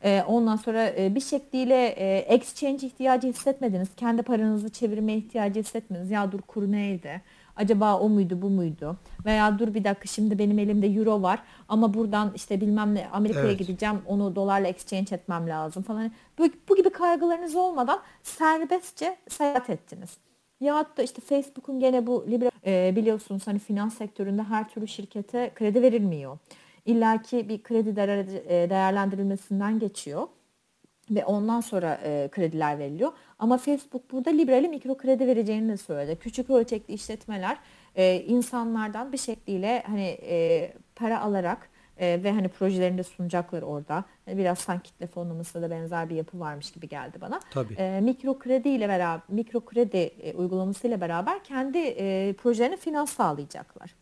Ee, 0.04 0.22
ondan 0.26 0.56
sonra 0.56 0.92
e, 0.98 1.14
bir 1.14 1.20
şekliyle 1.20 1.86
e, 1.86 2.18
exchange 2.18 2.86
ihtiyacı 2.86 3.28
hissetmediniz. 3.28 3.88
Kendi 3.96 4.22
paranızı 4.22 4.68
çevirmeye 4.68 5.18
ihtiyacı 5.18 5.60
hissetmediniz. 5.60 6.10
Ya 6.10 6.32
dur 6.32 6.40
kur 6.40 6.72
neydi? 6.72 7.22
Acaba 7.56 7.98
o 7.98 8.08
muydu 8.08 8.42
bu 8.42 8.50
muydu? 8.50 8.96
Veya 9.24 9.58
dur 9.58 9.74
bir 9.74 9.84
dakika 9.84 10.06
şimdi 10.06 10.38
benim 10.38 10.58
elimde 10.58 10.86
euro 10.86 11.22
var 11.22 11.42
ama 11.68 11.94
buradan 11.94 12.32
işte 12.34 12.60
bilmem 12.60 12.94
ne 12.94 13.08
Amerika'ya 13.12 13.46
evet. 13.46 13.58
gideceğim 13.58 13.98
onu 14.06 14.36
dolarla 14.36 14.68
exchange 14.68 15.14
etmem 15.14 15.48
lazım 15.48 15.82
falan. 15.82 16.10
Bu, 16.38 16.48
bu 16.68 16.76
gibi 16.76 16.90
kaygılarınız 16.90 17.56
olmadan 17.56 18.00
serbestçe 18.22 19.16
seyahat 19.28 19.70
ettiniz. 19.70 20.10
Ya 20.60 20.86
da 20.96 21.02
işte 21.02 21.20
Facebook'un 21.20 21.80
gene 21.80 22.06
bu 22.06 22.26
Libra 22.30 22.51
e, 22.66 22.92
biliyorsunuz 22.96 23.46
hani 23.46 23.58
finans 23.58 23.98
sektöründe 23.98 24.42
her 24.42 24.68
türlü 24.68 24.88
şirkete 24.88 25.50
kredi 25.54 25.82
verilmiyor. 25.82 26.38
İlla 26.86 27.22
ki 27.22 27.48
bir 27.48 27.62
kredi 27.62 27.90
e, 28.48 28.70
değerlendirilmesinden 28.70 29.78
geçiyor 29.78 30.28
ve 31.10 31.24
ondan 31.24 31.60
sonra 31.60 32.00
e, 32.04 32.28
krediler 32.32 32.78
veriliyor. 32.78 33.12
Ama 33.38 33.58
Facebook 33.58 34.12
burada 34.12 34.30
Libra 34.30 34.56
ile 34.56 34.68
mikro 34.68 34.96
kredi 34.96 35.26
vereceğini 35.26 35.68
de 35.68 35.76
söyledi. 35.76 36.16
Küçük 36.16 36.50
ölçekli 36.50 36.94
işletmeler 36.94 37.58
e, 37.96 38.20
insanlardan 38.20 39.12
bir 39.12 39.18
şekliyle 39.18 39.82
hani 39.86 40.18
e, 40.22 40.72
para 40.96 41.20
alarak 41.20 41.71
e, 41.98 42.22
ve 42.24 42.32
hani 42.32 42.48
projelerini 42.48 42.98
de 42.98 43.02
sunacaklar 43.02 43.62
orada. 43.62 44.04
Yani 44.26 44.38
biraz 44.38 44.58
sanki 44.58 44.82
kitle 44.82 45.06
fonlamasında 45.06 45.62
da 45.62 45.70
benzer 45.70 46.10
bir 46.10 46.14
yapı 46.14 46.40
varmış 46.40 46.70
gibi 46.70 46.88
geldi 46.88 47.18
bana. 47.20 47.40
Tabii. 47.50 47.74
E, 47.74 48.00
mikro 48.00 48.38
kredi 48.38 48.68
ile 48.68 48.88
beraber 48.88 49.20
mikro 49.28 49.60
kredi 49.60 49.96
e, 49.96 50.34
uygulaması 50.34 50.86
ile 50.88 51.00
beraber 51.00 51.44
kendi 51.44 51.78
e, 51.78 52.32
projelerini 52.32 52.76
finans 52.76 53.12
sağlayacaklar. 53.12 53.94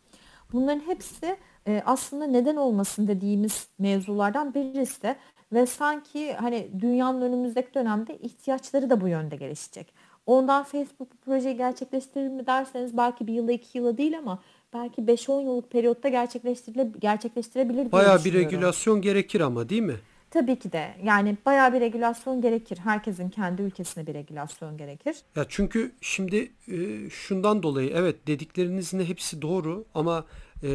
Bunların 0.53 0.80
hepsi 0.80 1.36
e, 1.66 1.82
aslında 1.86 2.26
neden 2.26 2.57
olmasın 2.57 3.09
dediğimiz 3.09 3.68
mevzulardan 3.78 4.55
birisi 4.55 5.03
de 5.03 5.16
ve 5.53 5.66
sanki 5.66 6.32
hani 6.32 6.68
dünyanın 6.80 7.22
önümüzdeki 7.22 7.74
dönemde 7.74 8.18
ihtiyaçları 8.18 8.91
da 8.91 9.01
bu 9.01 9.09
yönde 9.09 9.36
gelişecek. 9.36 9.95
Ondan 10.26 10.64
Facebook 10.64 11.12
bu 11.12 11.16
projeyi 11.16 11.57
gerçekleştirir 11.57 12.28
mi 12.28 12.47
derseniz 12.47 12.97
belki 12.97 13.26
bir 13.26 13.32
yılda 13.32 13.53
iki 13.53 13.78
yılda 13.78 13.97
değil 13.97 14.18
ama 14.18 14.43
belki 14.75 15.03
5-10 15.03 15.43
yıllık 15.43 15.71
periyotta 15.71 16.09
gerçekleştire, 16.09 16.89
gerçekleştirebilir 17.01 17.77
diye 17.77 17.93
Bayağı 17.93 18.25
bir 18.25 18.33
regülasyon 18.33 19.03
gerekir 19.03 19.41
ama 19.41 19.68
değil 19.68 19.83
mi? 19.83 19.97
Tabii 20.31 20.59
ki 20.59 20.73
de 20.73 20.95
yani 21.05 21.37
bayağı 21.47 21.73
bir 21.73 21.81
regülasyon 21.81 22.41
gerekir. 22.41 22.79
Herkesin 22.79 23.29
kendi 23.29 23.62
ülkesine 23.62 24.07
bir 24.07 24.14
regülasyon 24.14 24.77
gerekir. 24.77 25.16
Ya 25.37 25.45
çünkü 25.49 25.93
şimdi 26.01 26.53
e, 26.68 27.11
şundan 27.11 27.62
dolayı 27.62 27.93
evet 27.95 28.27
dediklerinizin 28.27 29.05
hepsi 29.05 29.43
doğru 29.43 29.85
ama 29.95 30.25
e, 30.62 30.68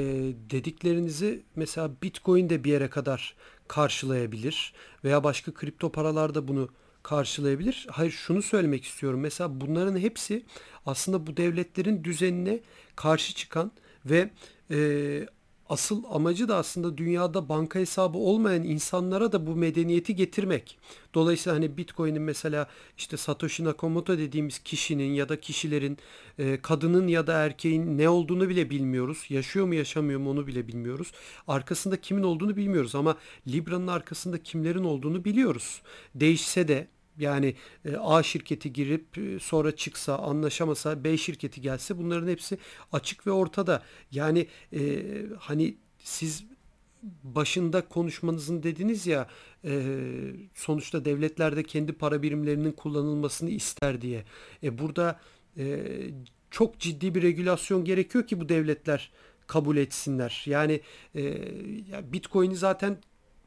dediklerinizi 0.49 1.43
mesela 1.55 1.91
Bitcoin 2.03 2.49
de 2.49 2.63
bir 2.63 2.71
yere 2.71 2.89
kadar 2.89 3.35
karşılayabilir 3.67 4.73
veya 5.03 5.23
başka 5.23 5.53
kripto 5.53 5.91
paralar 5.91 6.35
da 6.35 6.47
bunu 6.47 6.69
karşılayabilir. 7.03 7.87
Hayır 7.91 8.11
şunu 8.11 8.41
söylemek 8.41 8.83
istiyorum. 8.83 9.19
Mesela 9.19 9.61
bunların 9.61 9.99
hepsi 9.99 10.45
aslında 10.85 11.27
bu 11.27 11.37
devletlerin 11.37 12.03
düzenine 12.03 12.59
karşı 12.95 13.35
çıkan 13.35 13.71
ve 14.05 14.29
e, 14.71 15.27
asıl 15.69 16.03
amacı 16.09 16.47
da 16.47 16.55
aslında 16.57 16.97
dünyada 16.97 17.49
banka 17.49 17.79
hesabı 17.79 18.17
olmayan 18.17 18.63
insanlara 18.63 19.31
da 19.31 19.47
bu 19.47 19.55
medeniyeti 19.55 20.15
getirmek. 20.15 20.77
Dolayısıyla 21.13 21.55
hani 21.55 21.77
Bitcoin'in 21.77 22.21
mesela 22.21 22.67
işte 22.97 23.17
Satoshi 23.17 23.63
Nakamoto 23.63 24.17
dediğimiz 24.17 24.59
kişinin 24.59 25.13
ya 25.13 25.29
da 25.29 25.39
kişilerin 25.39 25.97
e, 26.39 26.61
kadının 26.61 27.07
ya 27.07 27.27
da 27.27 27.33
erkeğin 27.33 27.97
ne 27.97 28.09
olduğunu 28.09 28.49
bile 28.49 28.69
bilmiyoruz. 28.69 29.25
Yaşıyor 29.29 29.65
mu 29.65 29.75
yaşamıyor 29.75 30.19
mu 30.19 30.29
onu 30.29 30.47
bile 30.47 30.67
bilmiyoruz. 30.67 31.11
Arkasında 31.47 32.01
kimin 32.01 32.23
olduğunu 32.23 32.55
bilmiyoruz 32.57 32.95
ama 32.95 33.17
Libra'nın 33.47 33.87
arkasında 33.87 34.43
kimlerin 34.43 34.83
olduğunu 34.83 35.25
biliyoruz. 35.25 35.81
Değişse 36.15 36.67
de 36.67 36.87
yani 37.17 37.55
e, 37.85 37.95
A 37.97 38.23
şirketi 38.23 38.73
girip 38.73 39.17
e, 39.17 39.39
sonra 39.39 39.75
çıksa 39.75 40.17
anlaşamasa 40.17 41.03
B 41.03 41.17
şirketi 41.17 41.61
gelse 41.61 41.97
bunların 41.97 42.27
hepsi 42.27 42.57
açık 42.91 43.27
ve 43.27 43.31
ortada. 43.31 43.83
Yani 44.11 44.47
e, 44.73 45.03
hani 45.39 45.77
siz 45.99 46.43
başında 47.23 47.81
konuşmanızın 47.81 48.63
dediniz 48.63 49.07
ya 49.07 49.27
e, 49.65 49.83
sonuçta 50.53 51.05
devletler 51.05 51.55
de 51.55 51.63
kendi 51.63 51.93
para 51.93 52.21
birimlerinin 52.21 52.71
kullanılmasını 52.71 53.49
ister 53.49 54.01
diye. 54.01 54.23
E, 54.63 54.77
burada 54.77 55.19
e, 55.57 55.85
çok 56.51 56.79
ciddi 56.79 57.15
bir 57.15 57.21
regülasyon 57.21 57.85
gerekiyor 57.85 58.27
ki 58.27 58.39
bu 58.39 58.49
devletler 58.49 59.11
kabul 59.47 59.77
etsinler. 59.77 60.43
Yani 60.45 60.81
e, 61.15 61.21
ya 61.91 62.13
Bitcoin'i 62.13 62.55
zaten 62.55 62.97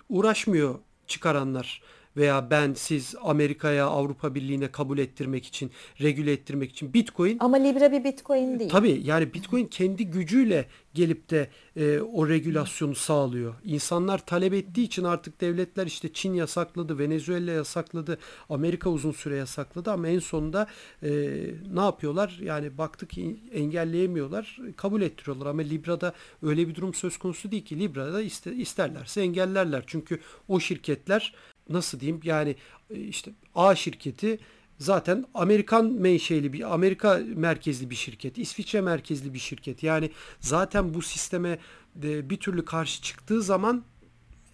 uğraşmıyor 0.08 0.78
çıkaranlar 1.06 1.82
veya 2.18 2.50
ben 2.50 2.74
siz 2.74 3.14
Amerika'ya 3.22 3.86
Avrupa 3.86 4.34
Birliği'ne 4.34 4.72
kabul 4.72 4.98
ettirmek 4.98 5.46
için, 5.46 5.70
regüle 6.00 6.32
ettirmek 6.32 6.70
için 6.70 6.94
Bitcoin 6.94 7.36
Ama 7.40 7.56
Libra 7.56 7.92
bir 7.92 8.04
Bitcoin 8.04 8.58
değil. 8.58 8.70
Tabii 8.70 9.00
yani 9.04 9.34
Bitcoin 9.34 9.66
kendi 9.66 10.06
gücüyle 10.06 10.66
gelip 10.94 11.30
de 11.30 11.48
e, 11.76 12.00
o 12.00 12.28
regülasyonu 12.28 12.94
sağlıyor. 12.94 13.54
İnsanlar 13.64 14.26
talep 14.26 14.54
ettiği 14.54 14.82
için 14.82 15.04
artık 15.04 15.40
devletler 15.40 15.86
işte 15.86 16.12
Çin 16.12 16.34
yasakladı, 16.34 16.98
Venezuela 16.98 17.50
yasakladı, 17.50 18.18
Amerika 18.48 18.90
uzun 18.90 19.12
süre 19.12 19.36
yasakladı 19.36 19.90
ama 19.90 20.08
en 20.08 20.18
sonunda 20.18 20.66
e, 21.02 21.10
ne 21.74 21.80
yapıyorlar? 21.80 22.38
Yani 22.42 22.78
baktık 22.78 23.10
engelleyemiyorlar, 23.52 24.58
kabul 24.76 25.02
ettiriyorlar 25.02 25.46
ama 25.46 25.62
Libra'da 25.62 26.12
öyle 26.42 26.68
bir 26.68 26.74
durum 26.74 26.94
söz 26.94 27.16
konusu 27.16 27.50
değil 27.50 27.64
ki. 27.64 27.78
Libra'da 27.78 28.22
iste, 28.22 28.54
isterlerse 28.54 29.20
engellerler. 29.20 29.84
Çünkü 29.86 30.20
o 30.48 30.60
şirketler 30.60 31.34
nasıl 31.68 32.00
diyeyim 32.00 32.20
yani 32.24 32.56
e, 32.90 33.00
işte 33.00 33.30
A 33.54 33.74
şirketi 33.74 34.38
zaten 34.78 35.24
Amerikan 35.34 35.86
menşeli 35.86 36.52
bir 36.52 36.74
Amerika 36.74 37.20
merkezli 37.34 37.90
bir 37.90 37.94
şirket, 37.94 38.38
İsviçre 38.38 38.80
merkezli 38.80 39.34
bir 39.34 39.38
şirket. 39.38 39.82
Yani 39.82 40.10
zaten 40.40 40.94
bu 40.94 41.02
sisteme 41.02 41.58
bir 41.94 42.36
türlü 42.36 42.64
karşı 42.64 43.02
çıktığı 43.02 43.42
zaman 43.42 43.84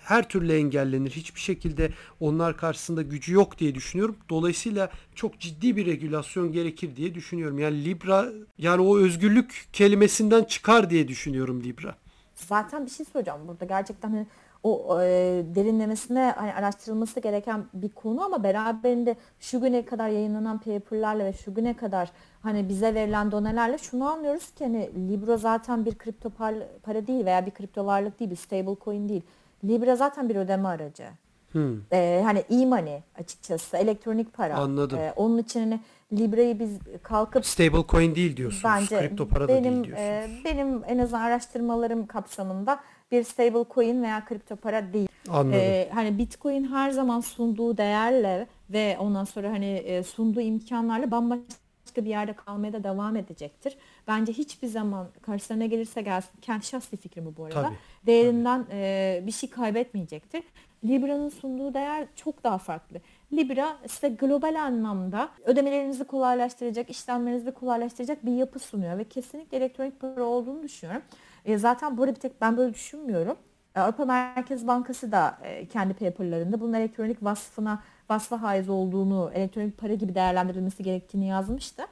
her 0.05 0.29
türlü 0.29 0.53
engellenir. 0.53 1.11
Hiçbir 1.11 1.41
şekilde 1.41 1.91
onlar 2.21 2.57
karşısında 2.57 3.03
gücü 3.03 3.35
yok 3.35 3.59
diye 3.59 3.75
düşünüyorum. 3.75 4.17
Dolayısıyla 4.29 4.91
çok 5.15 5.41
ciddi 5.41 5.77
bir 5.77 5.87
regülasyon 5.87 6.53
gerekir 6.53 6.97
diye 6.97 7.15
düşünüyorum. 7.15 7.59
Yani 7.59 7.85
Libra 7.85 8.33
yani 8.59 8.83
o 8.83 8.99
özgürlük 8.99 9.69
kelimesinden 9.73 10.45
çıkar 10.45 10.91
diye 10.91 11.09
düşünüyorum 11.09 11.65
Libra. 11.65 11.97
Zaten 12.35 12.87
bir 12.87 12.91
şey 12.91 13.07
soracağım 13.07 13.49
burada 13.49 13.65
gerçekten 13.65 14.11
hani 14.11 14.27
o 14.65 15.01
e, 15.03 15.07
derinlemesine 15.55 16.35
hani 16.37 16.55
araştırılması 16.55 17.21
gereken 17.21 17.65
bir 17.75 17.89
konu 17.89 18.25
ama 18.25 18.43
beraberinde 18.43 19.17
şu 19.41 19.61
güne 19.61 19.85
kadar 19.85 20.09
yayınlanan 20.09 20.59
paperlarla 20.59 21.25
ve 21.25 21.33
şu 21.33 21.55
güne 21.55 21.75
kadar 21.77 22.11
hani 22.43 22.69
bize 22.69 22.95
verilen 22.95 23.33
donelerle 23.33 23.79
şunu 23.79 24.09
anlıyoruz 24.09 24.51
ki 24.55 24.65
hani 24.65 24.91
Libra 25.11 25.37
zaten 25.37 25.85
bir 25.85 25.95
kripto 25.95 26.29
par- 26.29 26.67
para 26.83 27.07
değil 27.07 27.25
veya 27.25 27.47
bir 27.47 27.51
kripto 27.51 27.87
varlık 27.87 28.21
değil, 28.21 28.31
bir 28.31 28.37
stable 28.37 28.77
coin 28.85 29.09
değil. 29.09 29.23
Libra 29.65 29.97
zaten 29.97 30.29
bir 30.29 30.37
ödeme 30.37 30.69
aracı. 30.69 31.05
Hmm. 31.53 31.77
Ee, 31.93 32.21
hani 32.25 32.39
e-money 32.39 33.03
açıkçası 33.19 33.77
elektronik 33.77 34.33
para. 34.35 34.55
Anladım. 34.57 34.99
Ee, 34.99 35.13
onun 35.17 35.39
için 35.39 35.61
hani 35.61 35.81
Libra'yı 36.13 36.59
biz 36.59 36.79
kalkıp 37.03 37.47
Stable 37.47 37.85
coin 37.89 38.15
değil 38.15 38.37
diyorsunuz. 38.37 38.65
bence 38.65 38.99
Kripto 38.99 39.29
para 39.29 39.45
da 39.45 39.49
benim 39.49 39.65
değil 39.65 39.85
diyorsunuz. 39.85 40.41
e, 40.41 40.45
benim 40.45 40.83
en 40.87 40.99
azından 40.99 41.21
araştırmalarım 41.21 42.07
kapsamında 42.07 42.81
bir 43.15 43.25
stable 43.25 43.65
coin 43.75 44.03
veya 44.03 44.25
kripto 44.25 44.57
para 44.57 44.93
değil. 44.93 45.09
Anladım. 45.29 45.53
Ee, 45.53 45.89
hani 45.95 46.19
Bitcoin 46.19 46.65
her 46.65 46.91
zaman 46.91 47.21
sunduğu 47.21 47.77
değerle 47.77 48.47
ve 48.71 48.97
ondan 49.01 49.25
sonra 49.25 49.51
hani 49.51 49.67
e, 49.67 50.03
sunduğu 50.03 50.41
imkanlarla 50.41 51.11
bambaşka 51.11 51.55
bir 51.97 52.05
yerde 52.05 52.33
kalmaya 52.33 52.73
da 52.73 52.85
devam 52.85 53.17
edecektir. 53.17 53.77
Bence 54.09 54.33
hiçbir 54.33 54.69
zaman 54.69 55.07
karşılarına 55.23 55.67
gelirse 55.67 56.03
gelsin, 56.03 56.41
kendi 56.43 56.67
şahsi 56.67 56.97
fikrim 56.97 57.35
bu 57.37 57.45
arada. 57.45 57.63
Tabii, 57.63 57.75
Değerinden 58.07 58.67
e, 58.73 59.23
bir 59.27 59.33
şey 59.33 59.51
kaybetmeyecektir. 59.51 60.43
Libra'nın 60.85 61.29
sunduğu 61.29 61.75
değer 61.75 62.07
çok 62.17 62.45
daha 62.45 62.59
farklı. 62.59 63.01
Libra 63.33 63.77
size 63.87 64.09
global 64.09 64.55
anlamda 64.55 65.29
ödemelerinizi 65.45 66.05
kolaylaştıracak, 66.05 66.91
işlemlerinizi 66.91 67.51
kolaylaştıracak 67.51 68.27
bir 68.27 68.33
yapı 68.33 68.59
sunuyor 68.59 68.99
ve 68.99 69.05
kesinlikle 69.05 69.57
elektronik 69.57 70.01
para 70.01 70.25
olduğunu 70.25 70.63
düşünüyorum. 70.63 71.03
E, 71.45 71.59
zaten 71.59 71.97
bu 71.97 72.03
arada 72.03 72.15
bir 72.15 72.21
tek 72.21 72.41
ben 72.41 72.57
böyle 72.57 72.75
düşünmüyorum. 72.75 73.37
E, 73.77 73.81
Avrupa 73.81 74.05
Merkez 74.05 74.67
Bankası 74.67 75.13
da 75.13 75.39
e, 75.43 75.69
kendi 75.69 75.95
paperlarında 75.95 76.61
bunun 76.61 76.73
elektronik 76.73 77.25
vasfına 77.25 77.83
vasfa 78.11 78.43
haiz 78.43 78.69
olduğunu, 78.69 79.31
elektronik 79.35 79.79
para 79.79 79.95
gibi 79.95 80.15
değerlendirilmesi 80.15 80.83
gerektiğini 80.83 81.27
yazmıştı. 81.27 81.83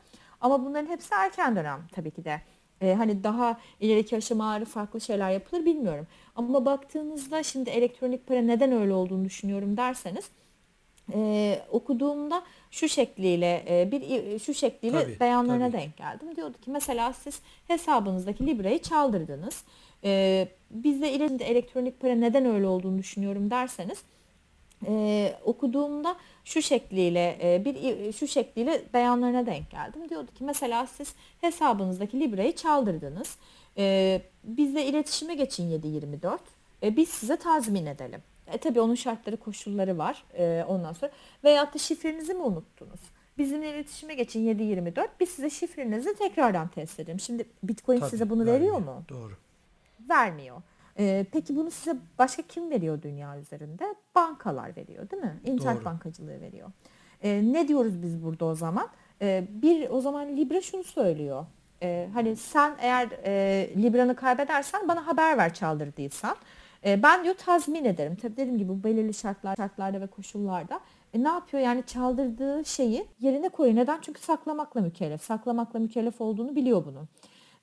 Ama 0.41 0.65
bunların 0.65 0.87
hepsi 0.87 1.15
erken 1.15 1.57
dönem 1.57 1.81
tabii 1.93 2.11
ki 2.11 2.25
de. 2.25 2.41
E, 2.81 2.95
hani 2.95 3.25
daha 3.25 3.59
ileriki 3.81 4.17
aşamaları 4.17 4.65
farklı 4.65 5.01
şeyler 5.01 5.31
yapılır 5.31 5.65
bilmiyorum. 5.65 6.07
Ama 6.37 6.65
baktığınızda 6.67 7.43
şimdi 7.43 7.71
elektronik 7.71 8.27
para 8.27 8.41
neden 8.43 8.73
öyle 8.73 8.93
olduğunu 8.93 9.25
düşünüyorum 9.25 9.77
derseniz 9.77 10.31
e, 11.15 11.59
okuduğumda 11.71 12.43
şu 12.71 12.89
şekliyle 12.89 13.65
e, 13.69 13.93
bir 13.93 14.39
şu 14.39 14.55
şekliyle 14.55 15.05
Tabii, 15.05 15.21
beyanlarına 15.21 15.67
tabii. 15.67 15.81
denk 15.81 15.97
geldim. 15.97 16.37
Diyordu 16.37 16.57
ki 16.65 16.71
mesela 16.71 17.13
siz 17.13 17.41
hesabınızdaki 17.69 18.47
Libra'yı 18.47 18.83
çaldırdınız. 18.83 19.65
E, 20.05 20.49
bizde 20.71 21.13
ileride 21.13 21.45
elektronik 21.45 22.01
para 22.01 22.15
neden 22.15 22.47
öyle 22.47 22.67
olduğunu 22.67 22.99
düşünüyorum 22.99 23.51
derseniz 23.51 24.03
e, 24.87 25.35
okuduğumda 25.45 26.17
şu 26.45 26.63
şekliyle 26.63 27.39
e, 27.43 27.65
bir 27.65 28.13
şu 28.13 28.29
şekliyle 28.29 28.83
beyanlarına 28.95 29.47
denk 29.47 29.71
geldim. 29.71 30.09
Diyordu 30.09 30.27
ki 30.39 30.45
mesela 30.45 30.87
siz 30.87 31.15
hesabınızdaki 31.41 32.21
Libra'yı 32.21 32.57
çaldırdınız. 32.57 33.37
E, 33.79 34.21
bizle 34.45 34.87
iletişime 34.87 35.35
geçin 35.35 35.71
724. 35.71 36.41
E, 36.83 36.97
biz 36.97 37.09
size 37.09 37.37
tazmin 37.37 37.87
edelim. 37.87 38.21
E 38.47 38.59
tabii 38.59 38.81
onun 38.81 38.95
şartları 38.95 39.37
koşulları 39.37 39.99
var 39.99 40.25
e, 40.39 40.65
ondan 40.69 40.93
sonra. 40.93 41.13
Veyahut 41.45 41.75
da 41.75 41.79
şifrenizi 41.79 42.35
mi 42.35 42.43
unuttunuz? 42.43 43.01
Bizimle 43.39 43.71
iletişime 43.71 44.15
geçin 44.15 44.41
724. 44.41 45.21
Biz 45.21 45.29
size 45.29 45.51
şifrenizi 45.51 46.15
tekrardan 46.15 46.69
test 46.69 47.01
edelim. 47.01 47.21
Şimdi 47.21 47.45
Bitcoin 47.63 48.01
Tabii, 48.01 48.11
size 48.11 48.31
bunu 48.31 48.47
vermiyor. 48.47 48.61
veriyor 48.61 48.79
mu? 48.95 49.03
Doğru. 49.09 49.33
Vermiyor. 50.09 50.63
E, 50.99 51.27
peki 51.33 51.57
bunu 51.57 51.71
size 51.71 51.97
başka 52.19 52.43
kim 52.43 52.71
veriyor 52.71 53.03
dünya 53.03 53.39
üzerinde? 53.39 53.95
Bankalar 54.15 54.77
veriyor 54.77 55.11
değil 55.11 55.23
mi? 55.23 55.41
İnternet 55.45 55.77
Doğru. 55.77 55.85
bankacılığı 55.85 56.41
veriyor. 56.41 56.69
E, 57.23 57.43
ne 57.53 57.69
diyoruz 57.69 58.03
biz 58.03 58.25
burada 58.25 58.45
o 58.45 58.55
zaman? 58.55 58.89
E, 59.23 59.45
bir 59.49 59.91
o 59.91 60.01
zaman 60.01 60.37
Libra 60.37 60.61
şunu 60.61 60.85
söylüyor. 60.85 61.47
E, 61.83 62.09
hani 62.15 62.37
sen 62.37 62.77
eğer 62.81 63.09
e, 63.25 63.69
Libra'nı 63.77 64.17
kaybedersen 64.17 64.89
bana 64.89 65.07
haber 65.07 65.39
ver 65.39 65.55
çaldırdıysan. 65.55 66.37
E, 66.87 67.03
ben 67.03 67.25
diyor 67.25 67.35
tazmin 67.35 67.85
ederim. 67.85 68.17
Tabii 68.23 68.37
dediğim 68.37 68.59
gibi 68.59 68.85
belirli 68.85 69.15
şartlar, 69.15 69.57
şartlarda 69.57 70.01
ve 70.01 70.07
koşullarda. 70.07 70.81
E, 71.15 71.23
ne 71.25 71.29
yapıyor 71.29 71.63
yani 71.63 71.83
çaldırdığı 71.87 72.65
şeyi 72.65 73.07
yerine 73.21 73.49
koyuyor. 73.49 73.77
Neden? 73.77 73.99
Çünkü 74.03 74.21
saklamakla 74.21 74.81
mükellef. 74.81 75.23
Saklamakla 75.23 75.79
mükellef 75.79 76.21
olduğunu 76.21 76.57
biliyor 76.57 76.85
bunun. 76.85 77.09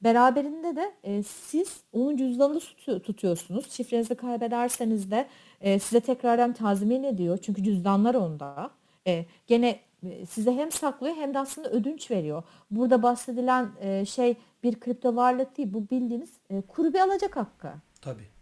Beraberinde 0.04 0.76
de 0.76 0.92
e, 1.04 1.24
siz 1.24 1.82
onun 1.94 2.18
cüzdanını 2.18 2.60
tutu- 2.60 3.02
tutuyorsunuz. 3.02 3.72
Şifrenizi 3.72 4.16
kaybederseniz 4.16 5.12
de 5.12 5.28
e, 5.62 5.80
size 5.80 6.00
tekrardan 6.00 6.54
tazmin 6.54 7.04
ediyor. 7.04 7.38
Çünkü 7.42 7.64
cüzdanlar 7.64 8.16
onda. 8.16 8.72
E, 9.08 9.26
gene 9.48 9.80
e, 10.04 10.26
size 10.26 10.52
hem 10.52 10.72
saklıyor 10.72 11.16
hem 11.16 11.34
de 11.34 11.40
aslında 11.40 11.70
ödünç 11.70 12.12
veriyor. 12.12 12.44
Burada 12.72 13.04
bahsedilen 13.04 13.70
e, 13.82 14.06
şey 14.06 14.38
bir 14.64 14.80
kripto 14.80 15.16
varlık 15.16 15.58
değil. 15.58 15.74
Bu 15.74 15.90
bildiğiniz 15.90 16.30
e, 16.50 16.62
kuru 16.62 16.94
bir 16.94 17.00
alacak 17.00 17.38
hakkı. 17.38 17.70
Tabii. 18.02 18.39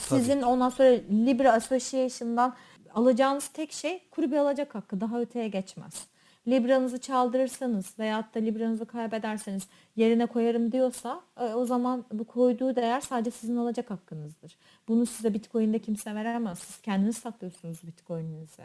Sizin 0.00 0.42
ondan 0.42 0.68
sonra 0.68 0.88
Libra 1.10 1.52
Association'dan 1.52 2.54
alacağınız 2.94 3.48
tek 3.48 3.72
şey 3.72 4.02
bir 4.18 4.36
alacak 4.36 4.74
hakkı. 4.74 5.00
Daha 5.00 5.20
öteye 5.20 5.48
geçmez. 5.48 6.06
Libra'nızı 6.48 7.00
çaldırırsanız 7.00 7.98
veyahut 7.98 8.34
da 8.34 8.38
Libra'nızı 8.38 8.86
kaybederseniz 8.86 9.62
yerine 9.96 10.26
koyarım 10.26 10.72
diyorsa 10.72 11.20
e, 11.40 11.44
o 11.44 11.64
zaman 11.64 12.04
bu 12.12 12.24
koyduğu 12.24 12.76
değer 12.76 13.00
sadece 13.00 13.30
sizin 13.30 13.56
alacak 13.56 13.90
hakkınızdır. 13.90 14.56
Bunu 14.88 15.06
size 15.06 15.34
Bitcoin'de 15.34 15.78
kimse 15.78 16.14
veremez. 16.14 16.58
Siz 16.58 16.80
kendiniz 16.80 17.16
saklıyorsunuz 17.16 17.86
Bitcoin'inizi. 17.86 18.62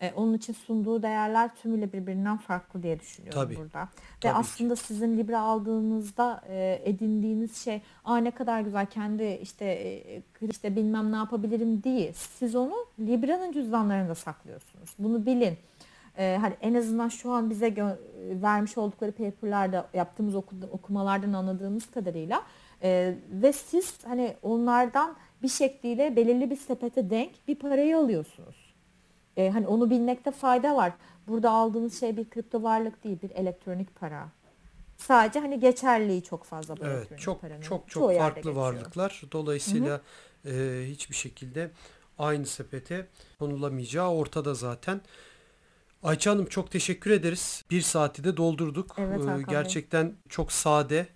E, 0.00 0.12
onun 0.16 0.34
için 0.34 0.52
sunduğu 0.52 1.02
değerler 1.02 1.54
tümüyle 1.54 1.92
birbirinden 1.92 2.36
farklı 2.36 2.82
diye 2.82 3.00
düşünüyorum 3.00 3.42
Tabii. 3.42 3.56
burada. 3.56 3.82
Ve 3.82 3.86
Tabii 4.20 4.32
ki. 4.32 4.38
aslında 4.38 4.76
sizin 4.76 5.18
Libra 5.18 5.40
aldığınızda 5.40 6.42
e, 6.48 6.82
edindiğiniz 6.84 7.56
şey 7.56 7.82
aa 8.04 8.16
ne 8.16 8.30
kadar 8.30 8.60
güzel 8.60 8.86
kendi 8.86 9.38
işte 9.42 9.64
e, 9.64 10.22
işte 10.50 10.76
bilmem 10.76 11.12
ne 11.12 11.16
yapabilirim 11.16 11.82
değil. 11.84 12.12
Siz 12.12 12.56
onu 12.56 12.74
Libra'nın 13.00 13.52
cüzdanlarında 13.52 14.14
saklıyorsunuz. 14.14 14.94
Bunu 14.98 15.26
bilin. 15.26 15.58
E, 16.18 16.38
hani 16.40 16.54
en 16.60 16.74
azından 16.74 17.08
şu 17.08 17.30
an 17.30 17.50
bize 17.50 17.74
vermiş 18.42 18.78
oldukları 18.78 19.12
paperlarda 19.12 19.86
yaptığımız 19.94 20.34
oku- 20.34 20.68
okumalardan 20.72 21.32
anladığımız 21.32 21.90
kadarıyla 21.90 22.42
e, 22.82 23.14
ve 23.30 23.52
siz 23.52 24.04
hani 24.04 24.36
onlardan 24.42 25.16
bir 25.42 25.48
şekliyle 25.48 26.16
belirli 26.16 26.50
bir 26.50 26.56
sepete 26.56 27.10
denk 27.10 27.30
bir 27.48 27.54
parayı 27.54 27.98
alıyorsunuz. 27.98 28.67
E, 29.38 29.50
hani 29.50 29.66
onu 29.66 29.90
bilmekte 29.90 30.30
fayda 30.30 30.76
var. 30.76 30.92
Burada 31.28 31.50
aldığınız 31.50 32.00
şey 32.00 32.16
bir 32.16 32.30
kripto 32.30 32.62
varlık 32.62 33.04
değil, 33.04 33.18
bir 33.22 33.30
elektronik 33.30 33.94
para. 34.00 34.28
Sadece 34.96 35.40
hani 35.40 35.60
geçerliği 35.60 36.22
çok 36.22 36.44
fazla 36.44 36.76
bu 36.76 36.80
Evet, 36.84 37.18
çok 37.20 37.40
paranın. 37.40 37.60
çok 37.60 37.88
Çoğu 37.88 38.02
çok 38.02 38.12
yerde 38.12 38.22
farklı 38.24 38.40
geçiyor. 38.40 38.56
varlıklar. 38.56 39.22
Dolayısıyla 39.32 40.00
e, 40.46 40.82
hiçbir 40.86 41.14
şekilde 41.14 41.70
aynı 42.18 42.46
sepete 42.46 43.06
konulamayacağı 43.38 44.10
ortada 44.10 44.54
zaten. 44.54 45.00
Ayça 46.02 46.30
Hanım 46.30 46.46
çok 46.46 46.70
teşekkür 46.70 47.10
ederiz. 47.10 47.64
Bir 47.70 47.80
saati 47.82 48.24
de 48.24 48.36
doldurduk. 48.36 48.96
Evet, 48.98 49.20
Ee, 49.24 49.26
Bey. 49.36 49.42
gerçekten 49.48 50.12
çok 50.28 50.52
sade. 50.52 51.06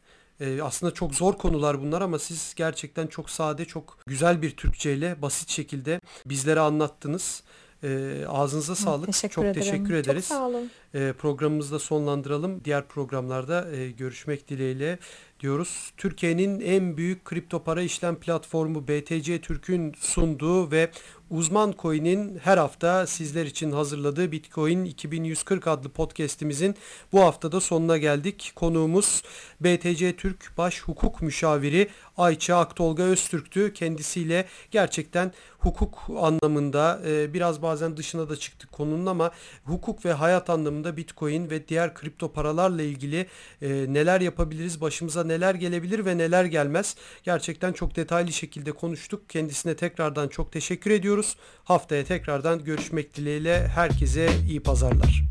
Ee, 0.41 0.62
aslında 0.62 0.95
çok 0.95 1.14
zor 1.14 1.35
konular 1.39 1.81
bunlar 1.83 2.01
ama 2.03 2.18
siz 2.18 2.55
gerçekten 2.57 3.07
çok 3.07 3.31
sade, 3.31 3.64
çok 3.64 3.99
güzel 4.07 4.43
bir 4.43 4.57
Türkçeyle 4.57 5.23
basit 5.23 5.49
şekilde 5.49 6.01
bizlere 6.27 6.61
anlattınız. 6.61 7.43
Ee, 7.85 8.24
ağzınıza 8.28 8.74
sağlık. 8.74 9.07
Teşekkür 9.07 9.35
çok 9.35 9.45
ederim. 9.45 9.61
teşekkür 9.61 9.95
ederiz. 9.95 10.28
Çok 10.28 10.37
sağ 10.39 10.47
olun. 10.49 10.70
E, 10.95 11.12
programımızı 11.12 11.74
da 11.74 11.78
sonlandıralım. 11.78 12.64
Diğer 12.64 12.89
programlarda 12.89 13.70
e, 13.70 13.91
görüşmek 13.91 14.49
dileğiyle 14.49 14.99
diyoruz. 15.41 15.93
Türkiye'nin 15.97 16.61
en 16.61 16.97
büyük 16.97 17.24
kripto 17.24 17.62
para 17.64 17.83
işlem 17.83 18.16
platformu 18.16 18.89
BTC 18.89 19.41
Türk'ün 19.41 19.95
sunduğu 19.99 20.70
ve 20.70 20.91
Uzman 21.33 21.74
Coin'in 21.78 22.39
her 22.39 22.59
hafta 22.59 23.07
sizler 23.07 23.47
için 23.47 23.72
hazırladığı 23.72 24.33
Bitcoin 24.33 24.85
2140 24.85 25.66
adlı 25.66 25.89
podcast'imizin 25.89 26.76
bu 27.12 27.20
haftada 27.20 27.61
sonuna 27.61 27.99
geldik. 27.99 28.53
Konuğumuz 28.55 29.22
BTC 29.61 30.16
Türk 30.16 30.59
Baş 30.59 30.83
Hukuk 30.83 31.22
Müşaviri 31.22 31.89
Ayça 32.16 32.57
Aktolga 32.57 33.03
Öztürk'tü. 33.03 33.72
Kendisiyle 33.72 34.47
gerçekten 34.70 35.33
hukuk 35.59 36.11
anlamında 36.20 37.01
e, 37.07 37.35
biraz 37.35 37.62
bazen 37.62 37.97
dışına 37.97 38.28
da 38.28 38.37
çıktık 38.37 38.72
konunun 38.72 39.07
ama 39.07 39.30
hukuk 39.64 40.05
ve 40.05 40.12
hayat 40.12 40.51
anlamında 40.51 40.97
Bitcoin 40.97 41.51
ve 41.51 41.68
diğer 41.68 41.95
kripto 41.95 42.33
paralarla 42.33 42.83
ilgili 42.83 43.26
e, 43.62 43.68
neler 43.89 44.20
yapabiliriz, 44.20 44.80
başımıza 44.80 45.24
neler 45.24 45.55
gelebilir 45.55 46.05
ve 46.05 46.18
neler 46.18 46.45
gelmez. 46.45 46.97
Gerçekten 47.22 47.72
çok 47.72 47.97
detaylı 47.97 48.33
şekilde 48.33 48.72
konuştuk. 48.72 49.28
Kendisine 49.30 49.76
tekrardan 49.76 50.28
çok 50.28 50.53
teşekkür 50.53 50.91
ediyoruz. 50.91 51.22
Haftaya 51.64 52.05
tekrardan 52.05 52.64
görüşmek 52.64 53.16
dileğiyle 53.16 53.68
herkese 53.68 54.29
iyi 54.49 54.62
pazarlar. 54.62 55.23